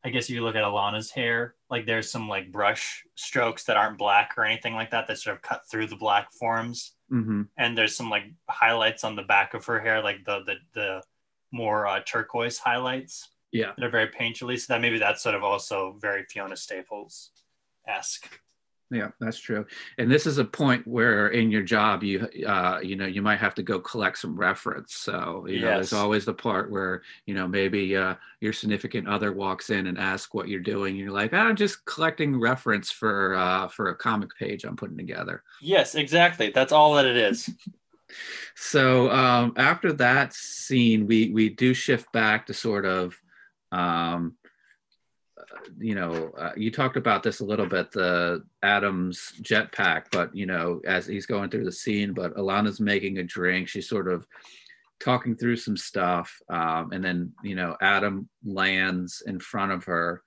I 0.05 0.11
guess 0.11 0.25
if 0.25 0.31
you 0.31 0.43
look 0.43 0.55
at 0.55 0.65
Alana's 0.65 1.11
hair, 1.11 1.55
like 1.71 1.87
there's 1.87 2.11
some 2.11 2.29
like 2.29 2.53
brush 2.53 3.05
strokes 3.15 3.65
that 3.65 3.79
aren't 3.79 3.97
black 3.97 4.35
or 4.37 4.45
anything 4.45 4.75
like 4.75 4.91
that 4.91 5.09
that 5.09 5.19
sort 5.19 5.37
of 5.37 5.43
cut 5.43 5.63
through 5.71 5.87
the 5.87 5.97
black 5.97 6.31
forms. 6.33 6.93
Mm-hmm. 7.11 7.43
And 7.57 7.77
there's 7.77 7.97
some 7.97 8.11
like 8.11 8.25
highlights 8.49 9.03
on 9.03 9.17
the 9.17 9.23
back 9.23 9.55
of 9.55 9.65
her 9.67 9.81
hair, 9.81 10.03
like 10.03 10.25
the 10.25 10.41
the 10.45 10.55
the 10.75 11.03
more 11.53 11.87
uh, 11.87 12.01
turquoise 12.05 12.59
highlights. 12.59 13.31
Yeah, 13.51 13.73
they're 13.79 13.91
very 13.91 14.09
painterly. 14.09 14.59
So 14.61 14.75
that 14.75 14.83
maybe 14.83 14.99
that's 14.99 15.23
sort 15.23 15.35
of 15.35 15.43
also 15.43 15.97
very 16.01 16.25
Fiona 16.25 16.57
Staples 16.57 17.31
esque 17.87 18.29
yeah 18.91 19.09
that's 19.21 19.39
true. 19.39 19.65
And 19.99 20.11
this 20.11 20.27
is 20.27 20.39
a 20.39 20.45
point 20.45 20.87
where 20.87 21.29
in 21.29 21.51
your 21.51 21.63
job 21.63 22.03
you 22.03 22.29
uh, 22.47 22.81
you 22.83 22.97
know 22.97 23.07
you 23.07 23.23
might 23.23 23.39
have 23.39 23.55
to 23.57 23.63
go 23.63 23.81
collect 23.81 24.19
some 24.19 24.37
reference. 24.37 24.95
So 24.95 25.47
you 25.49 25.55
yes. 25.55 25.63
know 25.63 25.71
there's 25.71 25.93
always 25.93 26.25
the 26.25 26.35
part 26.35 26.71
where 26.71 27.03
you 27.27 27.35
know 27.35 27.49
maybe 27.49 27.97
uh, 27.97 28.15
your 28.41 28.53
significant 28.53 29.09
other 29.09 29.33
walks 29.33 29.71
in 29.71 29.87
and 29.87 29.99
asks 29.99 30.35
what 30.35 30.49
you're 30.49 30.61
doing 30.61 30.97
you're 30.97 31.11
like 31.11 31.33
i'm 31.33 31.57
just 31.57 31.85
collecting 31.87 32.39
reference 32.39 32.91
for 32.91 33.35
uh, 33.35 33.69
for 33.69 33.89
a 33.89 33.95
comic 33.95 34.31
page 34.39 34.65
i'm 34.65 34.77
putting 34.77 34.97
together. 34.97 35.43
Yes 35.61 35.95
exactly. 35.95 36.51
That's 36.51 36.73
all 36.73 36.95
that 36.95 37.07
it 37.07 37.17
is. 37.17 37.51
So 38.55 39.11
um, 39.11 39.55
after 39.57 39.93
that 39.95 40.33
scene 40.33 41.07
we 41.07 41.31
we 41.31 41.49
do 41.49 41.75
shift 41.75 42.13
back 42.13 42.47
to 42.47 42.55
sort 42.55 42.85
of 42.85 43.17
um, 43.73 44.37
you 45.79 45.95
know, 45.95 46.31
uh, 46.39 46.53
you 46.57 46.71
talked 46.71 46.97
about 46.97 47.23
this 47.23 47.41
a 47.41 47.45
little 47.45 47.67
bit, 47.67 47.91
the 47.91 48.45
Adam's 48.63 49.33
jetpack, 49.43 50.05
but 50.13 50.35
you 50.35 50.47
know, 50.47 50.81
as 50.87 51.07
he's 51.07 51.27
going 51.27 51.51
through 51.51 51.65
the 51.65 51.73
scene, 51.73 52.13
but 52.13 52.35
Alana's 52.37 52.81
making 52.81 53.19
a 53.19 53.23
drink. 53.23 53.69
She's 53.69 53.89
sort 53.89 54.09
of 54.09 54.27
talking 55.01 55.37
through 55.37 55.57
some 55.57 55.77
stuff, 55.77 56.41
um, 56.49 56.93
and 56.93 57.05
then 57.05 57.33
you 57.43 57.55
know, 57.55 57.77
Adam 57.81 58.29
lands 58.45 59.23
in 59.27 59.41
front 59.41 59.73
of 59.73 59.85
her. 59.85 60.23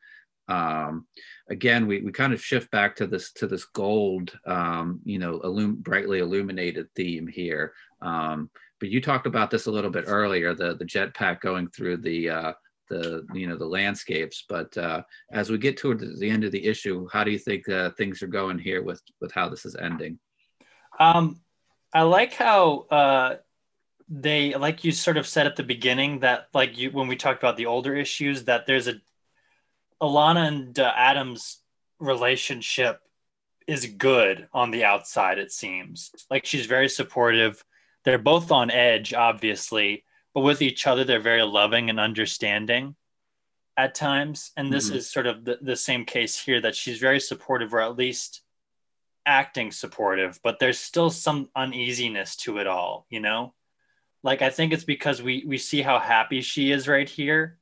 Um, 0.49 1.05
again, 1.49 1.87
we, 1.87 2.01
we 2.01 2.11
kind 2.11 2.33
of 2.33 2.41
shift 2.41 2.71
back 2.71 2.95
to 2.97 3.07
this 3.07 3.31
to 3.33 3.47
this 3.47 3.65
gold, 3.65 4.37
um, 4.45 5.01
you 5.03 5.19
know, 5.19 5.41
illum- 5.43 5.81
brightly 5.81 6.19
illuminated 6.19 6.87
theme 6.95 7.27
here. 7.27 7.73
Um, 8.01 8.49
but 8.79 8.89
you 8.89 9.01
talked 9.01 9.27
about 9.27 9.49
this 9.49 9.65
a 9.65 9.71
little 9.71 9.89
bit 9.89 10.05
earlier, 10.07 10.53
the 10.53 10.75
the 10.75 10.85
jetpack 10.85 11.41
going 11.41 11.69
through 11.69 11.97
the 11.97 12.29
uh, 12.29 12.53
the 12.89 13.25
you 13.33 13.47
know 13.47 13.57
the 13.57 13.65
landscapes 13.65 14.45
but 14.47 14.75
uh, 14.77 15.01
as 15.31 15.49
we 15.49 15.57
get 15.57 15.77
toward 15.77 15.99
the 15.99 16.29
end 16.29 16.43
of 16.43 16.51
the 16.51 16.65
issue 16.65 17.07
how 17.11 17.23
do 17.23 17.31
you 17.31 17.39
think 17.39 17.67
uh, 17.69 17.89
things 17.91 18.21
are 18.21 18.27
going 18.27 18.57
here 18.57 18.81
with 18.81 19.01
with 19.21 19.31
how 19.31 19.49
this 19.49 19.65
is 19.65 19.75
ending? 19.75 20.19
Um 20.99 21.41
i 21.93 22.01
like 22.01 22.33
how 22.33 22.85
uh 22.91 23.35
they 24.09 24.53
like 24.55 24.83
you 24.83 24.91
sort 24.91 25.17
of 25.17 25.27
said 25.27 25.47
at 25.47 25.55
the 25.55 25.63
beginning 25.63 26.19
that 26.19 26.47
like 26.53 26.77
you 26.77 26.91
when 26.91 27.07
we 27.07 27.15
talked 27.15 27.41
about 27.41 27.57
the 27.57 27.65
older 27.65 27.95
issues 27.95 28.45
that 28.45 28.65
there's 28.65 28.87
a 28.87 28.95
alana 30.01 30.47
and 30.47 30.79
uh, 30.79 30.93
adam's 30.95 31.59
relationship 31.99 33.01
is 33.67 33.85
good 33.85 34.47
on 34.53 34.71
the 34.71 34.85
outside 34.85 35.37
it 35.37 35.51
seems. 35.51 36.11
Like 36.31 36.45
she's 36.45 36.65
very 36.65 36.87
supportive. 36.87 37.63
They're 38.05 38.17
both 38.17 38.51
on 38.51 38.71
edge 38.71 39.13
obviously 39.13 40.05
but 40.37 40.43
with 40.43 40.61
each 40.61 40.85
other 40.85 41.03
they're 41.03 41.19
very 41.19 41.41
loving 41.41 41.89
and 41.89 41.99
understanding 41.99 42.95
at 43.75 43.95
times. 43.95 44.51
And 44.55 44.71
this 44.71 44.89
mm-hmm. 44.89 44.97
is 44.97 45.09
sort 45.09 45.25
of 45.25 45.43
the, 45.43 45.57
the 45.63 45.75
same 45.75 46.05
case 46.05 46.39
here 46.39 46.61
that 46.61 46.75
she's 46.75 46.99
very 46.99 47.19
supportive 47.19 47.73
or 47.73 47.81
at 47.81 47.97
least 47.97 48.41
acting 49.25 49.71
supportive 49.71 50.39
but 50.43 50.59
there's 50.59 50.77
still 50.77 51.09
some 51.09 51.49
uneasiness 51.55 52.35
to 52.35 52.59
it 52.59 52.67
all 52.67 53.07
you 53.09 53.19
know? 53.19 53.55
Like 54.21 54.43
i 54.43 54.51
think 54.51 54.73
it's 54.73 54.83
because 54.83 55.23
we 55.23 55.43
we 55.47 55.57
see 55.57 55.81
how 55.81 55.97
happy 55.97 56.41
she 56.41 56.71
is 56.71 56.87
right 56.87 57.09
here 57.09 57.57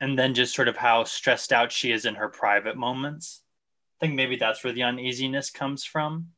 and 0.00 0.16
then 0.16 0.32
just 0.32 0.54
sort 0.54 0.68
of 0.68 0.76
how 0.76 1.02
stressed 1.02 1.52
out 1.52 1.72
she 1.72 1.90
is 1.90 2.04
in 2.04 2.14
her 2.14 2.28
private 2.28 2.76
moments. 2.76 3.42
I 3.96 4.06
think 4.06 4.14
maybe 4.14 4.36
that's 4.36 4.62
where 4.62 4.72
the 4.72 4.84
uneasiness 4.84 5.50
comes 5.50 5.82
from. 5.82 6.28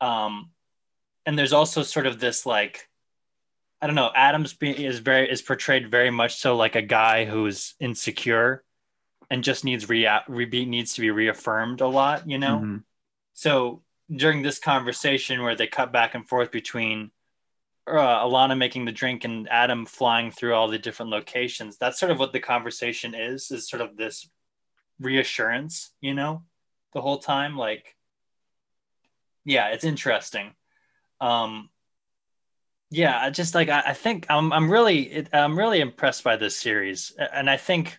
Um 0.00 0.50
and 1.26 1.36
there's 1.36 1.52
also 1.52 1.82
sort 1.82 2.06
of 2.06 2.20
this 2.20 2.46
like 2.46 2.87
I 3.80 3.86
don't 3.86 3.96
know. 3.96 4.10
Adams 4.14 4.56
is 4.60 4.98
very 4.98 5.30
is 5.30 5.42
portrayed 5.42 5.90
very 5.90 6.10
much 6.10 6.36
so 6.36 6.56
like 6.56 6.74
a 6.74 6.82
guy 6.82 7.24
who's 7.24 7.74
insecure 7.78 8.64
and 9.30 9.44
just 9.44 9.64
needs 9.64 9.88
re, 9.88 10.08
re 10.26 10.64
needs 10.64 10.94
to 10.94 11.00
be 11.00 11.10
reaffirmed 11.10 11.80
a 11.80 11.86
lot. 11.86 12.28
You 12.28 12.38
know. 12.38 12.58
Mm-hmm. 12.58 12.76
So 13.34 13.82
during 14.10 14.42
this 14.42 14.58
conversation 14.58 15.42
where 15.42 15.54
they 15.54 15.68
cut 15.68 15.92
back 15.92 16.14
and 16.14 16.28
forth 16.28 16.50
between 16.50 17.12
uh, 17.86 18.24
Alana 18.24 18.58
making 18.58 18.84
the 18.84 18.92
drink 18.92 19.24
and 19.24 19.48
Adam 19.48 19.86
flying 19.86 20.30
through 20.30 20.54
all 20.54 20.68
the 20.68 20.78
different 20.78 21.12
locations, 21.12 21.78
that's 21.78 22.00
sort 22.00 22.10
of 22.10 22.18
what 22.18 22.32
the 22.32 22.40
conversation 22.40 23.14
is. 23.14 23.50
Is 23.52 23.68
sort 23.68 23.82
of 23.82 23.96
this 23.96 24.28
reassurance, 24.98 25.92
you 26.00 26.14
know, 26.14 26.42
the 26.94 27.00
whole 27.00 27.18
time. 27.18 27.56
Like, 27.56 27.94
yeah, 29.44 29.68
it's 29.68 29.84
interesting. 29.84 30.54
Um, 31.20 31.70
yeah 32.90 33.18
I 33.20 33.30
just 33.30 33.54
like 33.54 33.68
I, 33.68 33.82
I, 33.86 33.92
think 33.92 34.26
i'm 34.28 34.52
i'm 34.52 34.70
really 34.70 35.26
i'm 35.32 35.58
really 35.58 35.80
impressed 35.80 36.24
by 36.24 36.36
this 36.36 36.56
series 36.56 37.12
and 37.32 37.50
i 37.50 37.56
think 37.56 37.98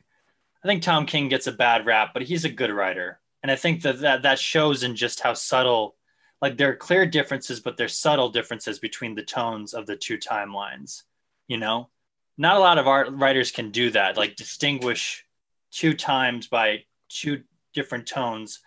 i 0.63 0.67
think 0.67 0.81
tom 0.81 1.05
king 1.05 1.29
gets 1.29 1.47
a 1.47 1.51
bad 1.51 1.85
rap 1.85 2.11
but 2.13 2.23
he's 2.23 2.45
a 2.45 2.49
good 2.49 2.71
writer. 2.71 3.19
And 3.41 3.51
i 3.51 3.55
think 3.55 3.83
that 3.83 3.99
that, 4.01 4.23
that 4.23 4.39
shows 4.39 4.83
in 4.83 4.95
just 4.95 5.21
how 5.21 5.33
subtle 5.33 5.95
like 6.41 6.57
there 6.57 6.71
are 6.71 6.75
clear 6.75 7.05
differences 7.05 7.59
but 7.59 7.77
there's 7.77 7.97
subtle 7.97 8.29
differences 8.29 8.79
between 8.79 9.15
the 9.15 9.23
tones 9.23 9.73
of 9.73 9.85
the 9.85 9.95
two 9.95 10.17
timelines 10.17 11.03
you 11.49 11.57
know? 11.57 11.89
Not 12.37 12.55
a 12.55 12.61
lot 12.61 12.77
of 12.77 12.87
art 12.87 13.09
writers 13.11 13.51
can 13.51 13.71
do 13.71 13.89
that 13.89 14.15
like 14.15 14.37
distinguish 14.37 15.25
two 15.71 15.93
times 15.93 16.47
by 16.47 16.85
two 17.09 17.43
different 17.73 18.07
tones 18.07 18.61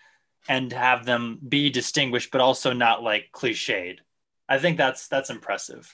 and 0.46 0.70
have 0.72 1.06
them 1.06 1.38
be 1.48 1.70
distinguished 1.70 2.30
but 2.30 2.42
also 2.42 2.74
not 2.74 3.02
like 3.02 3.30
cliched. 3.32 4.00
I 4.46 4.58
think 4.58 4.76
that's 4.76 5.08
that's 5.08 5.30
impressive 5.30 5.90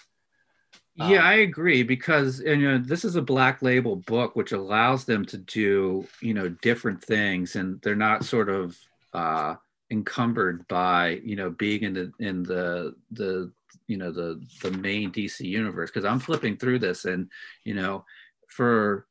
yeah, 0.98 1.20
um, 1.20 1.26
I 1.26 1.34
agree 1.34 1.84
because 1.84 2.40
you 2.40 2.56
know 2.56 2.78
this 2.78 3.04
is 3.04 3.14
a 3.14 3.22
black 3.22 3.62
label 3.62 3.96
book, 3.96 4.34
which 4.34 4.52
allows 4.52 5.04
them 5.04 5.24
to 5.26 5.38
do 5.38 6.06
you 6.20 6.34
know 6.34 6.48
different 6.48 7.02
things, 7.02 7.54
and 7.54 7.80
they're 7.82 7.94
not 7.94 8.24
sort 8.24 8.48
of 8.48 8.76
uh, 9.14 9.54
encumbered 9.90 10.66
by 10.66 11.20
you 11.22 11.36
know 11.36 11.50
being 11.50 11.82
in 11.82 11.94
the 11.94 12.12
in 12.18 12.42
the 12.42 12.94
the 13.12 13.52
you 13.86 13.96
know 13.96 14.10
the 14.10 14.44
the 14.62 14.72
main 14.72 15.12
DC 15.12 15.40
universe. 15.40 15.90
Because 15.90 16.04
I'm 16.04 16.18
flipping 16.18 16.56
through 16.56 16.80
this, 16.80 17.04
and 17.04 17.30
you 17.64 17.74
know 17.74 18.04
for 18.48 19.06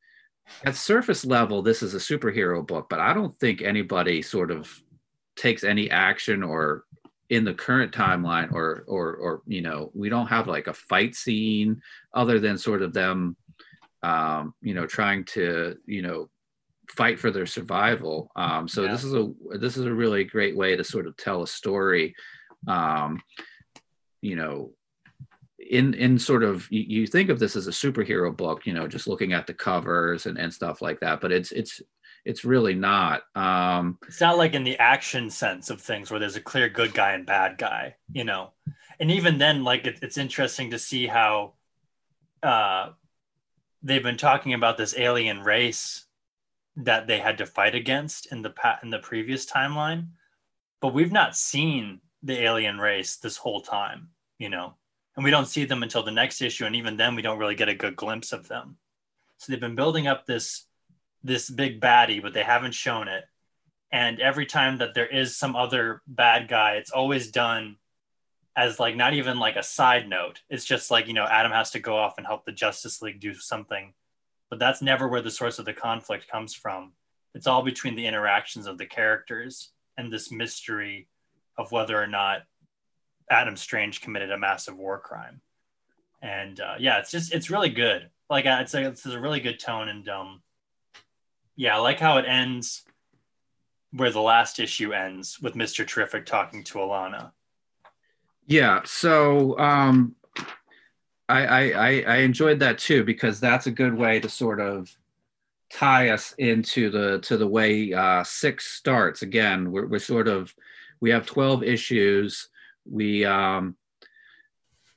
at 0.64 0.76
surface 0.76 1.24
level, 1.24 1.62
this 1.62 1.82
is 1.82 1.94
a 1.94 1.98
superhero 1.98 2.66
book, 2.66 2.88
but 2.90 3.00
I 3.00 3.14
don't 3.14 3.34
think 3.38 3.62
anybody 3.62 4.20
sort 4.20 4.50
of 4.50 4.70
takes 5.36 5.64
any 5.64 5.90
action 5.90 6.42
or 6.42 6.84
in 7.30 7.44
the 7.44 7.54
current 7.54 7.92
timeline 7.92 8.52
or 8.52 8.84
or 8.86 9.14
or 9.14 9.42
you 9.46 9.60
know 9.60 9.90
we 9.94 10.08
don't 10.08 10.28
have 10.28 10.46
like 10.46 10.66
a 10.66 10.72
fight 10.72 11.14
scene 11.14 11.80
other 12.14 12.38
than 12.40 12.56
sort 12.56 12.82
of 12.82 12.92
them 12.92 13.36
um 14.02 14.54
you 14.62 14.74
know 14.74 14.86
trying 14.86 15.24
to 15.24 15.76
you 15.86 16.02
know 16.02 16.28
fight 16.90 17.18
for 17.18 17.30
their 17.30 17.46
survival 17.46 18.30
um 18.36 18.66
so 18.66 18.84
yeah. 18.84 18.92
this 18.92 19.04
is 19.04 19.14
a 19.14 19.30
this 19.58 19.76
is 19.76 19.84
a 19.84 19.92
really 19.92 20.24
great 20.24 20.56
way 20.56 20.74
to 20.74 20.82
sort 20.82 21.06
of 21.06 21.16
tell 21.16 21.42
a 21.42 21.46
story 21.46 22.14
um 22.66 23.20
you 24.22 24.34
know 24.34 24.72
in 25.58 25.92
in 25.94 26.18
sort 26.18 26.42
of 26.42 26.66
you, 26.70 27.00
you 27.00 27.06
think 27.06 27.28
of 27.28 27.38
this 27.38 27.56
as 27.56 27.66
a 27.66 27.72
superhero 27.72 28.34
book 28.34 28.64
you 28.64 28.72
know 28.72 28.88
just 28.88 29.06
looking 29.06 29.34
at 29.34 29.46
the 29.46 29.52
covers 29.52 30.24
and 30.24 30.38
and 30.38 30.52
stuff 30.52 30.80
like 30.80 30.98
that 31.00 31.20
but 31.20 31.30
it's 31.30 31.52
it's 31.52 31.82
it's 32.24 32.44
really 32.44 32.74
not. 32.74 33.22
Um, 33.34 33.98
it's 34.06 34.20
not 34.20 34.38
like 34.38 34.54
in 34.54 34.64
the 34.64 34.78
action 34.78 35.30
sense 35.30 35.70
of 35.70 35.80
things 35.80 36.10
where 36.10 36.20
there's 36.20 36.36
a 36.36 36.40
clear 36.40 36.68
good 36.68 36.92
guy 36.94 37.12
and 37.12 37.26
bad 37.26 37.58
guy, 37.58 37.96
you 38.12 38.24
know. 38.24 38.52
And 39.00 39.10
even 39.10 39.38
then, 39.38 39.64
like 39.64 39.86
it, 39.86 39.98
it's 40.02 40.18
interesting 40.18 40.70
to 40.70 40.78
see 40.78 41.06
how 41.06 41.54
uh, 42.42 42.90
they've 43.82 44.02
been 44.02 44.16
talking 44.16 44.54
about 44.54 44.76
this 44.76 44.96
alien 44.98 45.40
race 45.40 46.04
that 46.76 47.06
they 47.06 47.18
had 47.18 47.38
to 47.38 47.46
fight 47.46 47.74
against 47.74 48.30
in 48.32 48.42
the 48.42 48.50
pa- 48.50 48.78
in 48.82 48.90
the 48.90 48.98
previous 48.98 49.46
timeline, 49.46 50.08
but 50.80 50.94
we've 50.94 51.12
not 51.12 51.36
seen 51.36 52.00
the 52.22 52.40
alien 52.42 52.78
race 52.78 53.16
this 53.16 53.36
whole 53.36 53.60
time, 53.60 54.08
you 54.38 54.48
know. 54.48 54.74
And 55.16 55.24
we 55.24 55.32
don't 55.32 55.46
see 55.46 55.64
them 55.64 55.82
until 55.82 56.04
the 56.04 56.12
next 56.12 56.40
issue, 56.40 56.66
and 56.66 56.76
even 56.76 56.96
then, 56.96 57.16
we 57.16 57.22
don't 57.22 57.38
really 57.38 57.56
get 57.56 57.68
a 57.68 57.74
good 57.74 57.96
glimpse 57.96 58.32
of 58.32 58.46
them. 58.46 58.76
So 59.38 59.50
they've 59.50 59.60
been 59.60 59.74
building 59.74 60.06
up 60.06 60.26
this 60.26 60.67
this 61.22 61.50
big 61.50 61.80
baddie, 61.80 62.22
but 62.22 62.32
they 62.32 62.42
haven't 62.42 62.74
shown 62.74 63.08
it. 63.08 63.24
And 63.90 64.20
every 64.20 64.46
time 64.46 64.78
that 64.78 64.94
there 64.94 65.06
is 65.06 65.36
some 65.36 65.56
other 65.56 66.02
bad 66.06 66.48
guy, 66.48 66.74
it's 66.74 66.90
always 66.90 67.30
done 67.30 67.76
as 68.56 68.80
like 68.80 68.96
not 68.96 69.14
even 69.14 69.38
like 69.38 69.56
a 69.56 69.62
side 69.62 70.08
note. 70.08 70.40
It's 70.50 70.64
just 70.64 70.90
like, 70.90 71.06
you 71.06 71.14
know, 71.14 71.24
Adam 71.24 71.52
has 71.52 71.70
to 71.70 71.78
go 71.78 71.96
off 71.96 72.18
and 72.18 72.26
help 72.26 72.44
the 72.44 72.52
Justice 72.52 73.00
League 73.00 73.20
do 73.20 73.34
something. 73.34 73.94
But 74.50 74.58
that's 74.58 74.82
never 74.82 75.08
where 75.08 75.22
the 75.22 75.30
source 75.30 75.58
of 75.58 75.64
the 75.64 75.72
conflict 75.72 76.28
comes 76.28 76.54
from. 76.54 76.92
It's 77.34 77.46
all 77.46 77.62
between 77.62 77.94
the 77.94 78.06
interactions 78.06 78.66
of 78.66 78.78
the 78.78 78.86
characters 78.86 79.70
and 79.96 80.12
this 80.12 80.32
mystery 80.32 81.08
of 81.56 81.72
whether 81.72 82.00
or 82.00 82.06
not 82.06 82.42
Adam 83.30 83.56
Strange 83.56 84.00
committed 84.00 84.30
a 84.30 84.38
massive 84.38 84.76
war 84.76 84.98
crime. 84.98 85.40
And 86.22 86.60
uh, 86.60 86.74
yeah, 86.78 86.98
it's 86.98 87.10
just 87.10 87.32
it's 87.32 87.50
really 87.50 87.68
good. 87.68 88.10
Like 88.28 88.44
it's 88.46 88.74
a, 88.74 88.88
it's 88.88 89.06
a 89.06 89.20
really 89.20 89.40
good 89.40 89.60
tone 89.60 89.88
and 89.88 90.08
um, 90.08 90.42
yeah, 91.58 91.74
I 91.74 91.80
like 91.80 91.98
how 91.98 92.18
it 92.18 92.24
ends 92.24 92.84
where 93.90 94.12
the 94.12 94.20
last 94.20 94.60
issue 94.60 94.92
ends 94.92 95.40
with 95.40 95.54
Mr. 95.54 95.84
Terrific 95.84 96.24
talking 96.24 96.62
to 96.64 96.78
Alana. 96.78 97.32
Yeah, 98.46 98.82
so 98.84 99.58
um, 99.58 100.14
I, 101.28 101.72
I 101.72 102.04
I 102.06 102.16
enjoyed 102.18 102.60
that 102.60 102.78
too 102.78 103.02
because 103.02 103.40
that's 103.40 103.66
a 103.66 103.72
good 103.72 103.92
way 103.92 104.20
to 104.20 104.28
sort 104.28 104.60
of 104.60 104.96
tie 105.70 106.10
us 106.10 106.32
into 106.38 106.90
the 106.90 107.18
to 107.22 107.36
the 107.36 107.48
way 107.48 107.92
uh, 107.92 108.22
six 108.22 108.66
starts. 108.66 109.22
Again, 109.22 109.72
we're, 109.72 109.86
we're 109.86 109.98
sort 109.98 110.28
of 110.28 110.54
we 111.00 111.10
have 111.10 111.26
twelve 111.26 111.64
issues. 111.64 112.48
We 112.88 113.24
um, 113.24 113.76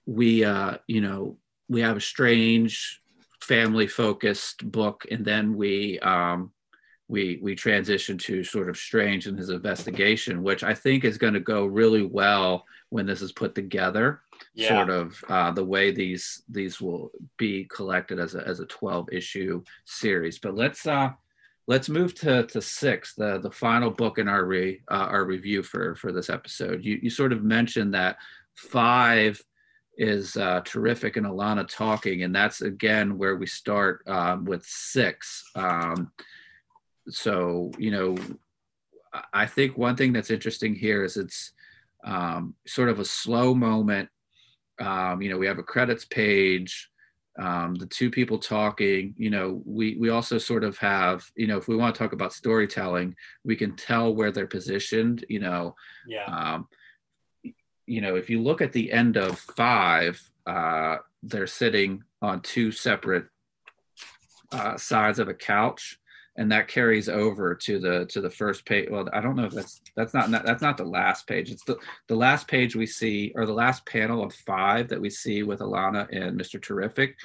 we 0.06 0.46
uh, 0.46 0.78
you 0.86 1.02
know 1.02 1.38
we 1.68 1.82
have 1.82 1.98
a 1.98 2.02
strange 2.02 3.01
family 3.52 3.86
focused 3.86 4.72
book 4.72 5.06
and 5.12 5.26
then 5.26 5.58
we 5.58 6.00
um, 6.00 6.54
we 7.10 7.38
we 7.42 7.54
transition 7.54 8.18
to 8.18 8.46
sort 8.46 8.70
of 8.70 8.78
strange 8.78 9.28
in 9.28 9.36
his 9.36 9.50
investigation 9.50 10.42
which 10.42 10.64
i 10.64 10.74
think 10.74 11.04
is 11.04 11.18
going 11.18 11.34
to 11.34 11.42
go 11.42 11.66
really 11.66 12.06
well 12.06 12.66
when 12.92 13.06
this 13.06 13.22
is 13.22 13.34
put 13.34 13.54
together 13.54 14.22
yeah. 14.54 14.70
sort 14.70 14.90
of 14.90 15.22
uh, 15.28 15.52
the 15.52 15.66
way 15.74 15.92
these 15.92 16.44
these 16.48 16.80
will 16.80 17.12
be 17.38 17.66
collected 17.66 18.20
as 18.20 18.36
a, 18.36 18.48
as 18.48 18.62
a 18.62 18.66
12 18.68 19.10
issue 19.12 19.62
series 19.84 20.40
but 20.40 20.56
let's 20.56 20.88
uh 20.88 21.10
let's 21.68 21.90
move 21.90 22.16
to 22.16 22.44
to 22.48 22.62
six 22.62 23.16
the 23.16 23.38
the 23.40 23.52
final 23.52 23.92
book 23.92 24.18
in 24.18 24.30
our 24.30 24.46
re 24.46 24.80
uh, 24.90 25.08
our 25.10 25.26
review 25.26 25.62
for 25.62 25.94
for 25.96 26.14
this 26.14 26.30
episode 26.30 26.86
you 26.86 26.98
you 27.04 27.10
sort 27.10 27.34
of 27.34 27.44
mentioned 27.44 27.94
that 27.94 28.16
five 28.56 29.44
is 29.98 30.38
uh, 30.38 30.62
terrific 30.66 31.18
and 31.18 31.26
Alana 31.26 31.68
talking, 31.68 32.24
and 32.24 32.34
that's 32.34 32.62
again 32.62 33.18
where 33.18 33.36
we 33.36 33.46
start 33.46 34.02
um, 34.08 34.46
with 34.46 34.66
six. 34.66 35.44
Um, 35.56 36.12
so 37.10 37.72
you 37.78 37.92
know, 37.92 38.16
I 39.34 39.46
think 39.46 39.78
one 39.78 39.96
thing 39.96 40.14
that's 40.14 40.32
interesting 40.32 40.76
here 40.76 41.04
is 41.04 41.18
it's 41.18 41.52
um, 42.06 42.56
sort 42.66 42.90
of 42.90 43.00
a 43.00 43.06
slow 43.06 43.54
moment. 43.54 44.10
Um, 44.80 45.22
you 45.22 45.30
know, 45.30 45.38
we 45.38 45.48
have 45.48 45.60
a 45.60 45.64
credits 45.64 46.06
page, 46.06 46.90
um, 47.40 47.76
the 47.76 47.86
two 47.86 48.10
people 48.10 48.40
talking. 48.40 49.14
You 49.18 49.30
know, 49.30 49.62
we 49.66 49.96
we 50.00 50.10
also 50.10 50.38
sort 50.38 50.64
of 50.64 50.78
have 50.78 51.26
you 51.36 51.48
know 51.48 51.58
if 51.58 51.68
we 51.68 51.76
want 51.76 51.96
to 51.96 52.00
talk 52.00 52.14
about 52.14 52.34
storytelling, 52.34 53.16
we 53.44 53.56
can 53.56 53.76
tell 53.76 54.14
where 54.14 54.32
they're 54.32 54.48
positioned. 54.48 55.26
You 55.30 55.40
know, 55.40 55.76
yeah 56.08 56.26
um, 56.26 56.68
you 57.92 58.00
know, 58.00 58.16
if 58.16 58.30
you 58.30 58.40
look 58.42 58.62
at 58.62 58.72
the 58.72 58.88
end 59.02 59.18
of 59.18 59.38
five, 59.38 60.16
uh, 60.48 60.98
they're 61.24 61.46
sitting 61.62 62.04
on 62.22 62.42
two 62.42 62.72
separate 62.72 63.26
uh, 64.54 64.78
sides 64.78 65.20
of 65.20 65.28
a 65.28 65.34
couch, 65.34 66.00
and 66.38 66.50
that 66.52 66.70
carries 66.70 67.10
over 67.10 67.54
to 67.54 67.80
the 67.80 68.06
to 68.14 68.22
the 68.22 68.30
first 68.30 68.66
page. 68.66 68.88
Well, 68.90 69.10
I 69.12 69.20
don't 69.20 69.36
know 69.36 69.50
if 69.52 69.52
that's 69.52 69.82
that's 69.98 70.14
not 70.14 70.32
that's 70.32 70.62
not 70.62 70.78
the 70.78 70.86
last 70.86 71.28
page. 71.28 71.52
It's 71.52 71.66
the 71.66 71.78
the 72.08 72.16
last 72.16 72.48
page 72.48 72.76
we 72.76 72.86
see, 72.86 73.34
or 73.36 73.46
the 73.46 73.62
last 73.66 73.86
panel 73.86 74.24
of 74.24 74.34
five 74.34 74.88
that 74.88 75.02
we 75.02 75.10
see 75.10 75.44
with 75.44 75.60
Alana 75.60 76.08
and 76.18 76.38
Mister 76.38 76.60
Terrific. 76.60 77.18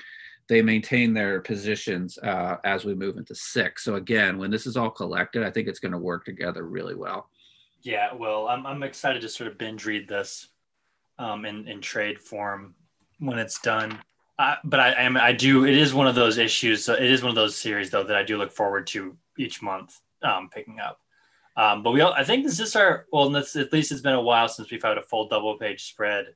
They 0.49 0.63
maintain 0.63 1.15
their 1.15 1.41
positions 1.41 2.19
uh, 2.19 2.57
as 2.65 2.85
we 2.85 2.95
move 2.95 3.17
into 3.19 3.35
six. 3.35 3.85
So 3.85 3.95
again, 3.95 4.39
when 4.39 4.51
this 4.51 4.67
is 4.67 4.77
all 4.77 4.91
collected, 4.91 5.45
I 5.45 5.51
think 5.51 5.69
it's 5.69 5.81
going 5.81 5.97
to 5.99 5.99
work 6.11 6.25
together 6.25 6.63
really 6.65 6.97
well. 6.97 7.29
Yeah, 7.83 8.15
well, 8.15 8.49
I'm 8.49 8.67
I'm 8.67 8.83
excited 8.83 9.23
to 9.23 9.29
sort 9.29 9.49
of 9.51 9.59
binge 9.59 9.87
read 9.87 10.09
this 10.09 10.49
um, 11.19 11.45
in 11.45 11.67
in 11.69 11.81
trade 11.81 12.21
form 12.21 12.75
when 13.19 13.39
it's 13.39 13.61
done. 13.61 13.99
Uh, 14.39 14.57
but 14.65 14.81
I, 14.81 14.93
I 14.93 15.03
am 15.03 15.17
I 15.17 15.33
do 15.33 15.65
it 15.65 15.77
is 15.77 15.95
one 15.95 16.07
of 16.07 16.15
those 16.15 16.39
issues. 16.39 16.85
So 16.85 16.95
It 16.95 17.11
is 17.11 17.23
one 17.23 17.31
of 17.31 17.37
those 17.37 17.57
series 17.57 17.91
though 17.91 18.05
that 18.05 18.17
I 18.17 18.23
do 18.23 18.37
look 18.37 18.53
forward 18.53 18.87
to 18.89 19.17
each 19.39 19.63
month 19.63 19.99
um, 20.23 20.49
picking 20.51 20.81
up. 20.81 21.01
Um, 21.57 21.83
but 21.83 21.93
we 21.93 22.03
all, 22.03 22.13
I 22.13 22.23
think 22.23 22.45
this 22.45 22.61
is 22.61 22.77
our 22.77 23.07
well, 23.13 23.31
this, 23.31 23.57
at 23.57 23.73
least 23.73 23.91
it's 23.91 24.03
been 24.03 24.13
a 24.15 24.21
while 24.21 24.49
since 24.49 24.71
we've 24.71 24.83
had 24.83 24.99
a 24.99 25.03
full 25.03 25.29
double 25.29 25.57
page 25.57 25.85
spread. 25.85 26.27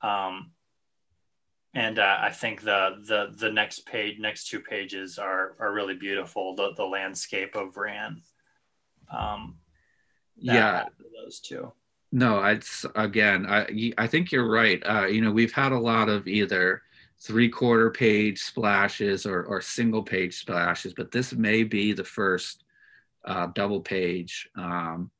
Um, 0.00 0.52
and 1.74 1.98
uh, 1.98 2.18
I 2.20 2.30
think 2.30 2.62
the 2.62 3.02
the 3.06 3.34
the 3.36 3.50
next 3.50 3.84
page, 3.84 4.18
next 4.18 4.48
two 4.48 4.60
pages 4.60 5.18
are 5.18 5.56
are 5.58 5.72
really 5.72 5.94
beautiful. 5.94 6.54
The 6.54 6.72
the 6.74 6.84
landscape 6.84 7.54
of 7.54 7.76
Rann. 7.76 8.22
Um, 9.10 9.58
yeah, 10.36 10.86
those 11.22 11.40
two. 11.40 11.72
No, 12.14 12.44
it's 12.44 12.86
again. 12.94 13.44
I 13.44 13.92
I 13.98 14.06
think 14.06 14.30
you're 14.30 14.48
right. 14.48 14.80
Uh, 14.86 15.06
you 15.06 15.20
know, 15.20 15.32
we've 15.32 15.52
had 15.52 15.72
a 15.72 15.78
lot 15.78 16.08
of 16.08 16.28
either 16.28 16.80
three 17.20 17.48
quarter 17.48 17.90
page 17.90 18.40
splashes 18.40 19.26
or 19.26 19.42
or 19.42 19.60
single 19.60 20.04
page 20.04 20.38
splashes, 20.38 20.94
but 20.94 21.10
this 21.10 21.32
may 21.32 21.64
be 21.64 21.92
the 21.92 22.04
first 22.04 22.62
uh, 23.24 23.48
double 23.56 23.80
page, 23.80 24.48
um, 24.54 25.10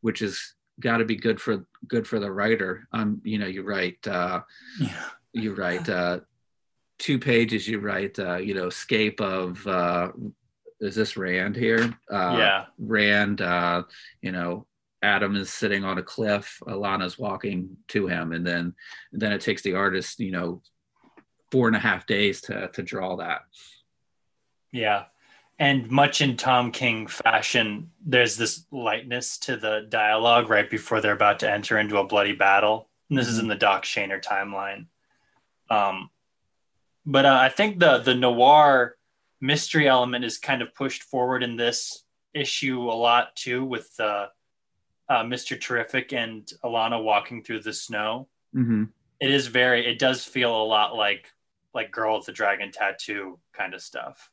which 0.00 0.20
is 0.20 0.56
got 0.80 0.96
to 0.96 1.04
be 1.04 1.14
good 1.14 1.40
for 1.40 1.64
good 1.86 2.08
for 2.08 2.18
the 2.18 2.32
writer. 2.32 2.88
Um, 2.92 3.20
you 3.22 3.38
know, 3.38 3.46
you 3.46 3.62
write. 3.62 4.04
Uh, 4.04 4.40
yeah. 4.80 5.04
you 5.32 5.54
write. 5.54 5.88
Uh, 5.88 6.20
two 6.98 7.20
pages. 7.20 7.68
You 7.68 7.78
write. 7.78 8.18
Uh, 8.18 8.38
you 8.38 8.54
know, 8.54 8.68
scape 8.68 9.20
of. 9.20 9.64
Uh, 9.64 10.10
is 10.80 10.96
this 10.96 11.16
Rann 11.16 11.54
here? 11.54 11.96
Uh, 12.10 12.36
yeah. 12.36 12.64
Rann. 12.80 13.40
Uh, 13.40 13.82
you 14.22 14.32
know, 14.32 14.66
Adam 15.02 15.36
is 15.36 15.52
sitting 15.52 15.84
on 15.84 15.98
a 15.98 16.02
cliff, 16.02 16.60
Alana's 16.66 17.18
walking 17.18 17.76
to 17.88 18.06
him, 18.06 18.32
and 18.32 18.46
then 18.46 18.74
then 19.12 19.32
it 19.32 19.40
takes 19.40 19.62
the 19.62 19.74
artist, 19.74 20.20
you 20.20 20.32
know, 20.32 20.62
four 21.50 21.66
and 21.66 21.76
a 21.76 21.80
half 21.80 22.06
days 22.06 22.40
to 22.42 22.68
to 22.68 22.82
draw 22.82 23.16
that. 23.16 23.42
Yeah, 24.72 25.04
and 25.58 25.90
much 25.90 26.20
in 26.20 26.36
Tom 26.36 26.70
King 26.70 27.06
fashion, 27.06 27.90
there's 28.04 28.36
this 28.36 28.66
lightness 28.70 29.38
to 29.38 29.56
the 29.56 29.86
dialogue 29.88 30.50
right 30.50 30.68
before 30.68 31.00
they're 31.00 31.12
about 31.12 31.40
to 31.40 31.50
enter 31.50 31.78
into 31.78 31.98
a 31.98 32.06
bloody 32.06 32.34
battle. 32.34 32.90
And 33.08 33.18
this 33.18 33.26
mm-hmm. 33.26 33.32
is 33.32 33.38
in 33.38 33.48
the 33.48 33.54
Doc 33.54 33.84
Shaner 33.84 34.22
timeline. 34.22 34.86
Um, 35.70 36.10
but 37.06 37.24
uh, 37.24 37.38
I 37.40 37.48
think 37.48 37.78
the 37.78 37.98
the 37.98 38.14
noir 38.14 38.96
mystery 39.40 39.88
element 39.88 40.24
is 40.24 40.38
kind 40.38 40.62
of 40.62 40.74
pushed 40.74 41.04
forward 41.04 41.42
in 41.42 41.56
this 41.56 42.04
issue 42.34 42.82
a 42.82 42.92
lot 42.92 43.34
too, 43.36 43.64
with 43.64 43.88
uh, 43.98 44.26
uh, 45.08 45.22
Mr. 45.22 45.60
Terrific 45.60 46.12
and 46.12 46.50
Alana 46.64 47.02
walking 47.02 47.42
through 47.42 47.60
the 47.60 47.72
snow. 47.72 48.28
Mm-hmm. 48.54 48.84
It 49.20 49.30
is 49.30 49.46
very. 49.46 49.86
It 49.86 49.98
does 49.98 50.24
feel 50.24 50.54
a 50.54 50.64
lot 50.64 50.94
like 50.94 51.32
like 51.74 51.90
Girl 51.90 52.16
with 52.16 52.26
the 52.26 52.32
Dragon 52.32 52.70
Tattoo 52.72 53.38
kind 53.52 53.74
of 53.74 53.82
stuff. 53.82 54.30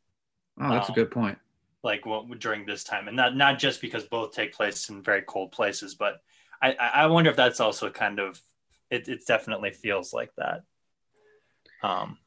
Oh, 0.59 0.69
that's 0.69 0.89
um, 0.89 0.93
a 0.93 0.95
good 0.95 1.11
point. 1.11 1.37
Like 1.83 2.05
what, 2.05 2.39
during 2.39 2.65
this 2.65 2.83
time, 2.83 3.07
and 3.07 3.15
not 3.15 3.35
not 3.35 3.59
just 3.59 3.81
because 3.81 4.03
both 4.05 4.33
take 4.33 4.53
place 4.53 4.89
in 4.89 5.01
very 5.01 5.21
cold 5.21 5.51
places, 5.51 5.95
but 5.95 6.21
I 6.61 6.73
I 6.73 7.05
wonder 7.07 7.29
if 7.29 7.35
that's 7.35 7.59
also 7.59 7.89
kind 7.89 8.19
of 8.19 8.41
it. 8.89 9.07
It 9.07 9.25
definitely 9.27 9.71
feels 9.71 10.13
like 10.13 10.31
that. 10.37 10.63
Um, 11.81 12.17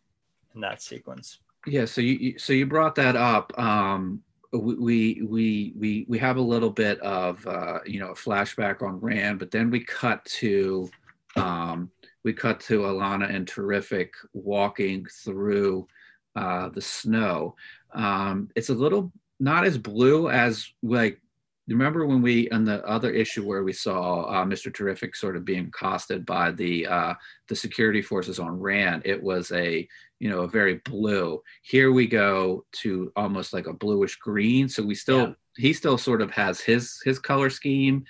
in 0.55 0.61
that 0.61 0.83
sequence. 0.83 1.39
Yeah. 1.67 1.87
So 1.87 2.01
you 2.01 2.39
so 2.39 2.53
you 2.53 2.67
brought 2.67 2.95
that 2.97 3.17
up. 3.17 3.59
Um, 3.59 4.23
we 4.53 5.23
we 5.23 5.73
we 5.77 6.07
we 6.09 6.19
have 6.19 6.37
a 6.37 6.41
little 6.41 6.71
bit 6.71 7.01
of 7.01 7.47
uh, 7.47 7.79
you 7.85 8.01
know 8.01 8.11
a 8.11 8.15
flashback 8.15 8.83
on 8.83 9.01
Rann, 9.01 9.39
but 9.39 9.51
then 9.51 9.71
we 9.71 9.81
cut 9.81 10.25
to 10.25 10.91
um, 11.37 11.91
we 12.25 12.33
cut 12.33 12.61
to 12.61 12.81
Alana 12.81 13.33
and 13.33 13.47
Terrific 13.47 14.15
walking 14.33 15.07
through 15.25 15.87
uh, 16.35 16.69
the 16.71 16.81
snow. 16.81 17.57
Um, 17.93 18.51
it's 18.57 18.69
a 18.69 18.75
little 18.75 19.13
not 19.39 19.65
as 19.65 19.79
blue 19.79 20.29
as 20.29 20.73
like 20.83 21.21
remember 21.69 22.07
when 22.07 22.23
we 22.23 22.49
on 22.51 22.64
the 22.64 22.85
other 22.87 23.11
issue 23.11 23.45
where 23.45 23.64
we 23.64 23.73
saw 23.73 24.23
uh, 24.25 24.45
Mr. 24.45 24.73
Terrific 24.73 25.17
sort 25.17 25.37
of 25.37 25.45
being 25.45 25.67
accosted 25.67 26.25
by 26.25 26.53
the 26.53 26.87
uh, 26.87 27.14
the 27.49 27.57
security 27.57 28.03
forces 28.03 28.39
on 28.39 28.61
Rann. 28.61 29.03
It 29.05 29.23
was 29.23 29.51
a 29.53 29.87
you 30.21 30.31
know 30.31 30.41
a 30.41 30.49
very 30.49 30.75
blue. 30.85 31.43
Here 31.62 31.93
we 31.93 32.07
go 32.07 32.64
to 32.83 33.12
almost 33.17 33.53
like 33.53 33.67
a 33.67 33.73
bluish 33.73 34.17
green. 34.17 34.69
So 34.69 34.83
we 34.83 34.95
still 34.95 35.29
yeah. 35.29 35.35
he 35.57 35.73
still 35.73 35.99
sort 35.99 36.23
of 36.23 36.31
has 36.33 36.61
his 36.61 37.01
his 37.05 37.19
color 37.19 37.51
scheme. 37.51 38.05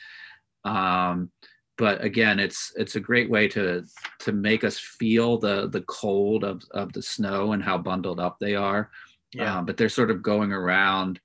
Um, 0.64 1.30
but 1.78 2.02
again, 2.02 2.38
it's 2.38 2.72
it's 2.76 2.96
a 2.96 3.00
great 3.00 3.30
way 3.30 3.48
to 3.48 3.84
to 4.20 4.32
make 4.32 4.64
us 4.64 4.78
feel 4.78 5.38
the 5.38 5.68
the 5.68 5.82
cold 5.82 6.44
of 6.44 6.62
of 6.72 6.92
the 6.92 7.02
snow 7.02 7.52
and 7.52 7.62
how 7.62 7.78
bundled 7.78 8.20
up 8.20 8.38
they 8.38 8.54
are. 8.54 8.90
Yeah. 9.32 9.59
Um, 9.59 9.66
but 9.66 9.76
they're 9.76 9.88
sort 9.88 10.11
of 10.11 10.22
going 10.22 10.52
around. 10.52 11.20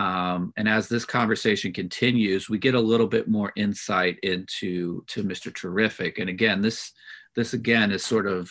Um, 0.00 0.54
and 0.56 0.66
as 0.66 0.88
this 0.88 1.04
conversation 1.04 1.74
continues, 1.74 2.48
we 2.48 2.56
get 2.56 2.74
a 2.74 2.80
little 2.80 3.06
bit 3.06 3.28
more 3.28 3.52
insight 3.54 4.18
into 4.22 5.04
to 5.08 5.22
Mr. 5.22 5.54
Terrific. 5.54 6.18
And 6.18 6.30
again, 6.30 6.62
this 6.62 6.92
this 7.36 7.52
again 7.52 7.92
is 7.92 8.02
sort 8.02 8.26
of 8.26 8.50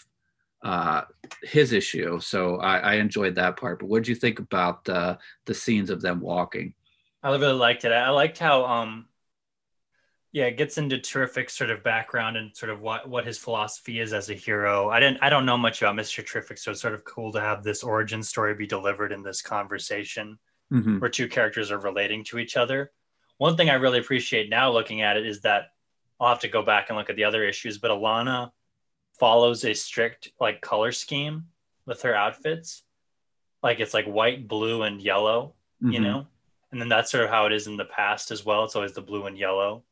uh, 0.63 1.01
his 1.41 1.73
issue. 1.73 2.19
So 2.19 2.57
I, 2.57 2.77
I 2.77 2.93
enjoyed 2.95 3.33
that 3.35 3.57
part. 3.57 3.79
But 3.79 3.89
what 3.89 4.03
did 4.03 4.09
you 4.09 4.15
think 4.15 4.37
about 4.37 4.87
uh, 4.87 5.17
the 5.45 5.55
scenes 5.55 5.89
of 5.89 6.03
them 6.03 6.19
walking? 6.19 6.75
I 7.23 7.31
really 7.31 7.53
liked 7.53 7.83
it. 7.83 7.91
I 7.93 8.11
liked 8.11 8.37
how 8.37 8.65
um, 8.65 9.07
yeah, 10.31 10.45
it 10.45 10.57
gets 10.57 10.77
into 10.77 10.99
terrific 10.99 11.49
sort 11.49 11.71
of 11.71 11.83
background 11.83 12.37
and 12.37 12.55
sort 12.55 12.69
of 12.69 12.79
what 12.79 13.09
what 13.09 13.25
his 13.25 13.39
philosophy 13.39 13.99
is 13.99 14.13
as 14.13 14.29
a 14.29 14.35
hero. 14.35 14.89
I 14.89 14.99
didn't 14.99 15.17
I 15.23 15.31
don't 15.31 15.47
know 15.47 15.57
much 15.57 15.81
about 15.81 15.95
Mr. 15.95 16.23
Terrific, 16.23 16.59
so 16.59 16.69
it's 16.69 16.81
sort 16.81 16.93
of 16.93 17.03
cool 17.05 17.31
to 17.31 17.41
have 17.41 17.63
this 17.63 17.81
origin 17.81 18.21
story 18.21 18.53
be 18.53 18.67
delivered 18.67 19.11
in 19.11 19.23
this 19.23 19.41
conversation 19.41 20.37
mm-hmm. 20.71 20.99
where 20.99 21.09
two 21.09 21.27
characters 21.27 21.71
are 21.71 21.79
relating 21.79 22.23
to 22.25 22.39
each 22.39 22.57
other. 22.57 22.91
One 23.37 23.55
thing 23.55 23.69
I 23.69 23.75
really 23.75 23.99
appreciate 23.99 24.49
now 24.49 24.71
looking 24.71 25.01
at 25.01 25.17
it 25.17 25.25
is 25.25 25.41
that 25.41 25.71
I'll 26.19 26.29
have 26.29 26.41
to 26.41 26.47
go 26.47 26.61
back 26.61 26.89
and 26.89 26.97
look 26.97 27.09
at 27.09 27.15
the 27.15 27.23
other 27.23 27.43
issues, 27.43 27.77
but 27.77 27.91
Alana 27.91 28.51
follows 29.19 29.63
a 29.63 29.73
strict 29.73 30.31
like 30.39 30.61
color 30.61 30.91
scheme 30.91 31.45
with 31.85 32.01
her 32.01 32.13
outfits. 32.13 32.83
Like 33.63 33.79
it's 33.79 33.93
like 33.93 34.05
white, 34.05 34.47
blue, 34.47 34.83
and 34.83 35.01
yellow, 35.01 35.53
mm-hmm. 35.81 35.93
you 35.93 35.99
know? 36.01 36.27
And 36.71 36.79
then 36.79 36.89
that's 36.89 37.11
sort 37.11 37.23
of 37.23 37.29
how 37.29 37.45
it 37.45 37.53
is 37.53 37.67
in 37.67 37.77
the 37.77 37.85
past 37.85 38.31
as 38.31 38.45
well. 38.45 38.63
It's 38.63 38.75
always 38.75 38.93
the 38.93 39.01
blue 39.01 39.25
and 39.25 39.37
yellow 39.37 39.83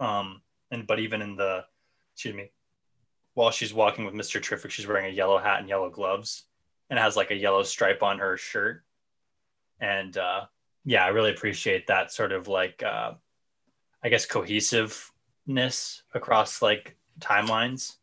um, 0.00 0.42
and 0.70 0.86
but 0.86 1.00
even 1.00 1.22
in 1.22 1.36
the, 1.36 1.64
excuse 2.14 2.34
me, 2.34 2.50
while 3.34 3.50
she's 3.50 3.74
walking 3.74 4.04
with 4.04 4.14
Mr. 4.14 4.42
Terrific, 4.42 4.70
she's 4.70 4.86
wearing 4.86 5.06
a 5.06 5.14
yellow 5.14 5.38
hat 5.38 5.60
and 5.60 5.68
yellow 5.68 5.90
gloves, 5.90 6.44
and 6.90 6.98
has 6.98 7.16
like 7.16 7.30
a 7.30 7.36
yellow 7.36 7.62
stripe 7.62 8.02
on 8.02 8.18
her 8.18 8.36
shirt. 8.36 8.84
And 9.80 10.16
uh, 10.16 10.46
yeah, 10.84 11.04
I 11.04 11.08
really 11.08 11.30
appreciate 11.30 11.86
that 11.88 12.12
sort 12.12 12.32
of 12.32 12.48
like, 12.48 12.82
uh, 12.82 13.12
I 14.02 14.08
guess, 14.08 14.26
cohesiveness 14.26 16.02
across 16.14 16.62
like 16.62 16.96
timelines. 17.20 17.96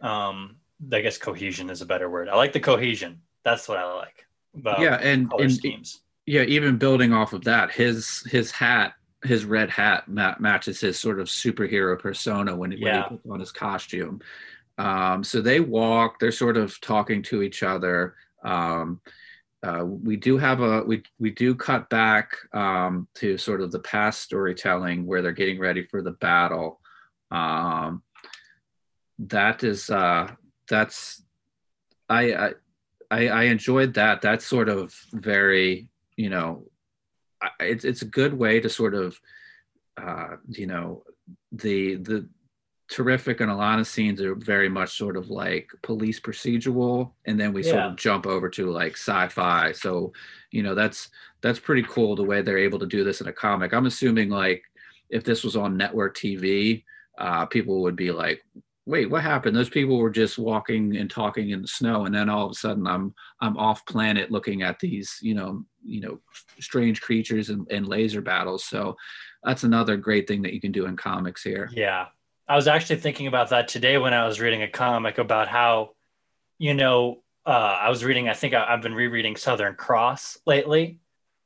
Um, 0.00 0.56
I 0.92 1.00
guess 1.00 1.18
cohesion 1.18 1.68
is 1.70 1.82
a 1.82 1.86
better 1.86 2.08
word. 2.08 2.28
I 2.28 2.36
like 2.36 2.52
the 2.52 2.60
cohesion. 2.60 3.20
That's 3.44 3.68
what 3.68 3.78
I 3.78 3.92
like. 3.94 4.26
Yeah, 4.54 4.96
and, 4.96 5.32
and 5.38 5.52
schemes. 5.52 6.00
yeah, 6.26 6.42
even 6.42 6.76
building 6.76 7.12
off 7.12 7.32
of 7.32 7.44
that, 7.44 7.70
his 7.70 8.24
his 8.30 8.50
hat 8.50 8.94
his 9.22 9.44
red 9.44 9.70
hat 9.70 10.08
ma- 10.08 10.34
matches 10.38 10.80
his 10.80 10.98
sort 10.98 11.20
of 11.20 11.28
superhero 11.28 11.98
persona 11.98 12.54
when, 12.56 12.72
yeah. 12.72 12.78
when 12.78 13.02
he 13.02 13.08
puts 13.08 13.30
on 13.30 13.40
his 13.40 13.52
costume. 13.52 14.20
Um, 14.78 15.22
so 15.22 15.42
they 15.42 15.60
walk. 15.60 16.18
They're 16.18 16.32
sort 16.32 16.56
of 16.56 16.80
talking 16.80 17.22
to 17.24 17.42
each 17.42 17.62
other. 17.62 18.14
Um, 18.42 19.00
uh, 19.62 19.84
we 19.84 20.16
do 20.16 20.38
have 20.38 20.60
a 20.60 20.82
we 20.82 21.02
we 21.18 21.30
do 21.30 21.54
cut 21.54 21.90
back 21.90 22.36
um, 22.54 23.06
to 23.14 23.36
sort 23.36 23.60
of 23.60 23.70
the 23.70 23.80
past 23.80 24.22
storytelling 24.22 25.04
where 25.04 25.20
they're 25.20 25.32
getting 25.32 25.58
ready 25.58 25.84
for 25.84 26.02
the 26.02 26.12
battle. 26.12 26.80
Um, 27.30 28.02
that 29.18 29.62
is 29.62 29.90
uh, 29.90 30.32
that's 30.68 31.22
I, 32.08 32.52
I 33.10 33.28
I 33.28 33.42
enjoyed 33.44 33.94
that. 33.94 34.22
That's 34.22 34.46
sort 34.46 34.70
of 34.70 34.94
very 35.12 35.88
you 36.16 36.30
know 36.30 36.64
it's 37.58 37.84
it's 37.84 38.02
a 38.02 38.06
good 38.06 38.32
way 38.32 38.60
to 38.60 38.68
sort 38.70 38.94
of 38.94 39.20
uh, 39.98 40.36
you 40.48 40.66
know 40.66 41.02
the 41.52 41.96
the 41.96 42.28
terrific 42.90 43.40
and 43.40 43.50
a 43.50 43.54
lot 43.54 43.78
of 43.78 43.86
scenes 43.86 44.20
are 44.20 44.34
very 44.34 44.68
much 44.68 44.98
sort 44.98 45.16
of 45.16 45.30
like 45.30 45.70
police 45.82 46.18
procedural 46.18 47.12
and 47.24 47.38
then 47.38 47.52
we 47.52 47.64
yeah. 47.64 47.70
sort 47.70 47.84
of 47.84 47.96
jump 47.96 48.26
over 48.26 48.48
to 48.50 48.70
like 48.70 48.92
sci-fi. 48.92 49.72
So 49.72 50.12
you 50.50 50.62
know 50.62 50.74
that's 50.74 51.08
that's 51.40 51.60
pretty 51.60 51.84
cool 51.84 52.16
the 52.16 52.24
way 52.24 52.42
they're 52.42 52.58
able 52.58 52.80
to 52.80 52.86
do 52.86 53.04
this 53.04 53.20
in 53.20 53.28
a 53.28 53.32
comic. 53.32 53.72
I'm 53.72 53.86
assuming 53.86 54.28
like 54.28 54.64
if 55.08 55.24
this 55.24 55.44
was 55.44 55.56
on 55.56 55.76
network 55.76 56.16
tv 56.16 56.84
uh, 57.18 57.46
people 57.46 57.80
would 57.82 57.96
be 57.96 58.10
like 58.10 58.44
wait 58.86 59.08
what 59.08 59.22
happened? 59.22 59.56
Those 59.56 59.68
people 59.68 59.98
were 59.98 60.10
just 60.10 60.36
walking 60.36 60.96
and 60.96 61.08
talking 61.08 61.50
in 61.50 61.62
the 61.62 61.68
snow 61.68 62.06
and 62.06 62.14
then 62.14 62.28
all 62.28 62.46
of 62.46 62.50
a 62.50 62.54
sudden 62.54 62.88
i'm 62.88 63.14
i'm 63.40 63.56
off 63.56 63.86
planet 63.86 64.32
looking 64.32 64.62
at 64.62 64.80
these 64.80 65.16
you 65.22 65.34
know 65.34 65.64
you 65.84 66.00
know 66.00 66.18
strange 66.58 67.00
creatures 67.00 67.50
and, 67.50 67.70
and 67.70 67.86
laser 67.86 68.20
battles. 68.20 68.64
So 68.64 68.96
that's 69.44 69.62
another 69.62 69.96
great 69.96 70.26
thing 70.26 70.42
that 70.42 70.54
you 70.54 70.60
can 70.60 70.72
do 70.72 70.86
in 70.86 70.96
comics 70.96 71.44
here. 71.44 71.70
Yeah 71.72 72.06
i 72.50 72.56
was 72.56 72.68
actually 72.68 72.96
thinking 72.96 73.26
about 73.26 73.50
that 73.50 73.68
today 73.68 73.96
when 73.96 74.12
i 74.12 74.26
was 74.26 74.40
reading 74.40 74.62
a 74.62 74.68
comic 74.68 75.18
about 75.18 75.48
how 75.48 75.90
you 76.58 76.74
know 76.74 77.22
uh, 77.46 77.78
i 77.80 77.88
was 77.88 78.04
reading 78.04 78.28
i 78.28 78.34
think 78.34 78.52
I, 78.52 78.66
i've 78.68 78.82
been 78.82 78.94
rereading 78.94 79.36
southern 79.36 79.74
cross 79.74 80.38
lately 80.46 80.98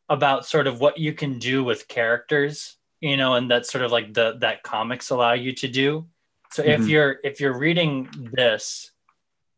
about 0.08 0.46
sort 0.46 0.66
of 0.66 0.80
what 0.80 0.98
you 0.98 1.12
can 1.12 1.38
do 1.38 1.62
with 1.62 1.86
characters 1.86 2.76
you 3.00 3.16
know 3.16 3.34
and 3.34 3.50
that's 3.50 3.70
sort 3.70 3.84
of 3.84 3.92
like 3.92 4.12
the 4.12 4.36
that 4.40 4.62
comics 4.62 5.10
allow 5.10 5.34
you 5.34 5.52
to 5.52 5.68
do 5.68 6.06
so 6.54 6.62
mm-hmm. 6.62 6.82
if 6.82 6.88
you're 6.88 7.16
if 7.24 7.40
you're 7.40 7.58
reading 7.58 8.08
this, 8.32 8.92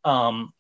um, 0.03 0.55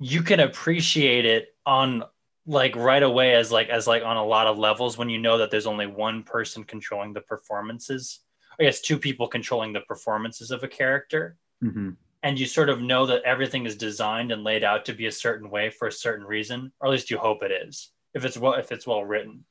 you 0.00 0.24
can 0.24 0.40
appreciate 0.40 1.24
it 1.24 1.54
on 1.64 2.02
like 2.44 2.74
right 2.74 3.04
away 3.04 3.34
as 3.34 3.52
like 3.52 3.68
as 3.68 3.86
like 3.86 4.02
on 4.02 4.16
a 4.16 4.24
lot 4.24 4.48
of 4.48 4.58
levels 4.58 4.98
when 4.98 5.08
you 5.08 5.18
know 5.18 5.38
that 5.38 5.52
there's 5.52 5.68
only 5.68 5.86
one 5.86 6.24
person 6.24 6.64
controlling 6.64 7.12
the 7.12 7.20
performances. 7.20 8.18
I 8.58 8.64
guess 8.64 8.80
two 8.80 8.98
people 8.98 9.28
controlling 9.28 9.72
the 9.72 9.80
performances 9.80 10.50
of 10.50 10.62
a 10.62 10.68
character. 10.68 11.36
Mm-hmm. 11.62 11.90
And 12.22 12.38
you 12.38 12.46
sort 12.46 12.68
of 12.68 12.82
know 12.82 13.06
that 13.06 13.22
everything 13.22 13.64
is 13.64 13.76
designed 13.76 14.30
and 14.30 14.44
laid 14.44 14.62
out 14.62 14.84
to 14.86 14.92
be 14.92 15.06
a 15.06 15.12
certain 15.12 15.48
way 15.48 15.70
for 15.70 15.88
a 15.88 15.92
certain 15.92 16.26
reason, 16.26 16.72
or 16.80 16.88
at 16.88 16.90
least 16.90 17.10
you 17.10 17.16
hope 17.16 17.42
it 17.42 17.50
is, 17.50 17.92
if 18.12 18.24
it's 18.24 18.36
well 18.36 18.54
if 18.54 18.72
it's 18.72 18.86
well 18.86 19.04
written. 19.04 19.44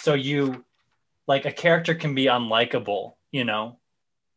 So 0.00 0.12
you 0.12 0.64
like 1.26 1.46
a 1.46 1.52
character 1.52 1.94
can 1.94 2.14
be 2.14 2.26
unlikable, 2.26 3.14
you 3.32 3.44
know, 3.44 3.78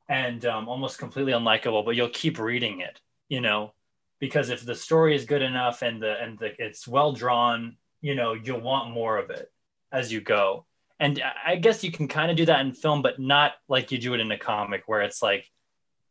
and 0.08 0.46
um, 0.46 0.70
almost 0.70 0.98
completely 0.98 1.34
unlikable, 1.34 1.84
but 1.84 1.96
you'll 1.98 2.10
keep 2.10 2.40
reading 2.40 2.80
it, 2.80 3.02
you 3.28 3.42
know, 3.42 3.74
because 4.20 4.50
if 4.50 4.66
the 4.66 4.76
story 4.76 5.14
is 5.14 5.26
good 5.26 5.42
enough 5.42 5.82
and 5.82 6.02
the 6.02 6.22
and 6.22 6.40
the, 6.40 6.54
it's 6.60 6.88
well 6.88 7.12
drawn, 7.12 7.76
you 8.02 8.16
know, 8.16 8.34
you'll 8.34 8.62
want 8.62 8.94
more 8.94 9.18
of 9.18 9.30
it 9.30 9.52
as 9.92 10.12
you 10.12 10.22
go. 10.22 10.66
And 11.00 11.22
I 11.46 11.58
guess 11.58 11.84
you 11.84 11.92
can 11.92 12.08
kind 12.08 12.32
of 12.32 12.38
do 12.38 12.46
that 12.46 12.62
in 12.62 12.74
film, 12.74 13.02
but 13.02 13.20
not 13.20 13.54
like 13.68 13.92
you 13.92 14.00
do 14.00 14.14
it 14.16 14.20
in 14.20 14.32
a 14.32 14.38
comic, 14.38 14.84
where 14.88 15.02
it's 15.02 15.22
like 15.22 15.50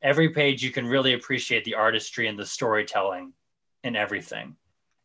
every 0.01 0.31
page 0.31 0.63
you 0.63 0.71
can 0.71 0.87
really 0.87 1.15
appreciate 1.15 1.65
the 1.65 1.75
artistry 1.75 2.29
and 2.29 2.39
the 2.39 2.47
storytelling 2.47 3.33
and 3.83 3.97
everything. 3.97 4.57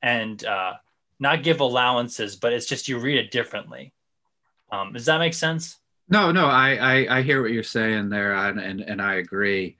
And 0.03 0.43
uh, 0.45 0.73
not 1.19 1.43
give 1.43 1.59
allowances, 1.59 2.35
but 2.35 2.53
it's 2.53 2.65
just 2.65 2.87
you 2.87 2.99
read 2.99 3.17
it 3.17 3.31
differently. 3.31 3.93
Um, 4.71 4.93
does 4.93 5.05
that 5.05 5.19
make 5.19 5.33
sense? 5.33 5.77
No, 6.09 6.31
no, 6.31 6.47
I, 6.47 6.75
I, 6.75 7.17
I 7.17 7.21
hear 7.21 7.41
what 7.41 7.51
you're 7.51 7.63
saying 7.63 8.09
there, 8.09 8.33
and 8.33 8.59
and, 8.59 8.81
and 8.81 9.01
I 9.01 9.15
agree. 9.15 9.77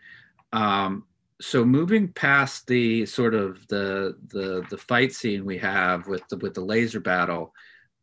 Um, 0.53 1.05
so 1.41 1.65
moving 1.65 2.07
past 2.07 2.67
the 2.67 3.05
sort 3.05 3.33
of 3.33 3.67
the 3.67 4.15
the 4.27 4.65
the 4.69 4.77
fight 4.77 5.13
scene 5.13 5.43
we 5.43 5.57
have 5.57 6.07
with 6.07 6.25
the 6.29 6.37
with 6.37 6.53
the 6.53 6.61
laser 6.61 6.99
battle, 6.99 7.53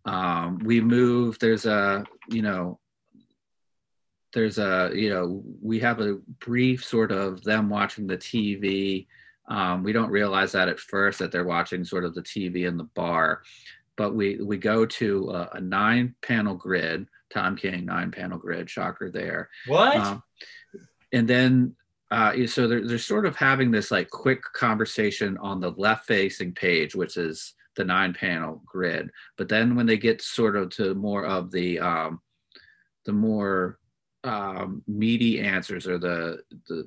um, 0.09 0.59
we 0.61 0.81
move. 0.81 1.39
There's 1.39 1.67
a 1.67 2.05
you 2.31 2.41
know 2.41 2.81
there's 4.33 4.59
a 4.59 4.91
you 4.95 5.11
know 5.11 5.43
we 5.63 5.81
have 5.81 6.01
a 6.01 6.15
brief 6.41 6.85
sort 6.85 7.13
of 7.13 7.45
them 7.45 7.69
watching 7.69 8.07
the 8.07 8.17
TV. 8.17 9.07
Um, 9.49 9.83
we 9.83 9.93
don't 9.93 10.11
realize 10.11 10.53
that 10.53 10.69
at 10.69 10.81
first 10.81 11.19
that 11.19 11.31
they're 11.31 11.45
watching 11.45 11.85
sort 11.85 12.05
of 12.05 12.15
the 12.15 12.23
TV 12.23 12.67
in 12.67 12.79
the 12.79 12.89
bar, 12.95 13.43
but 13.97 14.15
we 14.15 14.37
we 14.37 14.57
go 14.57 14.87
to 14.87 15.31
a, 15.31 15.51
a 15.55 15.61
nine 15.61 16.15
panel 16.23 16.55
grid. 16.55 17.07
Tom 17.31 17.57
King 17.57 17.85
nine 17.85 18.11
panel 18.11 18.39
grid. 18.39 18.71
Shocker 18.71 19.11
there. 19.11 19.51
What? 19.67 19.97
Um, 19.97 20.23
and 21.13 21.29
then 21.29 21.77
uh, 22.11 22.47
so 22.47 22.67
they're, 22.67 22.87
they're 22.87 22.99
sort 22.99 23.27
of 23.27 23.37
having 23.37 23.71
this 23.71 23.91
like 23.91 24.09
quick 24.09 24.43
conversation 24.55 25.37
on 25.37 25.61
the 25.61 25.73
left 25.73 26.07
facing 26.07 26.55
page, 26.55 26.95
which 26.95 27.19
is 27.19 27.53
the 27.79 27.85
nine 27.85 28.12
panel 28.12 28.61
grid. 28.66 29.11
But 29.39 29.49
then 29.49 29.74
when 29.74 29.87
they 29.87 29.97
get 29.97 30.20
sort 30.20 30.57
of 30.57 30.68
to 30.70 30.95
more 30.95 31.24
of 31.24 31.51
the 31.51 31.79
um, 31.79 32.20
the 33.07 33.12
more 33.12 33.79
um, 34.24 34.83
meaty 34.87 35.41
answers 35.41 35.87
or 35.87 35.97
the 35.97 36.43
the, 36.68 36.87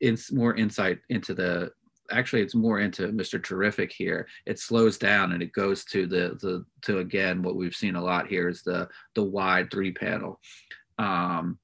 in, 0.00 0.16
more 0.30 0.54
insight 0.54 1.00
into 1.08 1.34
the 1.34 1.72
actually 2.12 2.42
it's 2.42 2.54
more 2.54 2.78
into 2.78 3.08
Mr. 3.08 3.42
Terrific 3.42 3.90
here. 3.90 4.28
It 4.44 4.60
slows 4.60 4.98
down 4.98 5.32
and 5.32 5.42
it 5.42 5.52
goes 5.52 5.84
to 5.86 6.06
the 6.06 6.38
the 6.40 6.64
to 6.82 6.98
again 6.98 7.42
what 7.42 7.56
we've 7.56 7.74
seen 7.74 7.96
a 7.96 8.04
lot 8.04 8.28
here 8.28 8.48
is 8.48 8.62
the 8.62 8.88
the 9.14 9.24
wide 9.24 9.70
three 9.72 9.90
panel. 9.90 10.38
Um, 10.98 11.58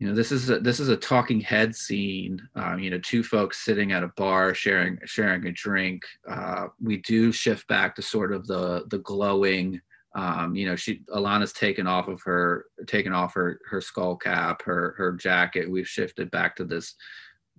you 0.00 0.08
know 0.08 0.14
this 0.14 0.32
is 0.32 0.48
a, 0.48 0.58
this 0.58 0.80
is 0.80 0.88
a 0.88 0.96
talking 0.96 1.40
head 1.40 1.76
scene 1.76 2.40
um, 2.56 2.78
you 2.78 2.90
know 2.90 2.98
two 2.98 3.22
folks 3.22 3.62
sitting 3.62 3.92
at 3.92 4.02
a 4.02 4.08
bar 4.16 4.54
sharing 4.54 4.98
sharing 5.04 5.46
a 5.46 5.52
drink. 5.52 6.02
Uh, 6.28 6.68
we 6.82 6.96
do 6.96 7.30
shift 7.30 7.68
back 7.68 7.94
to 7.94 8.02
sort 8.02 8.32
of 8.32 8.46
the 8.46 8.86
the 8.88 8.98
glowing 8.98 9.78
um, 10.16 10.56
you 10.56 10.66
know 10.66 10.74
she 10.74 11.02
alana's 11.14 11.52
taken 11.52 11.86
off 11.86 12.08
of 12.08 12.20
her 12.22 12.64
taken 12.86 13.12
off 13.12 13.34
her 13.34 13.60
her 13.68 13.82
skull 13.82 14.16
cap 14.16 14.62
her 14.62 14.94
her 14.96 15.12
jacket. 15.12 15.70
We've 15.70 15.86
shifted 15.86 16.30
back 16.30 16.56
to 16.56 16.64
this 16.64 16.94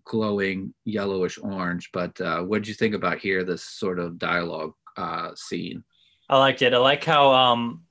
glowing 0.04 0.74
yellowish 0.84 1.38
orange. 1.38 1.90
But 1.94 2.20
uh, 2.20 2.42
what 2.42 2.64
did 2.64 2.68
you 2.68 2.74
think 2.74 2.96
about 2.96 3.20
here 3.20 3.44
this 3.44 3.64
sort 3.64 4.00
of 4.00 4.18
dialogue 4.18 4.74
uh, 4.98 5.30
scene? 5.36 5.84
I 6.28 6.40
liked 6.40 6.64
it. 6.64 6.74
I 6.74 6.78
like 6.78 7.04
how 7.04 7.32
um 7.32 7.84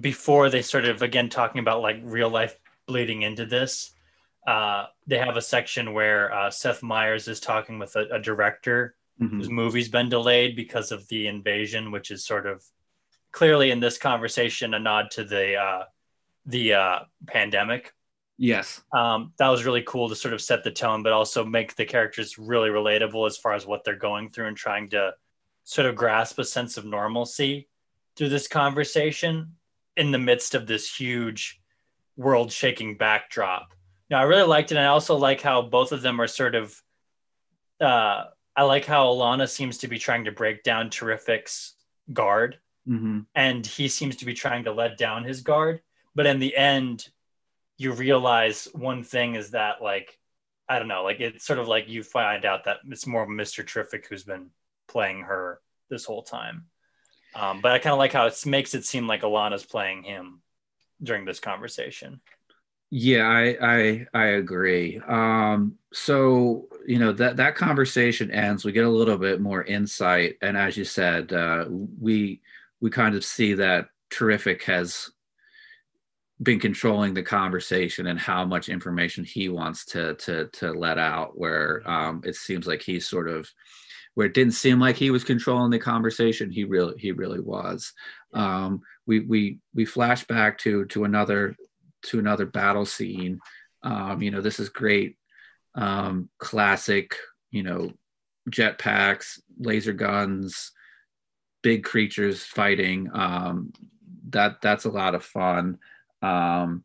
before 0.00 0.50
they 0.50 0.62
started 0.62 1.02
again 1.02 1.28
talking 1.28 1.58
about 1.58 1.82
like 1.82 1.98
real 2.02 2.30
life 2.30 2.56
bleeding 2.92 3.22
into 3.22 3.46
this. 3.46 3.92
Uh, 4.46 4.86
they 5.06 5.18
have 5.18 5.36
a 5.36 5.42
section 5.42 5.94
where 5.94 6.32
uh, 6.34 6.50
Seth 6.50 6.82
Meyers 6.82 7.26
is 7.26 7.40
talking 7.40 7.78
with 7.78 7.96
a, 7.96 8.06
a 8.16 8.18
director 8.18 8.94
mm-hmm. 9.20 9.38
whose 9.38 9.48
movie's 9.48 9.88
been 9.88 10.10
delayed 10.10 10.54
because 10.56 10.92
of 10.92 11.08
the 11.08 11.26
invasion, 11.26 11.90
which 11.90 12.10
is 12.10 12.24
sort 12.24 12.46
of 12.46 12.62
clearly 13.30 13.70
in 13.70 13.80
this 13.80 13.96
conversation 13.96 14.74
a 14.74 14.78
nod 14.78 15.10
to 15.12 15.24
the 15.24 15.56
uh, 15.56 15.84
the 16.44 16.74
uh, 16.74 16.98
pandemic. 17.26 17.94
Yes, 18.36 18.82
um, 18.92 19.32
that 19.38 19.48
was 19.48 19.64
really 19.64 19.84
cool 19.86 20.08
to 20.08 20.16
sort 20.16 20.34
of 20.34 20.40
set 20.40 20.64
the 20.64 20.70
tone, 20.70 21.02
but 21.02 21.12
also 21.12 21.44
make 21.44 21.74
the 21.76 21.84
characters 21.84 22.36
really 22.38 22.68
relatable 22.68 23.26
as 23.26 23.38
far 23.38 23.54
as 23.54 23.64
what 23.64 23.84
they're 23.84 23.96
going 23.96 24.30
through 24.30 24.48
and 24.48 24.56
trying 24.56 24.90
to 24.90 25.14
sort 25.64 25.86
of 25.86 25.94
grasp 25.94 26.38
a 26.38 26.44
sense 26.44 26.76
of 26.76 26.84
normalcy 26.84 27.68
through 28.16 28.28
this 28.28 28.48
conversation 28.48 29.52
in 29.96 30.10
the 30.10 30.18
midst 30.18 30.54
of 30.54 30.66
this 30.66 30.92
huge 30.92 31.61
world 32.16 32.52
shaking 32.52 32.96
backdrop. 32.96 33.72
Now, 34.10 34.20
I 34.20 34.24
really 34.24 34.46
liked 34.46 34.72
it. 34.72 34.76
And 34.76 34.84
I 34.84 34.88
also 34.88 35.16
like 35.16 35.40
how 35.40 35.62
both 35.62 35.92
of 35.92 36.02
them 36.02 36.20
are 36.20 36.26
sort 36.26 36.54
of, 36.54 36.80
uh, 37.80 38.24
I 38.54 38.62
like 38.64 38.84
how 38.84 39.06
Alana 39.06 39.48
seems 39.48 39.78
to 39.78 39.88
be 39.88 39.98
trying 39.98 40.24
to 40.24 40.32
break 40.32 40.62
down 40.62 40.90
Terrific's 40.90 41.74
guard. 42.12 42.58
Mm-hmm. 42.88 43.20
And 43.34 43.66
he 43.66 43.88
seems 43.88 44.16
to 44.16 44.26
be 44.26 44.34
trying 44.34 44.64
to 44.64 44.72
let 44.72 44.98
down 44.98 45.24
his 45.24 45.40
guard. 45.40 45.80
But 46.14 46.26
in 46.26 46.38
the 46.38 46.56
end, 46.56 47.08
you 47.78 47.92
realize 47.92 48.68
one 48.74 49.02
thing 49.02 49.34
is 49.34 49.52
that, 49.52 49.80
like, 49.80 50.18
I 50.68 50.78
don't 50.78 50.88
know, 50.88 51.02
like 51.02 51.20
it's 51.20 51.44
sort 51.44 51.58
of 51.58 51.68
like 51.68 51.88
you 51.88 52.02
find 52.02 52.44
out 52.44 52.64
that 52.64 52.78
it's 52.88 53.06
more 53.06 53.26
Mr. 53.26 53.66
Terrific 53.66 54.06
who's 54.08 54.24
been 54.24 54.50
playing 54.88 55.20
her 55.22 55.60
this 55.90 56.04
whole 56.04 56.22
time. 56.22 56.66
Um, 57.34 57.60
but 57.60 57.72
I 57.72 57.78
kind 57.78 57.92
of 57.92 57.98
like 57.98 58.12
how 58.12 58.26
it 58.26 58.46
makes 58.46 58.74
it 58.74 58.84
seem 58.84 59.06
like 59.06 59.22
Alana's 59.22 59.64
playing 59.64 60.02
him 60.02 60.40
during 61.02 61.24
this 61.24 61.40
conversation. 61.40 62.20
Yeah, 62.94 63.26
I 63.26 63.56
I 63.62 64.06
I 64.12 64.24
agree. 64.32 65.00
Um, 65.08 65.78
so 65.94 66.68
you 66.86 66.98
know 66.98 67.12
that 67.12 67.38
that 67.38 67.54
conversation 67.54 68.30
ends. 68.30 68.64
We 68.64 68.72
get 68.72 68.84
a 68.84 68.90
little 68.90 69.16
bit 69.16 69.40
more 69.40 69.64
insight, 69.64 70.36
and 70.42 70.58
as 70.58 70.76
you 70.76 70.84
said, 70.84 71.32
uh, 71.32 71.64
we 71.70 72.42
we 72.80 72.90
kind 72.90 73.14
of 73.14 73.24
see 73.24 73.54
that 73.54 73.88
terrific 74.10 74.64
has 74.64 75.10
been 76.42 76.60
controlling 76.60 77.14
the 77.14 77.22
conversation 77.22 78.08
and 78.08 78.18
how 78.18 78.44
much 78.44 78.68
information 78.68 79.24
he 79.24 79.48
wants 79.48 79.86
to 79.86 80.14
to 80.16 80.48
to 80.48 80.72
let 80.72 80.98
out. 80.98 81.38
Where 81.38 81.82
um, 81.88 82.20
it 82.26 82.36
seems 82.36 82.66
like 82.66 82.82
he's 82.82 83.08
sort 83.08 83.28
of 83.28 83.50
where 84.14 84.26
it 84.26 84.34
didn't 84.34 84.52
seem 84.52 84.78
like 84.78 84.96
he 84.96 85.10
was 85.10 85.24
controlling 85.24 85.70
the 85.70 85.78
conversation, 85.78 86.50
he 86.50 86.64
really 86.64 86.94
he 86.98 87.12
really 87.12 87.40
was. 87.40 87.92
Um, 88.32 88.82
we 89.06 89.20
we 89.20 89.58
we 89.74 89.84
flash 89.84 90.24
back 90.24 90.58
to 90.58 90.84
to 90.86 91.04
another 91.04 91.56
to 92.06 92.18
another 92.18 92.46
battle 92.46 92.86
scene. 92.86 93.40
Um, 93.82 94.22
you 94.22 94.30
know, 94.30 94.40
this 94.40 94.60
is 94.60 94.68
great, 94.68 95.16
um, 95.74 96.28
classic. 96.38 97.16
You 97.50 97.62
know, 97.62 97.90
jetpacks, 98.50 99.40
laser 99.58 99.92
guns, 99.92 100.72
big 101.62 101.84
creatures 101.84 102.42
fighting. 102.42 103.10
Um, 103.12 103.72
that 104.30 104.60
that's 104.62 104.84
a 104.84 104.90
lot 104.90 105.14
of 105.14 105.24
fun. 105.24 105.78
Um, 106.22 106.84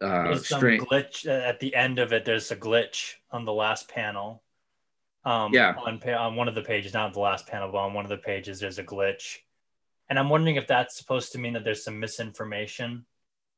uh, 0.00 0.24
there's 0.24 0.48
some 0.48 0.60
glitch 0.60 1.26
uh, 1.26 1.46
at 1.46 1.60
the 1.60 1.74
end 1.74 1.98
of 1.98 2.12
it. 2.12 2.24
There's 2.24 2.50
a 2.50 2.56
glitch 2.56 3.14
on 3.30 3.44
the 3.44 3.52
last 3.52 3.88
panel. 3.88 4.42
Um, 5.24 5.52
yeah. 5.54 5.74
On, 5.86 6.02
on 6.02 6.36
one 6.36 6.48
of 6.48 6.56
the 6.56 6.62
pages, 6.62 6.94
not 6.94 7.12
the 7.12 7.20
last 7.20 7.46
panel, 7.46 7.70
but 7.70 7.78
on 7.78 7.94
one 7.94 8.04
of 8.04 8.08
the 8.08 8.16
pages, 8.16 8.58
there's 8.58 8.80
a 8.80 8.84
glitch 8.84 9.38
and 10.08 10.18
I'm 10.18 10.28
wondering 10.28 10.56
if 10.56 10.66
that's 10.66 10.96
supposed 10.96 11.32
to 11.32 11.38
mean 11.38 11.54
that 11.54 11.64
there's 11.64 11.84
some 11.84 12.00
misinformation. 12.00 13.06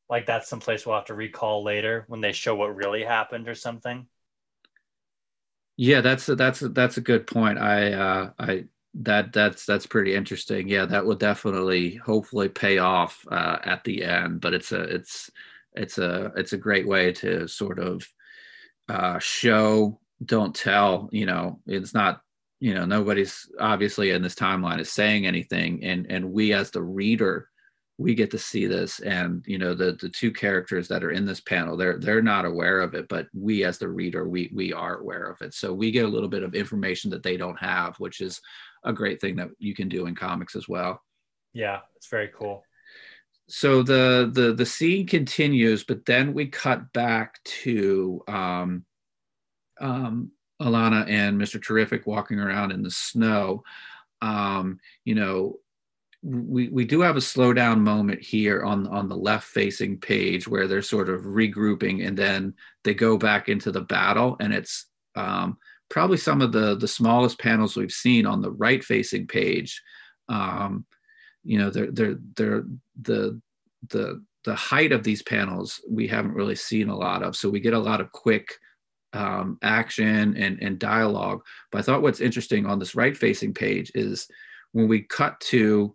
Like 0.09 0.26
that's 0.26 0.49
someplace 0.49 0.84
we'll 0.84 0.97
have 0.97 1.07
to 1.07 1.14
recall 1.14 1.64
later 1.64 2.05
when 2.09 2.20
they 2.20 2.32
show 2.32 2.55
what 2.55 2.76
really 2.76 3.03
happened 3.03 3.49
or 3.49 3.55
something. 3.55 4.07
Yeah, 5.76 6.01
that's 6.03 6.28
a, 6.28 6.36
that's 6.36 6.62
a, 6.62 6.68
that's 6.68 6.99
a 6.99 7.01
good 7.01 7.26
point. 7.26 7.59
I 7.59 7.92
uh, 7.92 8.30
I 8.38 8.64
that 8.95 9.32
that's 9.32 9.66
that's 9.66 9.86
pretty 9.86 10.14
interesting. 10.14 10.68
Yeah, 10.68 10.86
that 10.86 11.05
will 11.05 11.16
definitely 11.16 11.97
hopefully 11.97 12.49
pay 12.49 12.78
off 12.78 13.24
uh, 13.30 13.59
at 13.64 13.82
the 13.84 14.05
end. 14.05 14.40
But 14.40 14.55
it's 14.55 14.70
a 14.72 14.82
it's 14.82 15.30
it's 15.72 15.99
a 15.99 16.32
it's 16.36 16.53
a 16.53 16.59
great 16.59 16.86
way 16.86 17.12
to 17.12 17.49
sort 17.49 17.78
of 17.78 18.07
uh, 18.88 19.18
show 19.18 19.99
don't 20.24 20.55
tell. 20.55 21.09
You 21.11 21.26
know, 21.26 21.61
it's 21.66 21.95
not 21.95 22.20
you 22.65 22.73
know 22.73 22.87
nobody's 22.87 23.47
obviously 23.61 24.09
in 24.09 24.23
this 24.23 24.35
timeline 24.35 24.81
is 24.81 24.91
saying 24.91 25.27
anything. 25.27 25.85
And 25.85 26.07
and 26.11 26.33
we 26.33 26.55
as 26.55 26.71
the 26.71 26.83
reader 26.83 27.51
we 27.99 28.15
get 28.15 28.31
to 28.31 28.39
see 28.39 28.65
this 28.67 29.01
and 29.01 29.45
you 29.47 29.59
know 29.59 29.75
the 29.75 29.99
the 30.01 30.09
two 30.09 30.33
characters 30.33 30.89
that 30.89 31.05
are 31.05 31.11
in 31.11 31.27
this 31.27 31.41
panel 31.41 31.77
they're 31.77 31.99
they're 31.99 32.23
not 32.23 32.47
aware 32.47 32.81
of 32.81 32.95
it 32.95 33.07
but 33.09 33.29
we 33.35 33.65
as 33.65 33.77
the 33.77 33.87
reader 33.87 34.27
we 34.27 34.51
we 34.55 34.73
are 34.73 34.97
aware 34.97 35.27
of 35.27 35.43
it. 35.43 35.53
So 35.53 35.75
we 35.75 35.91
get 35.91 36.07
a 36.07 36.09
little 36.09 36.29
bit 36.31 36.43
of 36.43 36.55
information 36.55 37.11
that 37.11 37.23
they 37.23 37.37
don't 37.37 37.59
have 37.59 37.97
which 37.99 38.23
is 38.23 38.41
a 38.83 38.95
great 38.95 39.21
thing 39.21 39.37
that 39.37 39.51
you 39.59 39.75
can 39.75 39.91
do 39.91 40.07
in 40.07 40.15
comics 40.15 40.57
as 40.57 40.67
well. 40.67 41.03
Yeah 41.53 41.81
it's 41.97 42.09
very 42.09 42.31
cool. 42.35 42.65
So 43.47 43.83
the 43.83 44.31
the 44.33 44.55
the 44.55 44.65
scene 44.65 45.07
continues 45.07 45.85
but 45.85 46.07
then 46.07 46.33
we 46.33 46.47
cut 46.47 46.95
back 46.95 47.45
to 47.62 48.23
um 48.27 48.87
um 49.79 50.31
Alana 50.65 51.09
and 51.09 51.41
Mr. 51.41 51.62
Terrific 51.62 52.07
walking 52.07 52.41
around 52.41 52.73
in 52.73 52.83
the 52.83 52.91
snow. 52.91 53.62
Um, 54.23 54.81
you 55.05 55.15
know, 55.15 55.59
we, 56.25 56.69
we 56.69 56.87
do 56.87 57.03
have 57.03 57.17
a 57.17 57.21
slowdown 57.21 57.81
moment 57.81 58.23
here 58.23 58.62
on 58.62 58.87
on 58.87 59.09
the 59.09 59.17
left 59.17 59.47
facing 59.47 59.99
page 59.99 60.49
where 60.49 60.67
they're 60.67 60.81
sort 60.81 61.11
of 61.11 61.23
regrouping 61.23 62.07
and 62.07 62.17
then 62.17 62.55
they 62.83 62.95
go 62.95 63.19
back 63.19 63.51
into 63.51 63.71
the 63.71 63.83
battle 63.83 64.37
and 64.41 64.55
it's 64.55 64.87
um, 65.17 65.59
probably 65.91 66.17
some 66.17 66.41
of 66.41 66.51
the 66.51 66.77
the 66.77 66.89
smallest 66.89 67.39
panels 67.39 67.77
we've 67.77 67.93
seen 67.93 68.25
on 68.25 68.41
the 68.41 68.51
right 68.53 68.83
facing 68.83 69.27
page 69.27 69.83
um, 70.31 70.87
you 71.43 71.59
know 71.59 71.69
they're 71.69 71.91
they're 71.91 72.17
they're 72.37 72.65
the 73.03 73.41
the 73.91 74.25
the 74.45 74.55
height 74.55 74.93
of 74.93 75.03
these 75.03 75.23
panels 75.23 75.81
we 75.91 76.07
haven't 76.07 76.35
really 76.35 76.57
seen 76.57 76.89
a 76.89 76.97
lot 76.97 77.23
of 77.23 77.37
so 77.37 77.51
we 77.51 77.61
get 77.61 77.75
a 77.75 77.79
lot 77.79 78.01
of 78.01 78.11
quick 78.12 78.59
um, 79.15 79.59
action 79.62 80.37
and, 80.37 80.61
and 80.61 80.79
dialogue. 80.79 81.43
But 81.71 81.79
I 81.79 81.83
thought 81.83 82.03
what's 82.03 82.21
interesting 82.21 82.67
on 82.67 82.79
this 82.79 82.95
right 82.95 83.17
facing 83.17 83.55
page 83.55 83.93
is 83.95 84.27
when 84.73 84.89
we 84.89 85.03
cut 85.03 85.41
to, 85.41 85.95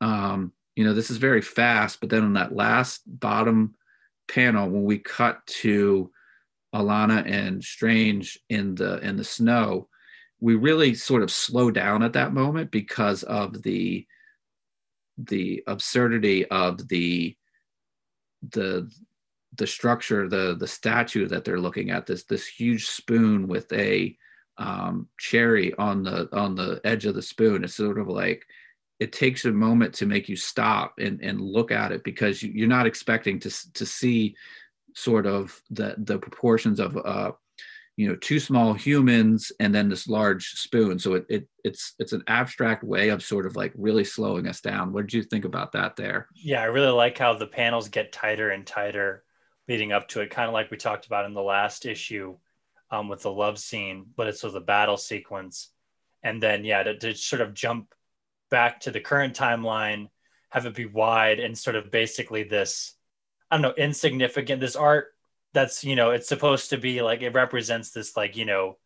um, 0.00 0.52
you 0.76 0.84
know, 0.84 0.92
this 0.92 1.10
is 1.10 1.16
very 1.16 1.42
fast, 1.42 2.00
but 2.00 2.10
then 2.10 2.22
on 2.22 2.34
that 2.34 2.54
last 2.54 3.02
bottom 3.06 3.74
panel, 4.28 4.68
when 4.68 4.84
we 4.84 4.98
cut 4.98 5.44
to 5.46 6.10
Alana 6.74 7.28
and 7.28 7.64
Strange 7.64 8.38
in 8.48 8.74
the 8.74 8.98
in 8.98 9.16
the 9.16 9.24
snow, 9.24 9.88
we 10.40 10.54
really 10.54 10.94
sort 10.94 11.22
of 11.22 11.30
slow 11.30 11.70
down 11.70 12.02
at 12.02 12.12
that 12.12 12.32
moment 12.32 12.70
because 12.70 13.22
of 13.24 13.62
the 13.62 14.06
the 15.18 15.62
absurdity 15.66 16.46
of 16.46 16.88
the 16.88 17.36
the 18.52 18.90
the 19.56 19.66
structure 19.66 20.28
the 20.28 20.56
the 20.58 20.66
statue 20.66 21.26
that 21.26 21.44
they're 21.44 21.60
looking 21.60 21.90
at 21.90 22.06
this 22.06 22.24
this 22.24 22.46
huge 22.46 22.86
spoon 22.86 23.48
with 23.48 23.72
a 23.72 24.16
um, 24.58 25.08
cherry 25.18 25.74
on 25.74 26.02
the 26.02 26.28
on 26.36 26.54
the 26.54 26.80
edge 26.84 27.06
of 27.06 27.14
the 27.14 27.22
spoon. 27.22 27.64
It's 27.64 27.74
sort 27.74 27.98
of 27.98 28.08
like 28.08 28.46
it 29.00 29.12
takes 29.12 29.44
a 29.46 29.50
moment 29.50 29.94
to 29.94 30.06
make 30.06 30.28
you 30.28 30.36
stop 30.36 30.94
and, 30.98 31.20
and 31.22 31.40
look 31.40 31.72
at 31.72 31.90
it 31.90 32.04
because 32.04 32.42
you, 32.42 32.64
are 32.64 32.68
not 32.68 32.86
expecting 32.86 33.40
to, 33.40 33.72
to 33.72 33.86
see 33.86 34.36
sort 34.94 35.26
of 35.26 35.60
the 35.70 35.94
the 35.98 36.18
proportions 36.18 36.78
of 36.78 36.96
uh, 36.98 37.32
you 37.96 38.06
know 38.06 38.16
two 38.16 38.38
small 38.38 38.74
humans 38.74 39.50
and 39.58 39.74
then 39.74 39.88
this 39.88 40.06
large 40.06 40.50
spoon. 40.50 40.98
So 40.98 41.14
it, 41.14 41.26
it 41.30 41.48
it's 41.64 41.94
it's 41.98 42.12
an 42.12 42.22
abstract 42.26 42.84
way 42.84 43.08
of 43.08 43.22
sort 43.22 43.46
of 43.46 43.56
like 43.56 43.72
really 43.74 44.04
slowing 44.04 44.46
us 44.46 44.60
down. 44.60 44.92
What 44.92 45.06
did 45.06 45.14
you 45.14 45.22
think 45.22 45.46
about 45.46 45.72
that 45.72 45.96
there? 45.96 46.28
Yeah 46.34 46.60
i 46.60 46.66
really 46.66 46.92
like 46.92 47.16
how 47.16 47.34
the 47.34 47.46
panels 47.46 47.88
get 47.88 48.12
tighter 48.12 48.50
and 48.50 48.66
tighter 48.66 49.24
leading 49.70 49.92
up 49.92 50.08
to 50.08 50.20
it 50.20 50.30
kind 50.30 50.48
of 50.48 50.52
like 50.52 50.70
we 50.70 50.76
talked 50.76 51.06
about 51.06 51.24
in 51.24 51.32
the 51.32 51.40
last 51.40 51.86
issue 51.86 52.36
um, 52.90 53.08
with 53.08 53.22
the 53.22 53.30
love 53.30 53.56
scene 53.56 54.04
but 54.16 54.26
it's 54.26 54.42
with 54.42 54.52
the 54.52 54.60
battle 54.60 54.96
sequence. 54.96 55.70
And 56.22 56.42
then 56.42 56.64
yeah 56.64 56.82
to, 56.82 56.98
to 56.98 57.14
sort 57.14 57.40
of 57.40 57.54
jump 57.54 57.94
back 58.50 58.80
to 58.80 58.90
the 58.90 59.00
current 59.00 59.34
timeline 59.34 60.08
have 60.50 60.66
it 60.66 60.74
be 60.74 60.86
wide 60.86 61.38
and 61.38 61.56
sort 61.56 61.76
of 61.76 61.90
basically 61.90 62.42
this 62.42 62.94
i 63.50 63.56
don't 63.56 63.62
know 63.62 63.82
insignificant 63.82 64.60
this 64.60 64.76
art 64.76 65.14
that's 65.54 65.84
you 65.84 65.96
know 65.96 66.10
it's 66.10 66.28
supposed 66.28 66.70
to 66.70 66.76
be 66.76 67.00
like 67.00 67.22
it 67.22 67.32
represents 67.32 67.92
this 67.92 68.16
like 68.16 68.36
you 68.36 68.44
know 68.44 68.76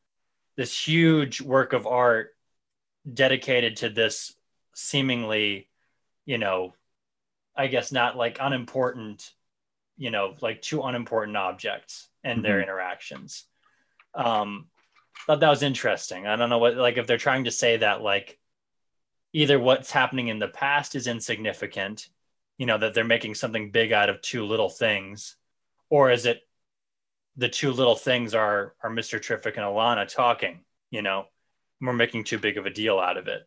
this 0.57 0.87
huge 0.87 1.41
work 1.41 1.73
of 1.73 1.87
art 1.87 2.37
dedicated 3.11 3.79
to 3.79 3.89
this 3.89 4.35
seemingly 4.75 5.69
you 6.27 6.39
know 6.39 6.75
i 7.57 7.67
guess 7.67 7.91
not 7.91 8.17
like 8.17 8.37
unimportant 8.41 9.33
you 9.97 10.11
know 10.11 10.35
like 10.41 10.63
two 10.63 10.83
unimportant 10.83 11.37
objects 11.37 12.09
and 12.23 12.39
mm-hmm. 12.39 12.43
their 12.43 12.63
interactions 12.63 13.47
um 14.15 14.67
thought 15.27 15.41
that 15.41 15.51
was 15.51 15.63
interesting 15.63 16.27
i 16.27 16.37
don't 16.37 16.51
know 16.51 16.59
what 16.59 16.77
like 16.77 16.97
if 16.97 17.07
they're 17.07 17.17
trying 17.17 17.45
to 17.45 17.51
say 17.51 17.77
that 17.77 18.03
like 18.03 18.39
either 19.33 19.59
what's 19.59 19.91
happening 19.91 20.29
in 20.29 20.39
the 20.39 20.49
past 20.49 20.95
is 20.95 21.07
insignificant 21.07 22.09
you 22.59 22.67
know 22.67 22.79
that 22.79 22.95
they're 22.95 23.05
making 23.05 23.35
something 23.35 23.71
big 23.71 23.93
out 23.93 24.09
of 24.09 24.21
two 24.21 24.45
little 24.45 24.69
things 24.69 25.37
or 25.91 26.11
is 26.11 26.27
it 26.27 26.43
the 27.37 27.49
two 27.49 27.73
little 27.73 27.97
things 27.97 28.35
are 28.35 28.75
are 28.83 28.91
Mr. 28.91 29.21
Terrific 29.21 29.57
and 29.57 29.65
Alana 29.65 30.13
talking, 30.13 30.61
you 30.91 31.03
know, 31.03 31.27
we're 31.81 31.93
making 31.93 32.25
too 32.25 32.39
big 32.39 32.57
of 32.59 32.67
a 32.67 32.71
deal 32.71 32.99
out 32.99 33.17
of 33.17 33.29
it. 33.29 33.43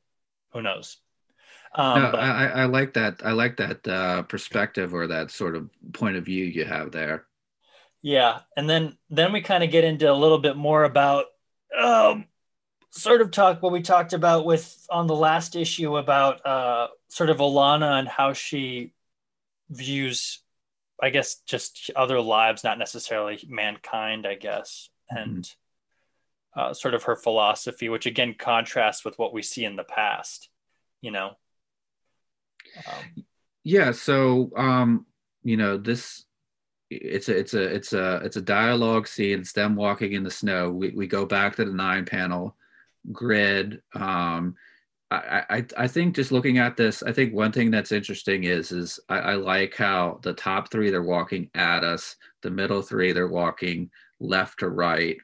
Who 0.51 0.61
knows? 0.61 0.97
Um, 1.77 2.01
no, 2.01 2.11
but, 2.11 2.19
I, 2.19 2.47
I 2.47 2.65
like 2.65 2.93
that. 2.95 3.21
I 3.23 3.31
like 3.31 3.57
that 3.57 3.87
uh, 3.87 4.23
perspective 4.23 4.93
or 4.93 5.07
that 5.07 5.29
sort 5.31 5.55
of 5.55 5.69
point 5.93 6.17
of 6.17 6.25
view 6.25 6.43
you 6.43 6.65
have 6.65 6.91
there. 6.91 7.25
Yeah, 8.01 8.39
and 8.55 8.69
then 8.69 8.97
then 9.09 9.31
we 9.31 9.41
kind 9.41 9.63
of 9.63 9.71
get 9.71 9.83
into 9.83 10.11
a 10.11 10.13
little 10.13 10.39
bit 10.39 10.57
more 10.57 10.83
about 10.83 11.25
um, 11.79 12.25
sort 12.89 13.21
of 13.21 13.31
talk 13.31 13.61
what 13.61 13.71
we 13.71 13.81
talked 13.81 14.13
about 14.13 14.45
with 14.45 14.85
on 14.89 15.05
the 15.05 15.15
last 15.15 15.55
issue 15.55 15.97
about 15.97 16.45
uh, 16.45 16.87
sort 17.09 17.29
of 17.29 17.37
Alana 17.37 17.99
and 17.99 18.07
how 18.07 18.33
she 18.33 18.93
views 19.69 20.41
I 21.01 21.09
guess 21.11 21.35
just 21.45 21.91
other 21.95 22.19
lives, 22.19 22.63
not 22.63 22.79
necessarily 22.79 23.39
mankind, 23.47 24.25
I 24.25 24.35
guess, 24.35 24.89
mm-hmm. 25.11 25.29
and 25.29 25.55
uh, 26.55 26.73
sort 26.73 26.95
of 26.95 27.03
her 27.03 27.15
philosophy, 27.15 27.87
which 27.89 28.05
again 28.05 28.35
contrasts 28.37 29.05
with 29.05 29.17
what 29.19 29.33
we 29.33 29.43
see 29.43 29.63
in 29.63 29.75
the 29.75 29.83
past, 29.83 30.49
you 31.01 31.11
know. 31.11 31.33
Um, 32.85 33.25
yeah. 33.63 33.91
So, 33.91 34.51
um, 34.55 35.05
you 35.43 35.57
know, 35.57 35.77
this 35.77 36.25
it's 36.89 37.27
a 37.27 37.37
it's 37.37 37.53
a 37.53 37.63
it's 37.63 37.93
a 37.93 38.15
it's 38.23 38.37
a 38.37 38.41
dialogue 38.41 39.07
scene. 39.07 39.39
It's 39.39 39.53
them 39.53 39.75
walking 39.75 40.13
in 40.13 40.23
the 40.23 40.31
snow. 40.31 40.71
We 40.71 40.91
we 40.91 41.07
go 41.07 41.25
back 41.25 41.55
to 41.55 41.65
the 41.65 41.73
nine 41.73 42.05
panel 42.05 42.55
grid. 43.11 43.81
Um, 43.93 44.55
I, 45.09 45.43
I, 45.49 45.65
I 45.77 45.87
think 45.87 46.15
just 46.15 46.33
looking 46.33 46.57
at 46.57 46.75
this, 46.75 47.01
I 47.01 47.13
think 47.13 47.33
one 47.33 47.53
thing 47.53 47.71
that's 47.71 47.93
interesting 47.93 48.43
is 48.43 48.71
is 48.71 48.99
I, 49.07 49.19
I, 49.19 49.33
like 49.35 49.73
how 49.75 50.19
the 50.21 50.33
top 50.33 50.69
three 50.69 50.89
they're 50.89 51.01
walking 51.01 51.49
at 51.55 51.85
us, 51.85 52.17
the 52.41 52.51
middle 52.51 52.81
three 52.81 53.13
they're 53.13 53.27
walking 53.27 53.89
left 54.19 54.59
to 54.59 54.69
right, 54.69 55.17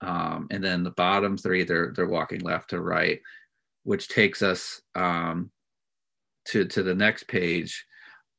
um, 0.00 0.46
and 0.50 0.64
then 0.64 0.82
the 0.82 0.92
bottom 0.92 1.36
three 1.36 1.64
they're 1.64 1.92
they're 1.94 2.06
walking 2.06 2.40
left 2.40 2.70
to 2.70 2.80
right, 2.80 3.20
which 3.84 4.08
takes 4.08 4.42
us 4.42 4.80
um, 4.94 5.50
to 6.48 6.64
to 6.66 6.82
the 6.82 6.94
next 6.94 7.28
page. 7.28 7.86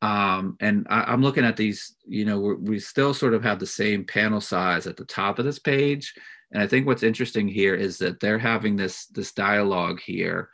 Um, 0.02 0.58
and 0.60 0.86
I, 0.92 1.12
am 1.12 1.24
looking 1.24 1.44
at 1.44 1.58
these, 1.58 1.96
you 2.06 2.24
know, 2.24 2.40
we 2.40 2.80
still 2.80 3.16
sort 3.16 3.34
of 3.34 3.44
have 3.44 3.58
the 3.58 3.66
same 3.66 4.06
panel 4.06 4.40
size 4.40 4.86
at 4.86 4.96
the 4.96 5.06
top 5.06 5.40
of 5.40 5.46
this 5.46 5.58
page, 5.58 6.14
and 6.52 6.62
I 6.62 6.68
think 6.68 6.86
what's 6.86 7.04
interesting 7.04 7.48
here 7.48 7.76
is 7.76 7.98
that 8.00 8.20
they're 8.20 8.40
having 8.40 8.76
this 8.76 9.08
this 9.08 9.34
dialogue 9.34 10.00
here 10.00 10.50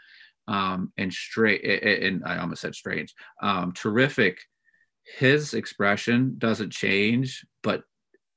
um, 0.47 0.91
and 0.97 1.13
straight 1.13 1.63
and 1.63 2.23
I 2.25 2.37
almost 2.37 2.61
said 2.61 2.75
strange. 2.75 3.13
Um, 3.41 3.73
terrific. 3.73 4.39
His 5.17 5.53
expression 5.53 6.35
doesn't 6.37 6.71
change, 6.71 7.45
but 7.61 7.83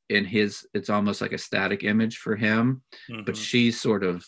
in 0.09 0.25
his 0.25 0.67
it's 0.75 0.91
almost 0.91 1.21
like 1.21 1.33
a 1.33 1.39
static 1.39 1.83
image 1.85 2.19
for 2.19 2.37
him. 2.37 2.83
Mm-hmm. 3.11 3.25
But 3.25 3.37
she's 3.37 3.81
sort 3.81 4.05
of 4.05 4.25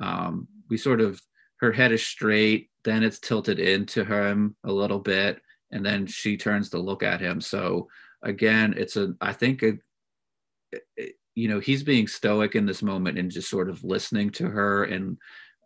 um, 0.00 0.48
we 0.68 0.76
sort 0.76 1.00
of 1.00 1.20
her 1.60 1.72
head 1.72 1.92
is 1.92 2.04
straight, 2.04 2.69
then 2.84 3.02
it's 3.02 3.18
tilted 3.18 3.58
into 3.58 4.04
him 4.04 4.56
a 4.64 4.72
little 4.72 4.98
bit, 4.98 5.40
and 5.70 5.84
then 5.84 6.06
she 6.06 6.36
turns 6.36 6.70
to 6.70 6.78
look 6.78 7.02
at 7.02 7.20
him. 7.20 7.40
So 7.40 7.88
again, 8.22 8.74
it's 8.76 8.96
a 8.96 9.14
I 9.20 9.32
think 9.32 9.62
a, 9.62 9.72
you 11.34 11.48
know 11.48 11.60
he's 11.60 11.82
being 11.82 12.06
stoic 12.06 12.54
in 12.54 12.66
this 12.66 12.82
moment 12.82 13.18
and 13.18 13.30
just 13.30 13.50
sort 13.50 13.68
of 13.68 13.84
listening 13.84 14.30
to 14.30 14.48
her 14.48 14.84
and 14.84 15.16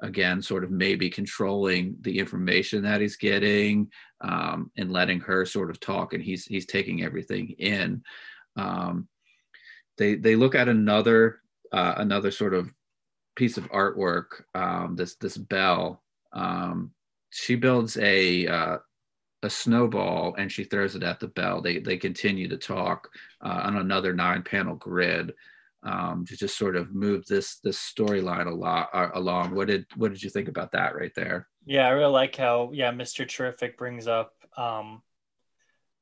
again 0.03 0.43
sort 0.43 0.65
of 0.65 0.71
maybe 0.71 1.09
controlling 1.09 1.97
the 2.03 2.19
information 2.19 2.83
that 2.83 3.01
he's 3.01 3.17
getting 3.17 3.91
um, 4.21 4.71
and 4.77 4.93
letting 4.93 5.21
her 5.21 5.47
sort 5.47 5.71
of 5.71 5.81
talk 5.81 6.13
and 6.13 6.23
he's 6.23 6.45
he's 6.45 6.67
taking 6.67 7.03
everything 7.03 7.51
in 7.59 8.03
um, 8.57 9.09
they 9.97 10.15
they 10.15 10.37
look 10.37 10.55
at 10.55 10.69
another 10.69 11.41
uh, 11.73 11.95
another 11.97 12.31
sort 12.31 12.55
of 12.55 12.71
piece 13.37 13.57
of 13.57 13.69
artwork 13.71 14.43
um, 14.55 14.95
this 14.97 15.17
this 15.17 15.37
bell 15.37 16.03
um, 16.33 16.91
she 17.35 17.57
builds 17.57 17.97
a 17.99 18.47
uh, 18.47 18.79
a 19.43 19.51
snowball 19.51 20.35
and 20.39 20.51
she 20.51 20.65
throws 20.65 20.95
it 20.95 21.03
at 21.03 21.21
the 21.21 21.29
bell 21.29 21.61
they 21.61 21.79
they 21.79 21.97
continue 21.97 22.49
to 22.49 22.57
talk 22.57 23.11
uh, 23.43 23.61
on 23.65 23.77
another 23.77 24.15
nine 24.15 24.43
panel 24.43 24.77
grid 24.77 25.35
um, 25.85 26.25
to 26.27 26.37
just 26.37 26.57
sort 26.57 26.77
of 26.77 26.95
move 26.95 27.27
this 27.27 27.57
this 27.57 27.79
storyline 27.79 28.47
a 28.47 28.55
lot 28.55 28.89
uh, 28.93 29.11
along. 29.15 29.55
What 29.55 29.69
did 29.69 29.87
what 29.97 30.13
did 30.13 30.23
you 30.23 30.31
think 30.31 30.49
about 30.49 30.73
that 30.73 30.97
right 30.97 31.13
there? 31.15 31.49
Yeah, 31.67 31.87
I 31.87 31.91
really 31.91 32.13
like 32.13 32.37
how 32.37 32.71
yeah, 32.73 32.91
Mr. 32.91 33.29
Terrific 33.29 33.77
brings 33.77 34.07
up 34.07 34.33
um, 34.57 35.03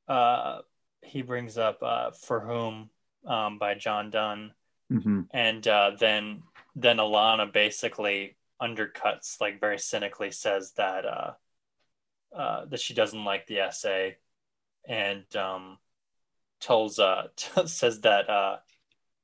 uh, 0.07 0.59
he 1.01 1.21
brings 1.21 1.57
up 1.57 1.79
uh, 1.81 2.11
for 2.11 2.39
whom 2.39 2.89
um, 3.27 3.57
by 3.57 3.75
John 3.75 4.09
Donne, 4.09 4.53
mm-hmm. 4.91 5.21
and 5.31 5.67
uh, 5.67 5.91
then 5.99 6.43
then 6.75 6.97
Alana 6.97 7.51
basically 7.51 8.37
undercuts 8.61 9.39
like 9.41 9.59
very 9.59 9.79
cynically 9.79 10.31
says 10.31 10.73
that 10.77 11.05
uh, 11.05 11.31
uh, 12.35 12.65
that 12.65 12.79
she 12.79 12.93
doesn't 12.93 13.23
like 13.23 13.47
the 13.47 13.59
essay, 13.59 14.17
and 14.87 15.23
um, 15.35 15.77
tells 16.59 16.99
uh, 16.99 17.27
says 17.65 18.01
that 18.01 18.29
uh, 18.29 18.57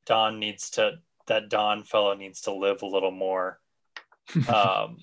Donne 0.05 0.39
needs 0.39 0.71
to 0.71 0.99
that 1.27 1.49
Donne 1.49 1.83
fellow 1.83 2.13
needs 2.13 2.41
to 2.41 2.53
live 2.53 2.81
a 2.81 2.87
little 2.87 3.11
more, 3.11 3.59
um, 4.53 4.97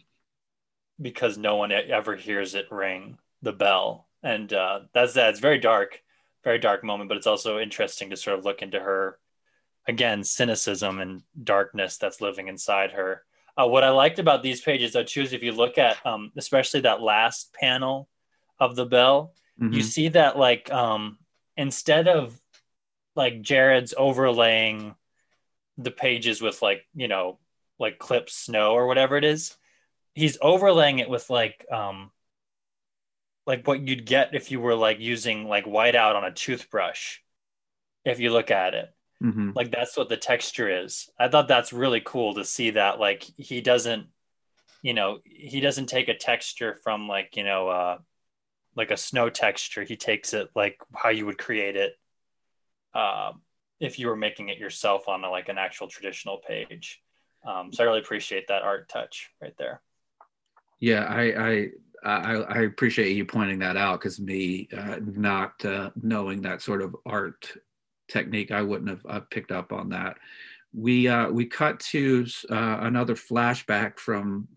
because 1.00 1.38
no 1.38 1.56
one 1.56 1.72
ever 1.72 2.16
hears 2.16 2.54
it 2.54 2.70
ring 2.70 3.18
the 3.42 3.52
bell, 3.52 4.08
and 4.22 4.52
uh, 4.52 4.80
that's 4.92 5.14
that. 5.14 5.30
It's 5.30 5.40
very 5.40 5.58
dark, 5.58 6.00
very 6.44 6.58
dark 6.58 6.84
moment, 6.84 7.08
but 7.08 7.16
it's 7.16 7.26
also 7.26 7.58
interesting 7.58 8.10
to 8.10 8.16
sort 8.16 8.38
of 8.38 8.44
look 8.44 8.62
into 8.62 8.78
her 8.78 9.18
again 9.88 10.24
cynicism 10.24 10.98
and 10.98 11.22
darkness 11.42 11.96
that's 11.98 12.20
living 12.20 12.48
inside 12.48 12.92
her. 12.92 13.24
Uh, 13.58 13.66
what 13.66 13.84
I 13.84 13.90
liked 13.90 14.18
about 14.18 14.42
these 14.42 14.60
pages, 14.60 14.92
though, 14.92 15.02
too, 15.02 15.22
is 15.22 15.32
if 15.32 15.42
you 15.42 15.52
look 15.52 15.78
at 15.78 16.04
um, 16.04 16.32
especially 16.36 16.80
that 16.80 17.00
last 17.00 17.54
panel 17.54 18.08
of 18.58 18.76
the 18.76 18.86
bell, 18.86 19.34
mm-hmm. 19.60 19.72
you 19.72 19.82
see 19.82 20.08
that 20.08 20.38
like 20.38 20.70
um, 20.72 21.18
instead 21.56 22.08
of 22.08 22.38
like 23.14 23.40
Gerads 23.40 23.94
overlaying 23.96 24.94
the 25.78 25.90
pages 25.90 26.42
with 26.42 26.60
like, 26.60 26.86
you 26.94 27.08
know, 27.08 27.38
like 27.78 27.98
clip 27.98 28.30
snow 28.30 28.72
or 28.72 28.86
whatever 28.86 29.16
it 29.16 29.24
is. 29.24 29.56
he's 30.14 30.38
overlaying 30.40 30.98
it 30.98 31.10
with 31.10 31.28
like 31.28 31.66
um 31.70 32.10
like 33.46 33.66
what 33.66 33.80
you'd 33.80 34.06
get 34.06 34.34
if 34.34 34.50
you 34.50 34.58
were 34.60 34.74
like 34.74 34.98
using 34.98 35.46
like 35.46 35.66
whiteout 35.66 36.16
on 36.16 36.24
a 36.24 36.32
toothbrush 36.32 37.18
if 38.04 38.18
you 38.18 38.30
look 38.32 38.50
at 38.50 38.74
it 38.74 38.88
Mm-hmm. 39.22 39.52
like 39.54 39.70
that's 39.70 39.96
what 39.96 40.10
the 40.10 40.16
texture 40.16 40.84
is. 40.84 41.08
I 41.18 41.28
thought 41.28 41.48
that's 41.48 41.72
really 41.72 42.02
cool 42.04 42.34
to 42.34 42.44
see 42.44 42.70
that 42.70 43.00
like 43.00 43.24
he 43.38 43.62
doesn't 43.62 44.08
you 44.82 44.92
know 44.92 45.20
he 45.24 45.60
doesn't 45.60 45.86
take 45.86 46.08
a 46.08 46.14
texture 46.14 46.78
from 46.84 47.08
like 47.08 47.34
you 47.34 47.42
know 47.42 47.68
uh 47.68 47.98
like 48.76 48.90
a 48.90 48.96
snow 48.96 49.30
texture. 49.30 49.82
He 49.82 49.96
takes 49.96 50.34
it 50.34 50.50
like 50.54 50.78
how 50.94 51.08
you 51.08 51.26
would 51.26 51.38
create 51.38 51.76
it 51.76 51.94
uh, 52.94 53.32
if 53.80 53.98
you 53.98 54.06
were 54.06 54.16
making 54.16 54.50
it 54.50 54.58
yourself 54.58 55.08
on 55.08 55.24
a, 55.24 55.30
like 55.30 55.48
an 55.48 55.58
actual 55.58 55.88
traditional 55.88 56.38
page. 56.38 57.02
Um, 57.46 57.72
so 57.72 57.82
i 57.82 57.86
really 57.86 58.00
appreciate 58.00 58.48
that 58.48 58.62
art 58.62 58.88
touch 58.88 59.30
right 59.40 59.54
there. 59.58 59.80
Yeah, 60.80 61.04
I 61.04 61.22
I 61.22 61.70
I, 62.04 62.34
I 62.34 62.58
appreciate 62.62 63.16
you 63.16 63.24
pointing 63.24 63.58
that 63.60 63.76
out 63.76 64.00
because 64.00 64.20
me 64.20 64.68
uh, 64.76 64.98
not 65.04 65.64
uh, 65.64 65.90
knowing 66.00 66.42
that 66.42 66.60
sort 66.60 66.82
of 66.82 66.94
art 67.06 67.48
technique, 68.08 68.50
I 68.50 68.62
wouldn't 68.62 68.90
have 68.90 69.06
uh, 69.08 69.20
picked 69.30 69.52
up 69.52 69.72
on 69.72 69.90
that. 69.90 70.16
We 70.72 71.08
uh, 71.08 71.30
we 71.30 71.46
cut 71.46 71.80
to 71.90 72.26
uh, 72.50 72.78
another 72.80 73.14
flashback 73.14 73.98
from 73.98 74.48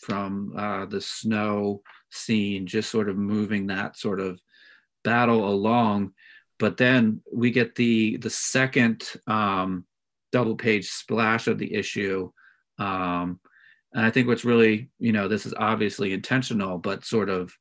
from 0.00 0.52
uh, 0.56 0.86
the 0.86 1.00
snow 1.00 1.82
scene, 2.10 2.66
just 2.66 2.90
sort 2.90 3.08
of 3.08 3.16
moving 3.16 3.66
that 3.66 3.96
sort 3.96 4.20
of 4.20 4.40
battle 5.02 5.48
along. 5.48 6.12
But 6.58 6.76
then 6.76 7.22
we 7.32 7.50
get 7.50 7.74
the 7.74 8.16
the 8.18 8.30
second 8.30 9.04
um, 9.26 9.84
double 10.32 10.56
page 10.56 10.88
splash 10.88 11.48
of 11.48 11.58
the 11.58 11.74
issue. 11.74 12.30
Um, 12.78 13.40
and 13.92 14.04
I 14.04 14.10
think 14.10 14.28
what's 14.28 14.44
really, 14.44 14.90
you 14.98 15.12
know, 15.12 15.28
this 15.28 15.46
is 15.46 15.54
obviously 15.56 16.12
intentional, 16.12 16.78
but 16.78 17.04
sort 17.04 17.30
of 17.30 17.52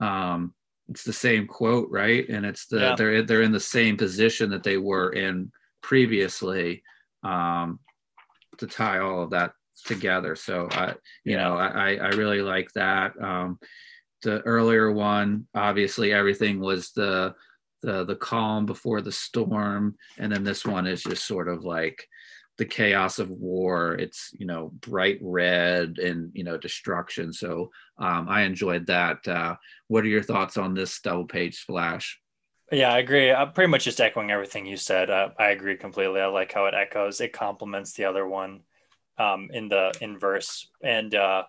um, 0.00 0.54
it's 0.88 1.04
the 1.04 1.12
same 1.12 1.46
quote, 1.46 1.88
right? 1.90 2.28
And 2.28 2.44
it's 2.44 2.66
the 2.66 2.78
Yeah. 2.80 2.94
they're 2.96 3.22
they're 3.22 3.42
in 3.42 3.52
the 3.52 3.60
same 3.60 3.96
position 3.96 4.50
that 4.50 4.62
they 4.62 4.76
were 4.76 5.12
in 5.12 5.52
previously 5.82 6.82
um, 7.22 7.80
to 8.58 8.66
tie 8.66 8.98
all 8.98 9.22
of 9.22 9.30
that 9.30 9.52
together. 9.86 10.36
So 10.36 10.68
I, 10.70 10.94
you 11.24 11.36
Yeah. 11.36 11.44
know, 11.44 11.56
I 11.56 11.96
I 11.96 12.08
really 12.10 12.42
like 12.42 12.70
that. 12.74 13.20
Um, 13.22 13.58
the 14.22 14.40
earlier 14.42 14.92
one, 14.92 15.48
obviously, 15.54 16.12
everything 16.12 16.60
was 16.60 16.92
the 16.92 17.34
the 17.82 18.04
the 18.04 18.16
calm 18.16 18.66
before 18.66 19.00
the 19.00 19.12
storm, 19.12 19.96
and 20.18 20.30
then 20.32 20.44
this 20.44 20.64
one 20.64 20.86
is 20.86 21.02
just 21.02 21.26
sort 21.26 21.48
of 21.48 21.64
like 21.64 22.06
the 22.58 22.64
chaos 22.64 23.18
of 23.18 23.30
war. 23.30 23.94
It's 23.94 24.30
you 24.38 24.46
know 24.46 24.72
bright 24.80 25.18
red 25.22 25.98
and 25.98 26.30
you 26.34 26.44
know 26.44 26.56
destruction. 26.58 27.32
So 27.32 27.70
um, 27.98 28.28
I 28.28 28.42
enjoyed 28.42 28.86
that. 28.86 29.26
Uh, 29.26 29.56
what 29.88 30.04
are 30.04 30.08
your 30.08 30.22
thoughts 30.22 30.56
on 30.56 30.74
this 30.74 31.00
double 31.00 31.26
page 31.26 31.60
splash? 31.60 32.20
Yeah, 32.70 32.92
I 32.92 32.98
agree. 32.98 33.30
I'm 33.30 33.52
pretty 33.52 33.70
much 33.70 33.84
just 33.84 34.00
echoing 34.00 34.30
everything 34.30 34.64
you 34.64 34.78
said. 34.78 35.10
Uh, 35.10 35.30
I 35.38 35.50
agree 35.50 35.76
completely. 35.76 36.20
I 36.20 36.26
like 36.26 36.52
how 36.52 36.66
it 36.66 36.74
echoes. 36.74 37.20
It 37.20 37.32
complements 37.32 37.92
the 37.92 38.06
other 38.06 38.26
one 38.26 38.60
um, 39.18 39.50
in 39.52 39.68
the 39.68 39.92
inverse, 40.00 40.70
and 40.82 41.14
uh, 41.14 41.44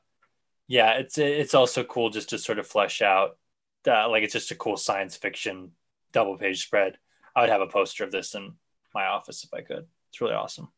yeah, 0.67 0.93
it's 0.93 1.17
it's 1.17 1.53
also 1.53 1.83
cool 1.83 2.09
just 2.09 2.29
to 2.29 2.37
sort 2.37 2.59
of 2.59 2.67
flesh 2.67 3.01
out. 3.01 3.37
Uh, 3.85 4.09
like 4.09 4.23
it's 4.23 4.33
just 4.33 4.51
a 4.51 4.55
cool 4.55 4.77
science 4.77 5.15
fiction 5.17 5.71
double 6.13 6.37
page 6.37 6.63
spread. 6.63 6.97
I 7.35 7.41
would 7.41 7.49
have 7.49 7.61
a 7.61 7.67
poster 7.67 8.03
of 8.03 8.11
this 8.11 8.35
in 8.35 8.53
my 8.93 9.05
office 9.05 9.43
if 9.43 9.53
I 9.53 9.61
could. 9.61 9.85
It's 10.09 10.21
really 10.21 10.35
awesome. 10.35 10.69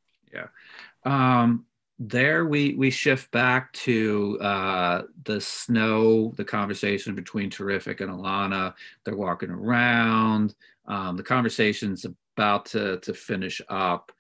Um, 1.04 1.66
there 1.98 2.46
we 2.46 2.76
we 2.76 2.90
shift 2.90 3.32
back 3.32 3.72
to 3.74 4.38
uh, 4.42 5.04
the 5.24 5.40
snow, 5.40 6.34
the 6.36 6.44
conversation 6.44 7.16
between 7.16 7.50
Terrific 7.50 8.02
and 8.02 8.12
Alana. 8.12 8.74
They're 9.04 9.16
walking 9.16 9.50
around. 9.50 10.56
Um, 10.88 11.16
the 11.16 11.24
conversation's 11.24 12.06
about 12.36 12.66
to 12.68 12.98
to 13.00 13.14
finish 13.14 13.62
up. 13.70 14.12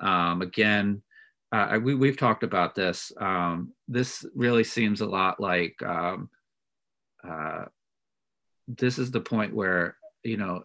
Um, 0.00 0.42
again, 0.42 1.02
uh, 1.52 1.78
we 1.80 1.94
we've 1.94 2.16
talked 2.16 2.42
about 2.42 2.74
this. 2.74 3.12
Um, 3.16 3.72
this 3.86 4.24
really 4.34 4.64
seems 4.64 5.00
a 5.00 5.06
lot 5.06 5.38
like 5.38 5.80
um, 5.82 6.30
uh, 7.22 7.66
this 8.66 8.98
is 8.98 9.12
the 9.12 9.20
point 9.20 9.54
where 9.54 9.96
you 10.24 10.36
know 10.36 10.64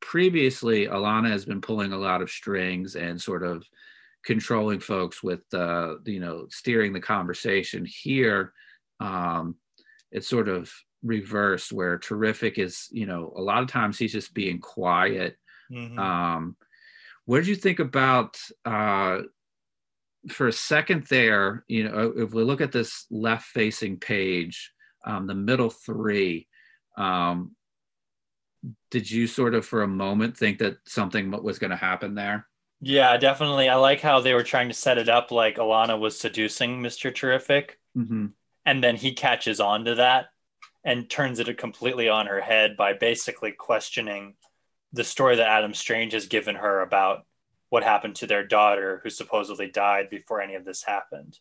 previously 0.00 0.86
Alana 0.86 1.30
has 1.30 1.46
been 1.46 1.62
pulling 1.62 1.92
a 1.92 1.98
lot 1.98 2.20
of 2.20 2.30
strings 2.30 2.94
and 2.94 3.20
sort 3.20 3.42
of 3.42 3.64
controlling 4.24 4.80
folks 4.80 5.22
with 5.22 5.42
uh, 5.54 5.94
you 6.04 6.20
know 6.20 6.46
steering 6.50 6.92
the 6.92 7.00
conversation 7.00 7.84
here 7.86 8.52
um, 9.00 9.56
it's 10.10 10.28
sort 10.28 10.48
of 10.48 10.72
reversed 11.02 11.72
where 11.72 11.98
terrific 11.98 12.58
is 12.58 12.88
you 12.90 13.06
know 13.06 13.32
a 13.36 13.40
lot 13.42 13.62
of 13.62 13.68
times 13.68 13.98
he's 13.98 14.12
just 14.12 14.34
being 14.34 14.58
quiet 14.60 15.36
Mhm. 15.72 15.98
um, 15.98 16.56
what 17.26 17.38
did 17.38 17.48
you 17.48 17.56
think 17.56 17.78
about 17.78 18.38
uh, 18.66 19.22
for 20.28 20.48
a 20.48 20.52
second 20.52 21.04
there 21.04 21.64
you 21.68 21.84
know 21.84 22.12
if 22.16 22.32
we 22.34 22.42
look 22.42 22.60
at 22.60 22.72
this 22.72 23.06
left 23.10 23.46
facing 23.46 23.98
page 23.98 24.72
um, 25.06 25.26
the 25.26 25.34
middle 25.34 25.70
three 25.70 26.46
um, 26.96 27.54
did 28.90 29.10
you 29.10 29.26
sort 29.26 29.54
of 29.54 29.66
for 29.66 29.82
a 29.82 29.88
moment 29.88 30.36
think 30.36 30.58
that 30.58 30.76
something 30.86 31.30
was 31.30 31.58
going 31.58 31.70
to 31.70 31.76
happen 31.76 32.14
there 32.14 32.46
Yeah, 32.86 33.16
definitely. 33.16 33.70
I 33.70 33.76
like 33.76 34.02
how 34.02 34.20
they 34.20 34.34
were 34.34 34.42
trying 34.42 34.68
to 34.68 34.74
set 34.74 34.98
it 34.98 35.08
up 35.08 35.30
like 35.30 35.56
Alana 35.56 35.98
was 35.98 36.18
seducing 36.18 36.82
Mr. 36.82 37.14
Terrific. 37.14 37.78
mm-hmm. 37.96 38.26
and 38.66 38.84
then 38.84 38.96
he 38.96 39.14
catches 39.14 39.58
on 39.58 39.86
to 39.86 39.94
that 39.96 40.26
and 40.84 41.08
turns 41.08 41.38
it 41.38 41.56
completely 41.56 42.10
on 42.10 42.26
her 42.26 42.42
head 42.42 42.76
by 42.76 42.92
basically 42.92 43.52
questioning 43.52 44.34
the 44.92 45.02
story 45.02 45.36
that 45.36 45.48
Adam 45.48 45.72
Strange 45.72 46.12
has 46.12 46.26
given 46.26 46.56
her 46.56 46.82
about 46.82 47.24
what 47.70 47.82
happened 47.82 48.16
to 48.16 48.26
their 48.26 48.46
daughter 48.46 49.00
who 49.02 49.08
supposedly 49.08 49.68
died 49.68 50.10
before 50.10 50.42
any 50.42 50.54
of 50.54 50.66
this 50.66 50.82
happened. 50.82 51.38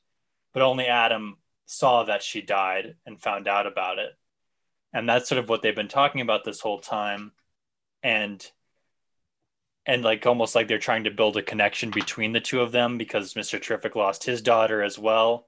But 0.54 0.64
only 0.64 0.88
Adam 0.88 1.38
saw 1.66 2.06
that 2.06 2.24
she 2.24 2.42
died 2.42 2.96
and 3.06 3.22
found 3.22 3.50
out 3.50 3.68
about 3.68 4.00
it. 4.00 4.12
And 4.94 5.10
that's 5.10 5.28
sort 5.28 5.40
of 5.40 5.50
what 5.50 5.62
they've 5.62 5.76
been 5.76 5.90
talking 5.90 6.22
about 6.22 6.46
this 6.46 6.62
whole 6.62 6.80
time. 6.80 7.34
And 8.02 8.44
and 9.86 10.04
like 10.04 10.26
almost 10.26 10.56
like 10.56 10.68
they're 10.68 10.80
trying 10.80 11.04
to 11.06 11.12
build 11.12 11.38
a 11.38 11.42
connection 11.42 11.92
between 11.92 12.32
the 12.32 12.40
two 12.40 12.62
of 12.62 12.72
them 12.72 12.98
because 12.98 13.34
Mr. 13.34 13.62
Terrific 13.62 13.96
lost 13.96 14.24
his 14.24 14.42
daughter 14.42 14.82
as 14.82 14.98
well. 14.98 15.48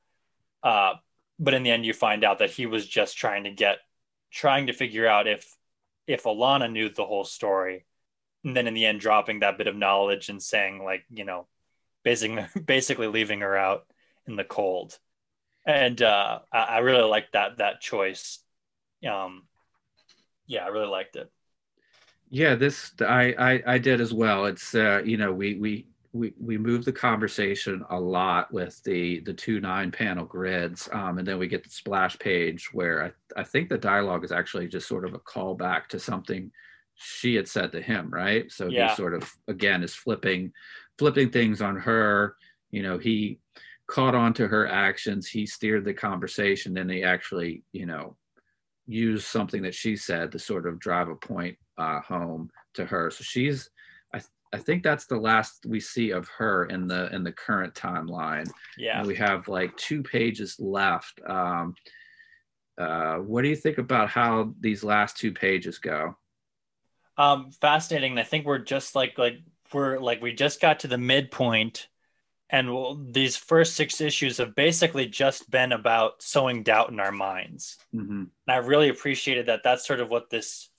Uh, 0.61 0.95
but 1.39 1.53
in 1.53 1.63
the 1.63 1.71
end 1.71 1.85
you 1.85 1.93
find 1.93 2.23
out 2.23 2.39
that 2.39 2.51
he 2.51 2.65
was 2.65 2.87
just 2.87 3.17
trying 3.17 3.43
to 3.43 3.51
get 3.51 3.77
trying 4.31 4.67
to 4.67 4.73
figure 4.73 5.07
out 5.07 5.27
if 5.27 5.55
if 6.07 6.23
Alana 6.23 6.71
knew 6.71 6.89
the 6.89 7.05
whole 7.05 7.23
story 7.23 7.85
and 8.43 8.55
then 8.55 8.67
in 8.67 8.73
the 8.73 8.85
end 8.85 8.99
dropping 8.99 9.39
that 9.39 9.57
bit 9.57 9.67
of 9.67 9.75
knowledge 9.75 10.29
and 10.29 10.41
saying 10.41 10.83
like 10.83 11.03
you 11.09 11.25
know 11.25 11.47
basically 12.03 12.45
basically 12.65 13.07
leaving 13.07 13.41
her 13.41 13.57
out 13.57 13.85
in 14.27 14.35
the 14.35 14.43
cold 14.43 14.97
and 15.65 16.01
uh 16.01 16.39
I, 16.51 16.59
I 16.59 16.77
really 16.79 17.07
liked 17.07 17.33
that 17.33 17.57
that 17.57 17.81
choice 17.81 18.39
um 19.07 19.43
yeah 20.47 20.63
I 20.63 20.67
really 20.67 20.87
liked 20.87 21.15
it 21.15 21.31
Yeah, 22.29 22.55
this 22.55 22.91
I, 23.01 23.33
I 23.37 23.73
I 23.75 23.77
did 23.77 24.01
as 24.01 24.13
well. 24.13 24.45
It's 24.45 24.73
uh, 24.75 25.01
you 25.05 25.17
know 25.17 25.31
we 25.31 25.55
we 25.55 25.87
we 26.11 26.33
we 26.39 26.57
move 26.57 26.85
the 26.85 26.91
conversation 26.93 27.83
a 27.89 27.99
lot 27.99 28.51
with 28.51 28.81
the 28.83 29.19
the 29.21 29.33
two 29.33 29.59
nine 29.59 29.91
panel 29.91 30.25
grids, 30.25 30.89
um, 30.91 31.17
and 31.19 31.27
then 31.27 31.37
we 31.37 31.47
get 31.47 31.63
the 31.63 31.69
splash 31.69 32.17
page 32.19 32.73
where 32.73 33.03
I 33.03 33.41
I 33.41 33.43
think 33.43 33.69
the 33.69 33.77
dialogue 33.77 34.23
is 34.23 34.31
actually 34.31 34.67
just 34.67 34.87
sort 34.87 35.05
of 35.05 35.13
a 35.13 35.19
callback 35.19 35.87
to 35.89 35.99
something 35.99 36.51
she 36.95 37.35
had 37.35 37.47
said 37.47 37.71
to 37.73 37.81
him, 37.81 38.09
right? 38.09 38.51
So 38.51 38.71
Yeah. 38.71 38.87
he 38.89 38.95
sort 38.95 39.13
of 39.13 39.31
again 39.47 39.83
is 39.83 39.93
flipping 39.95 40.51
flipping 40.97 41.29
things 41.31 41.61
on 41.61 41.75
her. 41.77 42.37
You 42.71 42.81
know, 42.83 42.97
he 42.97 43.39
caught 43.87 44.15
on 44.15 44.33
to 44.35 44.47
her 44.47 44.67
actions. 44.67 45.27
He 45.27 45.45
steered 45.45 45.85
the 45.85 45.93
conversation, 45.93 46.77
and 46.77 46.89
he 46.89 47.03
actually 47.03 47.63
you 47.71 47.85
know 47.85 48.17
used 48.87 49.25
something 49.25 49.63
that 49.63 49.75
she 49.75 49.95
said 49.97 50.31
to 50.31 50.39
sort 50.39 50.67
of 50.67 50.79
drive 50.79 51.09
a 51.09 51.15
point 51.15 51.57
uh, 51.77 51.99
home 52.01 52.49
to 52.75 52.85
her. 52.85 53.11
So 53.11 53.23
she's, 53.23 53.69
I, 54.13 54.21
I 54.53 54.57
think 54.57 54.83
that's 54.83 55.05
the 55.05 55.17
last 55.17 55.65
we 55.65 55.79
see 55.79 56.11
of 56.11 56.27
her 56.37 56.65
in 56.65 56.87
the 56.87 57.13
in 57.13 57.23
the 57.23 57.31
current 57.31 57.73
timeline. 57.73 58.49
yeah 58.77 58.99
And 58.99 59.07
we 59.07 59.15
have 59.15 59.47
like 59.47 59.75
two 59.77 60.03
pages 60.03 60.55
left. 60.59 61.19
Um, 61.27 61.75
uh, 62.77 63.15
what 63.17 63.41
do 63.41 63.47
you 63.47 63.55
think 63.55 63.77
about 63.77 64.09
how 64.09 64.53
these 64.59 64.83
last 64.83 65.17
two 65.17 65.31
pages 65.31 65.77
go? 65.77 66.15
um 67.17 67.51
fascinating 67.61 68.17
i 68.17 68.23
think 68.23 68.45
we're 68.45 68.59
just 68.59 68.95
like 68.95 69.17
like 69.17 69.39
we're 69.73 69.99
like 69.99 70.21
we 70.21 70.33
just 70.33 70.61
got 70.61 70.79
to 70.79 70.87
the 70.87 70.97
midpoint 70.97 71.87
and 72.49 72.71
we'll, 72.71 73.03
these 73.11 73.35
first 73.35 73.75
six 73.75 73.99
issues 74.01 74.37
have 74.37 74.53
basically 74.53 75.07
just 75.07 75.49
been 75.49 75.71
about 75.71 76.21
sowing 76.21 76.63
doubt 76.63 76.89
in 76.89 76.99
our 76.99 77.11
minds 77.11 77.77
hmm 77.91 78.23
and 78.47 78.49
i 78.49 78.57
really 78.57 78.89
appreciated 78.89 79.47
that 79.47 79.61
that's 79.63 79.87
sort 79.87 79.99
of 79.99 80.09
what 80.09 80.29
this 80.29 80.69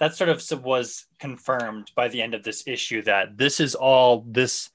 that 0.00 0.16
sort 0.16 0.30
of 0.30 0.64
was 0.64 1.06
confirmed 1.18 1.90
by 1.94 2.08
the 2.08 2.22
end 2.22 2.34
of 2.34 2.42
this 2.42 2.64
issue 2.66 3.02
that 3.02 3.36
this 3.36 3.60
is 3.60 3.74
all 3.74 4.24
this 4.28 4.70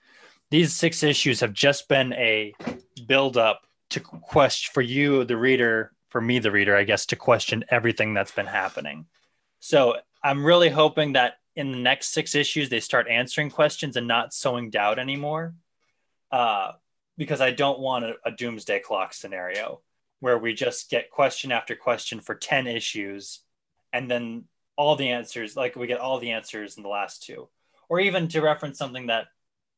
these 0.51 0.75
six 0.75 1.03
issues 1.03 1.41
have 1.41 1.53
just 1.53 1.87
been 1.87 2.13
a 2.13 2.53
build 3.05 3.37
up 3.37 3.61
to 3.91 3.99
question 3.99 4.71
for 4.73 4.81
you, 4.81 5.23
the 5.23 5.37
reader, 5.37 5.91
for 6.09 6.21
me, 6.21 6.39
the 6.39 6.51
reader, 6.51 6.75
I 6.75 6.83
guess, 6.83 7.05
to 7.07 7.15
question 7.15 7.63
everything 7.69 8.13
that's 8.13 8.31
been 8.31 8.47
happening. 8.47 9.05
So 9.59 9.97
I'm 10.23 10.43
really 10.43 10.69
hoping 10.69 11.13
that 11.13 11.35
in 11.55 11.71
the 11.71 11.77
next 11.77 12.09
six 12.09 12.35
issues 12.35 12.69
they 12.69 12.79
start 12.79 13.07
answering 13.07 13.51
questions 13.51 13.95
and 13.95 14.07
not 14.07 14.33
sowing 14.33 14.69
doubt 14.69 14.97
anymore. 14.99 15.53
Uh, 16.31 16.73
because 17.17 17.41
I 17.41 17.51
don't 17.51 17.79
want 17.79 18.05
a, 18.05 18.13
a 18.25 18.31
doomsday 18.31 18.79
clock 18.79 19.13
scenario 19.13 19.81
where 20.19 20.37
we 20.37 20.53
just 20.53 20.89
get 20.89 21.11
question 21.11 21.51
after 21.51 21.75
question 21.75 22.21
for 22.21 22.35
10 22.35 22.67
issues 22.67 23.41
and 23.91 24.09
then 24.09 24.45
all 24.79 24.95
the 24.95 25.09
answers, 25.09 25.57
like 25.57 25.75
we 25.75 25.87
get 25.87 25.99
all 25.99 26.19
the 26.19 26.31
answers 26.31 26.77
in 26.77 26.83
the 26.83 26.89
last 26.89 27.21
two. 27.21 27.49
Or 27.89 27.99
even 27.99 28.29
to 28.29 28.39
reference 28.39 28.77
something 28.77 29.07
that 29.07 29.27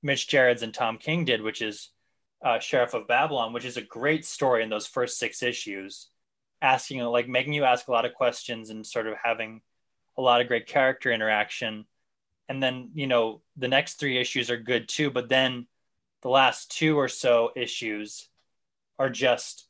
Mitch 0.03 0.27
Gerads 0.27 0.61
and 0.61 0.71
Tom 0.71 0.99
King 0.99 1.25
did, 1.25 1.41
which 1.41 1.63
is 1.63 1.89
uh, 2.45 2.59
Sheriff 2.59 2.93
of 2.93 3.07
Babylon, 3.07 3.51
which 3.51 3.65
is 3.65 3.77
a 3.77 3.81
great 3.81 4.25
story 4.25 4.61
in 4.61 4.69
those 4.69 4.85
first 4.85 5.17
six 5.17 5.41
issues, 5.41 6.09
asking, 6.61 7.01
like, 7.01 7.27
making 7.27 7.53
you 7.53 7.63
ask 7.63 7.87
a 7.87 7.91
lot 7.91 8.05
of 8.05 8.13
questions 8.13 8.69
and 8.69 8.85
sort 8.85 9.07
of 9.07 9.15
having 9.23 9.61
a 10.19 10.21
lot 10.21 10.39
of 10.39 10.47
great 10.47 10.67
character 10.67 11.11
interaction. 11.11 11.85
And 12.47 12.61
then, 12.61 12.91
you 12.93 13.07
know, 13.07 13.41
the 13.57 13.67
next 13.67 13.95
three 13.95 14.19
issues 14.19 14.51
are 14.51 14.57
good 14.57 14.87
too, 14.87 15.09
but 15.09 15.29
then 15.29 15.65
the 16.21 16.29
last 16.29 16.69
two 16.69 16.95
or 16.99 17.07
so 17.07 17.49
issues 17.55 18.29
are 18.99 19.09
just 19.09 19.65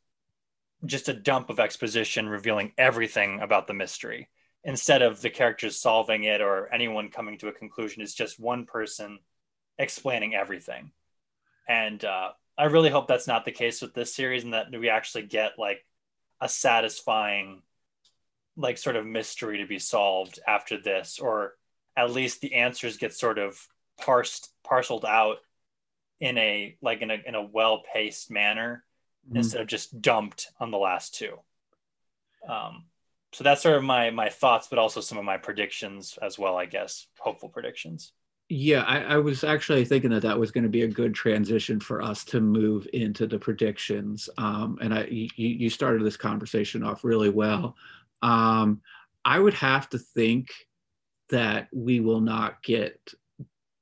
just 0.86 1.08
a 1.08 1.14
dump 1.14 1.50
of 1.50 1.60
exposition 1.60 2.28
revealing 2.28 2.74
everything 2.78 3.40
about 3.40 3.68
the 3.68 3.74
mystery 3.74 4.28
instead 4.64 5.02
of 5.02 5.22
the 5.22 5.30
characters 5.30 5.80
solving 5.80 6.24
it 6.24 6.42
or 6.42 6.72
anyone 6.74 7.10
coming 7.10 7.38
to 7.38 7.48
a 7.48 7.54
conclusion 7.54 8.02
it's 8.02 8.14
just 8.14 8.40
one 8.40 8.66
person 8.66 9.20
explaining 9.80 10.36
everything 10.36 10.92
and 11.68 12.06
uh, 12.06 12.30
i 12.58 12.66
really 12.66 12.90
hope 12.90 13.08
that's 13.08 13.28
not 13.28 13.46
the 13.46 13.52
case 13.52 13.82
with 13.82 13.94
this 13.94 14.14
series 14.14 14.44
and 14.44 14.54
that 14.54 14.68
we 14.72 14.90
actually 14.90 15.26
get 15.26 15.54
like 15.58 15.84
a 16.40 16.50
satisfying 16.50 17.62
like 18.58 18.78
sort 18.78 18.96
of 18.96 19.06
mystery 19.06 19.58
to 19.60 19.66
be 19.66 19.80
solved 19.80 20.40
after 20.48 20.80
this 20.80 21.20
or 21.20 21.54
at 21.96 22.12
least 22.12 22.42
the 22.42 22.54
answers 22.54 22.98
get 22.98 23.14
sort 23.14 23.40
of 23.40 23.60
parsed 24.00 24.50
parceled 24.64 25.06
out 25.06 25.38
in 26.20 26.38
a 26.38 26.76
like 26.82 27.02
in 27.02 27.10
a 27.10 27.18
in 27.26 27.36
a 27.36 27.42
well-paced 27.42 28.30
manner 28.30 28.84
mm-hmm. 29.28 29.38
instead 29.38 29.62
of 29.62 29.68
just 29.68 30.02
dumped 30.02 30.48
on 30.60 30.72
the 30.72 30.78
last 30.78 31.16
two 31.16 31.38
um 32.48 32.84
so 33.34 33.44
that's 33.44 33.62
sort 33.62 33.76
of 33.76 33.84
my 33.84 34.10
my 34.10 34.30
thoughts 34.30 34.68
but 34.68 34.80
also 34.80 35.02
some 35.02 35.18
of 35.18 35.24
my 35.24 35.38
predictions 35.38 36.18
as 36.22 36.38
well 36.38 36.56
i 36.56 36.66
guess 36.66 37.08
hopeful 37.20 37.50
predictions 37.50 38.14
yeah 38.50 38.84
I, 38.84 39.00
I 39.00 39.18
was 39.18 39.46
actually 39.46 39.86
thinking 39.86 40.10
that 40.10 40.24
that 40.24 40.38
was 40.38 40.52
going 40.52 40.66
to 40.66 40.70
be 40.70 40.82
a 40.82 40.88
good 40.88 41.14
transition 41.14 41.80
for 41.80 42.02
us 42.02 42.26
to 42.26 42.42
move 42.42 42.88
into 42.92 43.26
the 43.28 43.40
predictions 43.40 44.30
um 44.38 44.78
and 44.82 44.94
i 44.94 45.06
you, 45.06 45.30
you 45.36 45.70
started 45.70 46.06
this 46.06 46.18
conversation 46.18 46.84
off 46.84 47.04
really 47.04 47.30
well 47.30 47.76
um, 48.22 48.82
I 49.24 49.40
would 49.40 49.54
have 49.56 49.90
to 49.90 50.00
think 50.00 50.50
that 51.30 51.68
we 51.74 52.00
will 52.00 52.22
not 52.22 52.62
get 52.64 53.00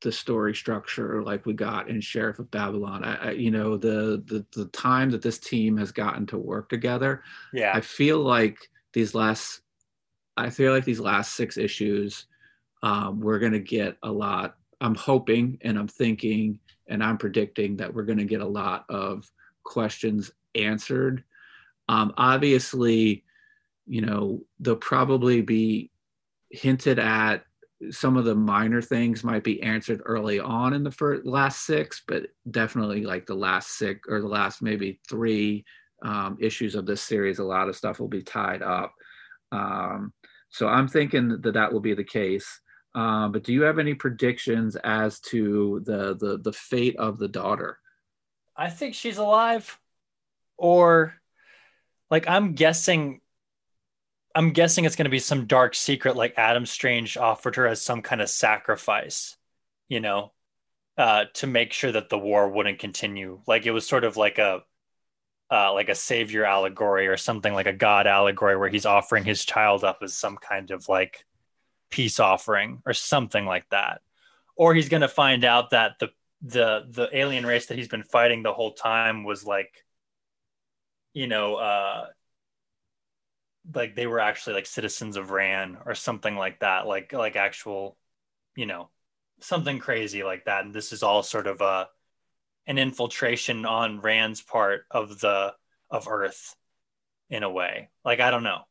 the 0.01 0.11
story 0.11 0.55
structure 0.55 1.21
like 1.23 1.45
we 1.45 1.53
got 1.53 1.89
in 1.89 1.99
Sheriff 1.99 2.39
of 2.39 2.49
Babylon. 2.51 3.03
I, 3.03 3.15
I, 3.15 3.31
you 3.31 3.51
know, 3.51 3.75
the, 3.75 4.23
the 4.25 4.45
the 4.55 4.65
time 4.67 5.09
that 5.11 5.21
this 5.21 5.39
team 5.39 5.77
has 5.77 5.91
gotten 5.91 6.25
to 6.27 6.37
work 6.37 6.69
together. 6.69 7.23
Yeah, 7.53 7.71
I 7.73 7.81
feel 7.81 8.19
like 8.19 8.57
these 8.93 9.13
last, 9.15 9.61
I 10.37 10.49
feel 10.49 10.71
like 10.71 10.85
these 10.85 10.99
last 10.99 11.33
six 11.33 11.57
issues, 11.57 12.25
um, 12.81 13.19
we're 13.19 13.39
gonna 13.39 13.59
get 13.59 13.97
a 14.03 14.11
lot. 14.11 14.55
I'm 14.81 14.95
hoping 14.95 15.57
and 15.61 15.77
I'm 15.77 15.87
thinking 15.87 16.59
and 16.87 17.03
I'm 17.03 17.17
predicting 17.17 17.77
that 17.77 17.93
we're 17.93 18.03
gonna 18.03 18.25
get 18.25 18.41
a 18.41 18.47
lot 18.47 18.85
of 18.89 19.29
questions 19.63 20.31
answered. 20.55 21.23
Um, 21.87 22.13
obviously, 22.17 23.23
you 23.87 24.01
know, 24.01 24.41
they'll 24.59 24.75
probably 24.75 25.41
be 25.41 25.91
hinted 26.49 26.99
at. 26.99 27.43
Some 27.91 28.17
of 28.17 28.25
the 28.25 28.35
minor 28.35 28.81
things 28.81 29.23
might 29.23 29.43
be 29.43 29.61
answered 29.63 30.01
early 30.05 30.39
on 30.39 30.73
in 30.73 30.83
the 30.83 30.91
first 30.91 31.25
last 31.25 31.65
six, 31.65 32.03
but 32.05 32.27
definitely 32.51 33.05
like 33.05 33.25
the 33.25 33.35
last 33.35 33.77
six 33.77 34.01
or 34.09 34.19
the 34.19 34.27
last 34.27 34.61
maybe 34.61 34.99
three 35.09 35.63
um, 36.01 36.37
issues 36.39 36.75
of 36.75 36.85
this 36.85 37.01
series, 37.01 37.39
a 37.39 37.43
lot 37.43 37.69
of 37.69 37.75
stuff 37.75 37.99
will 37.99 38.07
be 38.07 38.23
tied 38.23 38.61
up. 38.61 38.93
Um, 39.51 40.13
so 40.49 40.67
I'm 40.67 40.87
thinking 40.87 41.41
that 41.41 41.53
that 41.53 41.71
will 41.71 41.79
be 41.79 41.93
the 41.93 42.03
case. 42.03 42.61
Um, 42.95 43.31
but 43.31 43.43
do 43.43 43.53
you 43.53 43.63
have 43.63 43.79
any 43.79 43.93
predictions 43.93 44.75
as 44.75 45.19
to 45.21 45.81
the 45.85 46.15
the 46.15 46.39
the 46.39 46.53
fate 46.53 46.95
of 46.97 47.19
the 47.19 47.27
daughter? 47.27 47.77
I 48.55 48.69
think 48.69 48.95
she's 48.95 49.19
alive, 49.19 49.79
or 50.57 51.13
like 52.09 52.27
I'm 52.27 52.53
guessing 52.53 53.21
I'm 54.33 54.51
guessing 54.51 54.85
it's 54.85 54.95
going 54.95 55.05
to 55.05 55.11
be 55.11 55.19
some 55.19 55.45
dark 55.45 55.75
secret 55.75 56.15
like 56.15 56.33
Adam 56.37 56.65
Strange 56.65 57.17
offered 57.17 57.55
her 57.57 57.67
as 57.67 57.81
some 57.81 58.01
kind 58.01 58.21
of 58.21 58.29
sacrifice, 58.29 59.37
you 59.87 59.99
know, 59.99 60.31
uh, 60.97 61.25
to 61.35 61.47
make 61.47 61.73
sure 61.73 61.91
that 61.91 62.09
the 62.09 62.17
war 62.17 62.49
wouldn't 62.49 62.79
continue. 62.79 63.41
Like 63.47 63.65
it 63.65 63.71
was 63.71 63.87
sort 63.87 64.03
of 64.03 64.17
like 64.17 64.39
a 64.39 64.63
uh, 65.51 65.73
like 65.73 65.89
a 65.89 65.95
savior 65.95 66.45
allegory 66.45 67.07
or 67.07 67.17
something 67.17 67.53
like 67.53 67.65
a 67.65 67.73
god 67.73 68.05
allegory 68.05 68.55
where 68.55 68.69
he's 68.69 68.85
offering 68.85 69.23
his 69.23 69.43
child 69.43 69.83
up 69.83 69.99
as 70.03 70.15
some 70.15 70.37
kind 70.37 70.71
of 70.71 70.87
like 70.87 71.25
peace 71.89 72.19
offering 72.19 72.81
or 72.85 72.93
something 72.93 73.45
like 73.45 73.67
that. 73.69 74.01
Or 74.55 74.75
he's 74.75 74.89
going 74.89 75.01
to 75.01 75.07
find 75.07 75.43
out 75.43 75.71
that 75.71 75.99
the 75.99 76.09
the 76.41 76.85
the 76.89 77.09
alien 77.13 77.45
race 77.45 77.65
that 77.67 77.77
he's 77.77 77.89
been 77.89 78.03
fighting 78.03 78.43
the 78.43 78.53
whole 78.53 78.71
time 78.71 79.25
was 79.25 79.45
like 79.45 79.83
you 81.13 81.27
know 81.27 81.55
uh 81.55 82.05
like 83.73 83.95
they 83.95 84.07
were 84.07 84.19
actually 84.19 84.53
like 84.53 84.65
citizens 84.65 85.17
of 85.17 85.31
Rann 85.31 85.77
or 85.85 85.95
something 85.95 86.35
like 86.35 86.59
that, 86.59 86.87
like 86.87 87.13
like 87.13 87.35
actual, 87.35 87.97
you 88.55 88.65
know, 88.65 88.89
something 89.41 89.79
crazy 89.79 90.23
like 90.23 90.45
that. 90.45 90.65
And 90.65 90.73
this 90.73 90.91
is 90.91 91.03
all 91.03 91.23
sort 91.23 91.47
of 91.47 91.61
a 91.61 91.89
an 92.67 92.77
infiltration 92.77 93.65
on 93.65 94.01
Rann's 94.01 94.41
part 94.41 94.85
of 94.91 95.19
the 95.19 95.53
of 95.89 96.07
Earth 96.07 96.55
in 97.29 97.43
a 97.43 97.49
way. 97.49 97.89
Like 98.03 98.19
I 98.19 98.31
don't 98.31 98.43
know. 98.43 98.61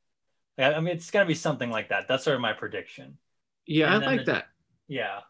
I 0.58 0.80
mean, 0.80 0.96
it's 0.96 1.10
gonna 1.10 1.26
be 1.26 1.34
something 1.34 1.70
like 1.70 1.90
that. 1.90 2.08
That's 2.08 2.24
sort 2.24 2.36
of 2.36 2.40
my 2.40 2.52
prediction. 2.52 3.18
Yeah, 3.66 3.94
and 3.94 4.04
I 4.04 4.06
like 4.06 4.24
the, 4.24 4.32
that. 4.32 4.48
Yeah. 4.88 5.20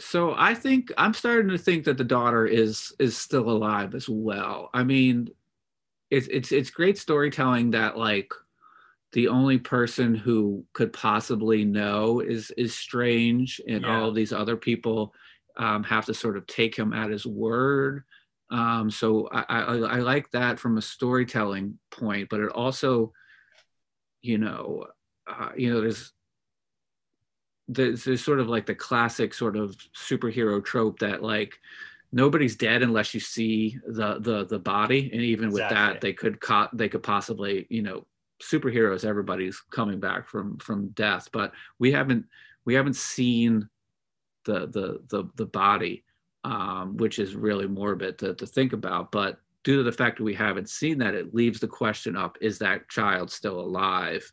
So 0.00 0.34
I 0.36 0.54
think 0.54 0.92
I'm 0.98 1.14
starting 1.14 1.50
to 1.50 1.58
think 1.58 1.84
that 1.84 1.96
the 1.96 2.04
daughter 2.04 2.46
is 2.46 2.92
is 2.98 3.16
still 3.16 3.48
alive 3.48 3.94
as 3.94 4.08
well. 4.08 4.70
I 4.74 4.82
mean, 4.82 5.28
it's 6.10 6.26
it's 6.28 6.52
it's 6.52 6.70
great 6.70 6.98
storytelling 6.98 7.70
that 7.72 7.96
like 7.96 8.32
the 9.12 9.28
only 9.28 9.58
person 9.58 10.14
who 10.14 10.64
could 10.72 10.92
possibly 10.92 11.64
know 11.64 12.20
is 12.20 12.50
is 12.52 12.74
strange 12.74 13.60
and 13.66 13.82
yeah. 13.82 14.00
all 14.00 14.12
these 14.12 14.32
other 14.32 14.56
people 14.56 15.14
um, 15.56 15.84
have 15.84 16.06
to 16.06 16.14
sort 16.14 16.36
of 16.36 16.46
take 16.46 16.76
him 16.76 16.92
at 16.92 17.10
his 17.10 17.26
word. 17.26 18.04
Um, 18.50 18.90
so 18.90 19.28
I, 19.32 19.44
I, 19.48 19.76
I 19.76 19.98
like 19.98 20.30
that 20.32 20.58
from 20.58 20.76
a 20.76 20.82
storytelling 20.82 21.78
point 21.90 22.28
but 22.28 22.40
it 22.40 22.50
also 22.50 23.12
you 24.20 24.36
know 24.36 24.86
uh, 25.26 25.48
you 25.56 25.72
know 25.72 25.80
there's 25.80 26.12
there's, 27.68 28.04
there's 28.04 28.24
sort 28.24 28.40
of 28.40 28.48
like 28.48 28.66
the 28.66 28.74
classic 28.74 29.34
sort 29.34 29.56
of 29.56 29.76
superhero 29.94 30.64
trope 30.64 30.98
that 30.98 31.22
like 31.22 31.58
nobody's 32.12 32.56
dead 32.56 32.82
unless 32.82 33.14
you 33.14 33.20
see 33.20 33.78
the 33.86 34.18
the 34.20 34.44
the 34.46 34.58
body. 34.58 35.10
And 35.12 35.22
even 35.22 35.50
with 35.50 35.62
exactly. 35.62 35.76
that 35.76 36.00
they 36.00 36.12
could 36.12 36.40
co- 36.40 36.68
they 36.72 36.88
could 36.88 37.02
possibly 37.02 37.66
you 37.70 37.82
know 37.82 38.06
superheroes 38.42 39.04
everybody's 39.04 39.60
coming 39.70 40.00
back 40.00 40.28
from 40.28 40.58
from 40.58 40.88
death. 40.88 41.28
But 41.32 41.52
we 41.78 41.92
haven't 41.92 42.26
we 42.64 42.74
haven't 42.74 42.96
seen 42.96 43.68
the 44.44 44.66
the 44.68 45.00
the, 45.08 45.28
the 45.36 45.46
body 45.46 46.04
um, 46.44 46.96
which 46.98 47.18
is 47.18 47.34
really 47.34 47.66
morbid 47.66 48.18
to, 48.18 48.34
to 48.34 48.46
think 48.46 48.72
about 48.72 49.10
but 49.10 49.38
due 49.62 49.78
to 49.78 49.82
the 49.82 49.92
fact 49.92 50.18
that 50.18 50.24
we 50.24 50.34
haven't 50.34 50.68
seen 50.68 50.98
that 50.98 51.14
it 51.14 51.34
leaves 51.34 51.60
the 51.60 51.68
question 51.68 52.16
up 52.16 52.36
is 52.40 52.58
that 52.58 52.88
child 52.88 53.30
still 53.30 53.60
alive 53.60 54.30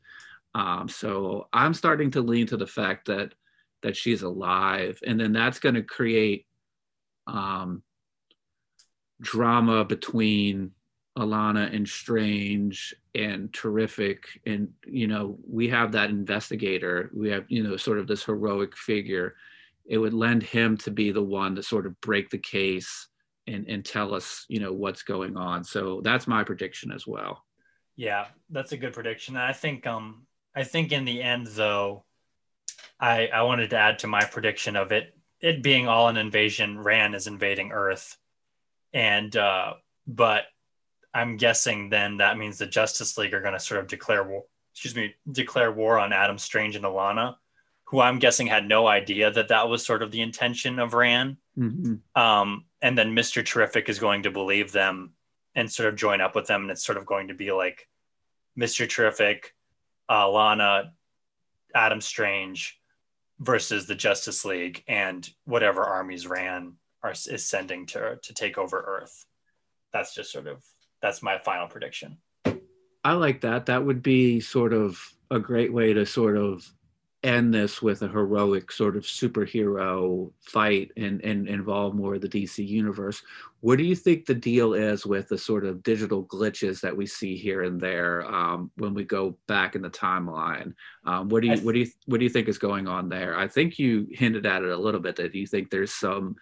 um, 0.56 0.88
so 0.88 1.48
i'm 1.54 1.74
starting 1.74 2.12
to 2.12 2.22
lean 2.22 2.48
to 2.48 2.58
the 2.58 2.68
fact 2.68 3.08
that 3.08 3.34
that 3.82 3.96
she's 3.96 4.22
alive 4.22 5.00
and 5.06 5.20
then 5.20 5.32
that's 5.32 5.60
going 5.60 5.76
to 5.76 5.82
create 5.82 6.46
um, 7.28 7.82
drama 9.22 9.86
between 9.86 10.72
Alanna 11.18 11.74
and 11.74 11.88
Strange 11.88 12.96
and 13.16 13.52
terrific. 13.54 14.26
And, 14.46 14.70
you 14.86 15.08
know, 15.08 15.38
we 15.48 15.68
have 15.70 15.92
that 15.92 16.10
investigator. 16.10 17.12
We 17.14 17.30
have, 17.30 17.46
you 17.50 17.64
know, 17.64 17.76
sort 17.78 18.00
of 18.00 18.08
this 18.08 18.24
heroic 18.24 18.78
figure. 18.78 19.36
It 19.92 19.98
would 19.98 20.14
lend 20.14 20.42
him 20.44 20.78
to 20.78 20.92
be 20.92 21.12
the 21.12 21.22
one 21.42 21.56
to 21.56 21.64
sort 21.64 21.86
of 21.86 22.00
break 22.00 22.30
the 22.30 22.38
case 22.38 23.10
and, 23.46 23.68
and 23.68 23.84
tell 23.84 24.16
us, 24.16 24.46
you 24.48 24.62
know, 24.62 24.72
what's 24.72 25.04
going 25.04 25.36
on. 25.36 25.66
So 25.66 26.00
that's 26.02 26.28
my 26.28 26.46
prediction 26.46 26.94
as 26.94 27.06
well. 27.06 27.44
Yeah, 27.98 28.28
that's 28.50 28.72
a 28.72 28.78
good 28.78 28.94
prediction. 28.94 29.36
I 29.36 29.52
think, 29.52 29.86
um, 29.86 30.26
I 30.56 30.64
think 30.64 30.94
in 30.94 31.04
the 31.04 31.22
end, 31.22 31.48
though, 31.48 32.06
I, 33.02 33.28
I 33.28 33.42
wanted 33.44 33.72
to 33.72 33.78
add 33.78 34.00
to 34.00 34.08
my 34.08 34.24
prediction 34.24 34.78
of 34.78 34.94
it, 34.94 35.14
it 35.42 35.62
being 35.62 35.90
all 35.90 36.08
an 36.08 36.16
invasion, 36.16 36.80
Rann 36.80 37.14
is 37.14 37.28
invading 37.28 37.72
Earth. 37.74 38.18
And, 38.94 39.36
uh, 39.36 39.74
but 40.08 40.44
I'm 41.14 41.36
guessing 41.36 41.90
then 41.90 42.18
that 42.18 42.38
means 42.38 42.58
the 42.58 42.66
Justice 42.66 43.18
League 43.18 43.34
are 43.34 43.42
going 43.42 43.58
to 43.58 43.60
sort 43.60 43.82
of 43.82 43.88
declare 43.88 44.24
war, 44.24 44.44
excuse 44.74 44.96
me, 44.96 45.16
declare 45.30 45.72
war 45.74 46.00
on 46.00 46.14
Adam 46.14 46.38
Strange 46.38 46.78
and 46.78 46.86
Alanna, 46.86 47.36
who 47.92 48.00
I'm 48.00 48.20
guessing 48.20 48.48
had 48.48 48.70
no 48.70 48.88
idea 48.88 49.30
that 49.32 49.50
that 49.50 49.68
was 49.68 49.86
sort 49.86 50.02
of 50.02 50.12
the 50.12 50.22
intention 50.22 50.80
of 50.80 50.94
Rann. 50.94 51.36
Mm-hmm. 51.60 52.20
Um, 52.20 52.64
and 52.82 52.98
then 52.98 53.14
Mr. 53.14 53.46
Terrific 53.46 53.90
is 53.90 54.00
going 54.00 54.24
to 54.24 54.32
believe 54.32 54.72
them 54.72 55.12
and 55.56 55.70
sort 55.70 55.90
of 55.90 55.98
join 55.98 56.22
up 56.22 56.34
with 56.34 56.48
them. 56.48 56.62
And 56.62 56.72
it's 56.72 56.86
sort 56.86 56.98
of 56.98 57.06
going 57.06 57.28
to 57.28 57.34
be 57.34 57.52
like 57.52 57.90
Mr. 58.58 58.88
Terrific, 58.88 59.54
uh, 60.10 60.30
Lana, 60.30 60.94
Adam 61.76 62.00
Strange 62.00 62.80
versus 63.42 63.88
the 63.88 63.96
Justice 63.96 64.46
League 64.46 64.86
and 64.88 65.30
whatever 65.44 65.84
armies 65.84 66.26
Rann 66.26 66.76
are, 67.04 67.12
is 67.12 67.46
sending 67.46 67.88
to, 67.88 68.20
to 68.24 68.34
take 68.34 68.58
over 68.58 68.82
Earth. 68.88 69.26
That's 69.92 70.16
just 70.16 70.32
sort 70.32 70.48
of, 70.48 70.64
that's 71.02 71.22
my 71.22 71.40
final 71.40 71.68
prediction. 71.68 72.20
I 73.04 73.14
like 73.14 73.42
that. 73.42 73.66
That 73.66 73.84
would 73.84 74.02
be 74.02 74.40
sort 74.40 74.72
of 74.72 74.98
a 75.30 75.40
great 75.40 75.74
way 75.74 75.92
to 75.92 76.06
sort 76.06 76.38
of 76.38 76.66
end 77.24 77.54
this 77.54 77.82
with 77.82 78.02
a 78.02 78.08
heroic 78.08 78.72
sort 78.72 78.98
of 78.98 79.04
superhero 79.04 80.32
fight 80.42 80.92
and, 80.98 81.24
and 81.24 81.48
involve 81.48 81.94
more 81.94 82.16
of 82.16 82.22
the 82.22 82.28
DC 82.28 82.66
universe. 82.68 83.22
What 83.60 83.78
do 83.78 83.84
you 83.84 83.96
think 83.96 84.26
the 84.26 84.34
deal 84.34 84.74
is 84.74 85.06
with 85.06 85.30
the 85.30 85.38
sort 85.38 85.66
of 85.66 85.84
digital 85.84 86.24
glitches 86.26 86.82
that 86.82 86.96
we 86.96 87.06
see 87.06 87.38
here 87.38 87.62
and 87.62 87.80
there 87.80 88.26
um, 88.26 88.72
when 88.78 88.96
we 88.96 89.04
go 89.04 89.38
back 89.48 89.76
in 89.76 89.84
the 89.84 89.90
timeline? 89.90 90.74
Um, 91.06 91.30
what 91.30 91.44
do 91.44 91.50
you 91.50 91.58
what 91.58 91.74
do 91.74 91.80
you 91.80 91.88
what 92.08 92.18
do 92.18 92.24
you 92.24 92.30
think 92.30 92.48
is 92.48 92.58
going 92.58 92.88
on 92.88 93.08
there? 93.08 93.38
I 93.38 93.48
think 93.48 93.78
you 93.78 94.08
hinted 94.12 94.48
at 94.48 94.64
it 94.64 94.70
a 94.70 94.78
little 94.78 95.00
bit 95.00 95.16
that 95.18 95.36
you 95.36 95.46
think 95.46 95.70
there's 95.70 95.94
some 95.94 96.36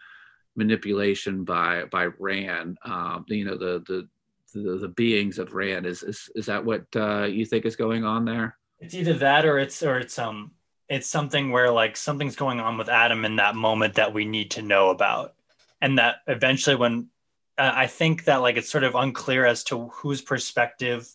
manipulation 0.56 1.44
by 1.44 1.86
by 1.92 2.06
Rann. 2.20 2.78
Um, 2.86 3.26
you 3.28 3.44
know 3.44 3.58
the 3.58 3.84
the 3.86 4.08
the, 4.54 4.78
the 4.78 4.88
beings 4.88 5.40
of 5.40 5.54
Rann. 5.54 5.86
Is 5.86 6.04
is 6.04 6.30
is 6.36 6.46
that 6.46 6.64
what 6.64 6.86
uh, 6.96 7.26
you 7.26 7.46
think 7.46 7.66
is 7.66 7.76
going 7.76 8.06
on 8.06 8.24
there? 8.24 8.56
It's 8.80 8.94
either 8.94 9.14
that 9.16 9.46
or 9.46 9.60
it's 9.60 9.84
or 9.84 9.98
it's 10.00 10.18
um 10.18 10.52
it's 10.90 11.08
something 11.08 11.52
where 11.52 11.72
like 11.72 11.96
something's 11.96 12.36
going 12.36 12.60
on 12.60 12.78
with 12.78 12.90
Adam 12.90 13.24
in 13.24 13.36
that 13.38 13.56
moment 13.56 13.96
that 13.96 14.14
we 14.14 14.26
need 14.26 14.52
to 14.52 14.62
know 14.62 14.90
about, 14.90 15.36
and 15.82 15.98
that 15.98 16.18
eventually 16.28 16.76
when 16.76 17.10
uh, 17.58 17.72
I 17.76 17.88
think 17.88 18.26
that 18.26 18.38
like 18.38 18.58
it's 18.58 18.70
sort 18.70 18.84
of 18.84 18.96
unclear 18.96 19.46
as 19.46 19.64
to 19.66 19.88
whose 19.90 20.22
perspective, 20.22 21.08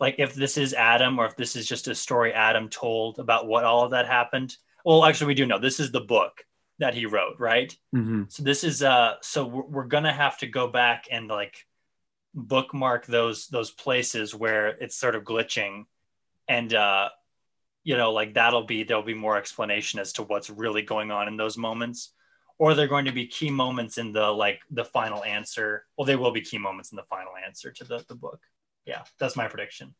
like 0.00 0.16
if 0.18 0.34
this 0.34 0.58
is 0.58 0.74
Adam 0.74 1.18
or 1.18 1.26
if 1.26 1.36
this 1.36 1.54
is 1.54 1.66
just 1.66 1.88
a 1.88 1.94
story 1.94 2.32
Adam 2.32 2.68
told 2.68 3.18
about 3.18 3.46
what 3.46 3.64
all 3.64 3.84
of 3.84 3.92
that 3.92 4.06
happened. 4.06 4.56
Well, 4.84 5.04
actually, 5.04 5.28
we 5.28 5.34
do 5.34 5.46
know 5.46 5.58
this 5.58 5.80
is 5.80 5.92
the 5.92 6.00
book 6.00 6.44
that 6.78 6.94
he 6.94 7.06
wrote, 7.06 7.38
right? 7.38 7.76
Mm-hmm. 7.94 8.24
So 8.28 8.42
this 8.42 8.64
is 8.64 8.82
uh, 8.82 9.14
so 9.20 9.46
we're, 9.46 9.62
we're 9.62 9.86
gonna 9.86 10.12
have 10.12 10.38
to 10.38 10.46
go 10.46 10.66
back 10.66 11.04
and 11.10 11.28
like 11.28 11.66
bookmark 12.34 13.06
those 13.06 13.46
those 13.48 13.70
places 13.70 14.34
where 14.34 14.68
it's 14.68 14.96
sort 14.96 15.16
of 15.16 15.24
glitching 15.24 15.84
and 16.46 16.72
uh 16.74 17.08
you 17.88 17.96
know 17.96 18.12
like 18.12 18.34
that'll 18.34 18.64
be 18.64 18.82
there'll 18.82 19.02
be 19.02 19.14
more 19.14 19.38
explanation 19.38 19.98
as 19.98 20.12
to 20.12 20.22
what's 20.22 20.50
really 20.50 20.82
going 20.82 21.10
on 21.10 21.26
in 21.26 21.38
those 21.38 21.56
moments. 21.56 22.12
Or 22.58 22.74
they're 22.74 22.86
going 22.86 23.06
to 23.06 23.12
be 23.12 23.26
key 23.26 23.50
moments 23.50 23.96
in 23.96 24.12
the 24.12 24.26
like 24.26 24.60
the 24.70 24.84
final 24.84 25.24
answer. 25.24 25.86
Well 25.96 26.04
they 26.04 26.16
will 26.16 26.30
be 26.30 26.42
key 26.42 26.58
moments 26.58 26.92
in 26.92 26.96
the 26.96 27.04
final 27.04 27.32
answer 27.46 27.70
to 27.70 27.84
the, 27.84 28.04
the 28.06 28.14
book. 28.14 28.40
Yeah 28.84 29.04
that's 29.18 29.36
my 29.36 29.48
prediction. 29.48 29.94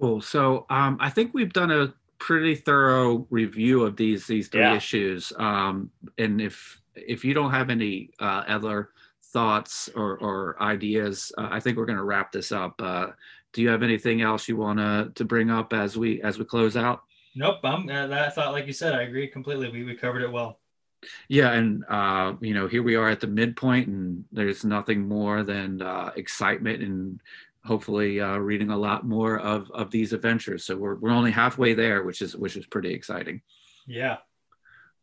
Cool. 0.00 0.20
So 0.20 0.64
um, 0.70 0.96
i 1.00 1.10
think 1.10 1.34
we've 1.34 1.52
done 1.52 1.72
a 1.72 1.92
pretty 2.20 2.54
thorough 2.54 3.26
review 3.30 3.82
of 3.82 3.96
these 3.96 4.28
these 4.28 4.46
three 4.46 4.60
yeah. 4.60 4.76
issues. 4.76 5.32
Um, 5.36 5.90
and 6.18 6.40
if 6.40 6.80
if 6.94 7.24
you 7.24 7.34
don't 7.34 7.50
have 7.50 7.68
any 7.68 8.10
uh, 8.20 8.44
other 8.46 8.90
thoughts 9.32 9.90
or, 9.94 10.16
or 10.18 10.56
ideas 10.62 11.32
uh, 11.36 11.48
i 11.50 11.60
think 11.60 11.76
we're 11.76 11.84
going 11.84 11.98
to 11.98 12.04
wrap 12.04 12.30
this 12.30 12.52
up. 12.52 12.80
Uh, 12.80 13.08
do 13.52 13.62
you 13.62 13.68
have 13.68 13.82
anything 13.82 14.22
else 14.22 14.48
you 14.48 14.56
want 14.56 14.78
to 14.78 15.10
to 15.16 15.24
bring 15.24 15.50
up 15.50 15.72
as 15.72 15.96
we 15.96 16.22
as 16.22 16.38
we 16.38 16.44
close 16.44 16.76
out 16.76 17.02
Nope, 17.34 17.58
I'm. 17.64 17.88
Uh, 17.88 18.08
I 18.08 18.30
thought, 18.30 18.52
like 18.52 18.66
you 18.66 18.72
said, 18.72 18.94
I 18.94 19.02
agree 19.02 19.28
completely. 19.28 19.70
We 19.70 19.84
we 19.84 19.94
covered 19.94 20.22
it 20.22 20.32
well. 20.32 20.60
Yeah, 21.28 21.52
and 21.52 21.84
uh, 21.88 22.34
you 22.40 22.54
know, 22.54 22.66
here 22.66 22.82
we 22.82 22.96
are 22.96 23.08
at 23.08 23.20
the 23.20 23.26
midpoint, 23.26 23.88
and 23.88 24.24
there's 24.32 24.64
nothing 24.64 25.06
more 25.06 25.42
than 25.42 25.80
uh, 25.80 26.10
excitement 26.16 26.82
and 26.82 27.20
hopefully 27.64 28.20
uh, 28.20 28.38
reading 28.38 28.70
a 28.70 28.76
lot 28.76 29.06
more 29.06 29.38
of 29.38 29.70
of 29.72 29.90
these 29.90 30.12
adventures. 30.12 30.64
So 30.64 30.76
we're 30.76 30.96
we're 30.96 31.10
only 31.10 31.30
halfway 31.30 31.74
there, 31.74 32.02
which 32.02 32.22
is 32.22 32.36
which 32.36 32.56
is 32.56 32.66
pretty 32.66 32.92
exciting. 32.92 33.42
Yeah. 33.86 34.18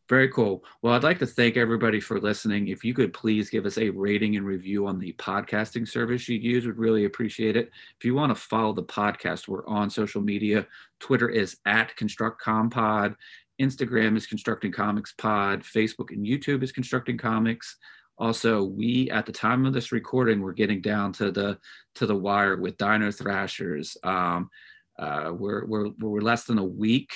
Very 0.08 0.28
cool. 0.28 0.62
Well, 0.82 0.94
I'd 0.94 1.02
like 1.02 1.18
to 1.18 1.26
thank 1.26 1.56
everybody 1.56 1.98
for 1.98 2.20
listening. 2.20 2.68
If 2.68 2.84
you 2.84 2.94
could 2.94 3.12
please 3.12 3.50
give 3.50 3.66
us 3.66 3.76
a 3.76 3.90
rating 3.90 4.36
and 4.36 4.46
review 4.46 4.86
on 4.86 5.00
the 5.00 5.12
podcasting 5.14 5.88
service 5.88 6.28
you 6.28 6.38
use, 6.38 6.64
would 6.64 6.78
really 6.78 7.06
appreciate 7.06 7.56
it. 7.56 7.70
If 7.98 8.04
you 8.04 8.14
want 8.14 8.30
to 8.30 8.40
follow 8.40 8.72
the 8.72 8.84
podcast, 8.84 9.48
we're 9.48 9.66
on 9.66 9.90
social 9.90 10.22
media. 10.22 10.64
Twitter 11.00 11.28
is 11.28 11.56
at 11.66 11.96
ConstructCompod. 11.96 13.16
Instagram 13.60 14.16
is 14.16 14.28
Constructing 14.28 14.70
Comics 14.70 15.12
Pod. 15.12 15.62
Facebook 15.62 16.10
and 16.10 16.24
YouTube 16.24 16.62
is 16.62 16.70
Constructing 16.70 17.18
Comics. 17.18 17.76
Also, 18.16 18.62
we 18.62 19.10
at 19.10 19.26
the 19.26 19.32
time 19.32 19.66
of 19.66 19.72
this 19.72 19.90
recording, 19.90 20.40
we're 20.40 20.52
getting 20.52 20.80
down 20.80 21.12
to 21.14 21.32
the 21.32 21.58
to 21.96 22.06
the 22.06 22.14
wire 22.14 22.56
with 22.56 22.78
Dino 22.78 23.10
Thrashers. 23.10 23.96
Um, 24.04 24.50
uh, 24.98 25.32
we're, 25.36 25.66
we're 25.66 25.88
we're 25.98 26.20
less 26.20 26.44
than 26.44 26.58
a 26.58 26.64
week 26.64 27.12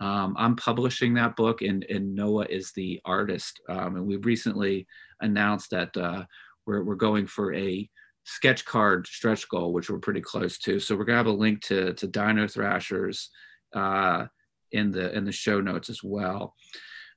um, 0.00 0.34
I'm 0.38 0.56
publishing 0.56 1.14
that 1.14 1.36
book, 1.36 1.62
and, 1.62 1.84
and 1.84 2.14
Noah 2.14 2.46
is 2.48 2.72
the 2.72 3.00
artist. 3.04 3.60
Um, 3.68 3.96
and 3.96 4.06
we've 4.06 4.24
recently 4.24 4.86
announced 5.20 5.70
that 5.70 5.96
uh, 5.96 6.24
we're, 6.66 6.84
we're 6.84 6.94
going 6.94 7.26
for 7.26 7.52
a 7.54 7.88
sketch 8.24 8.64
card 8.64 9.06
stretch 9.06 9.48
goal, 9.48 9.72
which 9.72 9.90
we're 9.90 9.98
pretty 9.98 10.20
close 10.20 10.58
to. 10.58 10.78
So 10.78 10.94
we're 10.94 11.04
gonna 11.04 11.18
have 11.18 11.26
a 11.26 11.32
link 11.32 11.62
to 11.62 11.94
to 11.94 12.06
Dino 12.06 12.46
Thrashers 12.46 13.30
uh, 13.74 14.26
in 14.70 14.90
the 14.90 15.16
in 15.16 15.24
the 15.24 15.32
show 15.32 15.60
notes 15.60 15.88
as 15.90 16.02
well. 16.02 16.54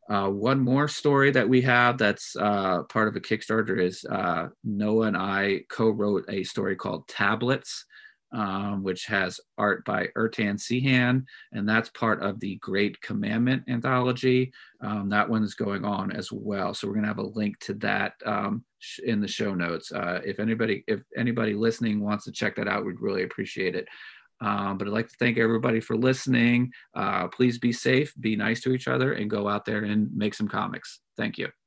Uh, 0.10 0.30
one 0.30 0.60
more 0.60 0.88
story 0.88 1.32
that 1.32 1.48
we 1.48 1.62
have 1.62 1.98
that's 1.98 2.36
uh, 2.36 2.84
part 2.84 3.08
of 3.08 3.16
a 3.16 3.20
Kickstarter 3.20 3.80
is 3.80 4.04
uh, 4.06 4.48
Noah 4.64 5.08
and 5.08 5.18
I 5.18 5.62
co-wrote 5.70 6.26
a 6.28 6.44
story 6.44 6.76
called 6.76 7.08
Tablets 7.08 7.86
um, 8.34 8.84
which 8.84 9.06
has 9.06 9.40
art 9.58 9.84
by 9.86 10.08
Ertan 10.18 10.56
Sihan, 10.56 11.26
and 11.52 11.68
that's 11.68 11.90
part 11.90 12.22
of 12.22 12.40
the 12.40 12.56
Great 12.58 13.00
Commandment 13.02 13.64
anthology. 13.68 14.52
Um, 14.82 15.10
that 15.10 15.30
one's 15.30 15.54
going 15.54 15.86
on 15.86 16.12
as 16.12 16.32
well. 16.32 16.74
So 16.74 16.88
we're 16.88 16.94
going 16.94 17.04
to 17.04 17.10
have 17.10 17.18
a 17.20 17.24
link 17.24 17.60
to 17.62 17.74
that 17.76 18.14
um, 18.26 18.64
in 19.04 19.22
the 19.22 19.28
show 19.28 19.54
notes. 19.54 19.92
Uh, 19.92 20.22
if 20.26 20.40
anybody, 20.40 20.84
if 20.88 21.02
anybody 21.16 21.54
listening 21.54 22.00
wants 22.00 22.26
to 22.26 22.32
check 22.32 22.56
that 22.56 22.68
out, 22.68 22.86
we'd 22.86 23.02
really 23.02 23.24
appreciate 23.24 23.76
it. 23.76 23.88
Um, 24.40 24.78
but 24.78 24.88
I'd 24.88 24.94
like 24.94 25.10
to 25.10 25.16
thank 25.20 25.38
everybody 25.38 25.80
for 25.80 25.96
listening. 25.96 26.72
Uh, 26.96 27.28
please 27.28 27.60
be 27.60 27.72
safe, 27.72 28.14
be 28.20 28.36
nice 28.36 28.62
to 28.62 28.74
each 28.74 28.88
other, 28.88 29.14
and 29.14 29.30
go 29.30 29.48
out 29.48 29.66
there 29.66 29.84
and 29.84 30.10
make 30.16 30.34
some 30.34 30.48
comics. 30.48 31.00
Thank 31.16 31.38
you. 31.38 31.61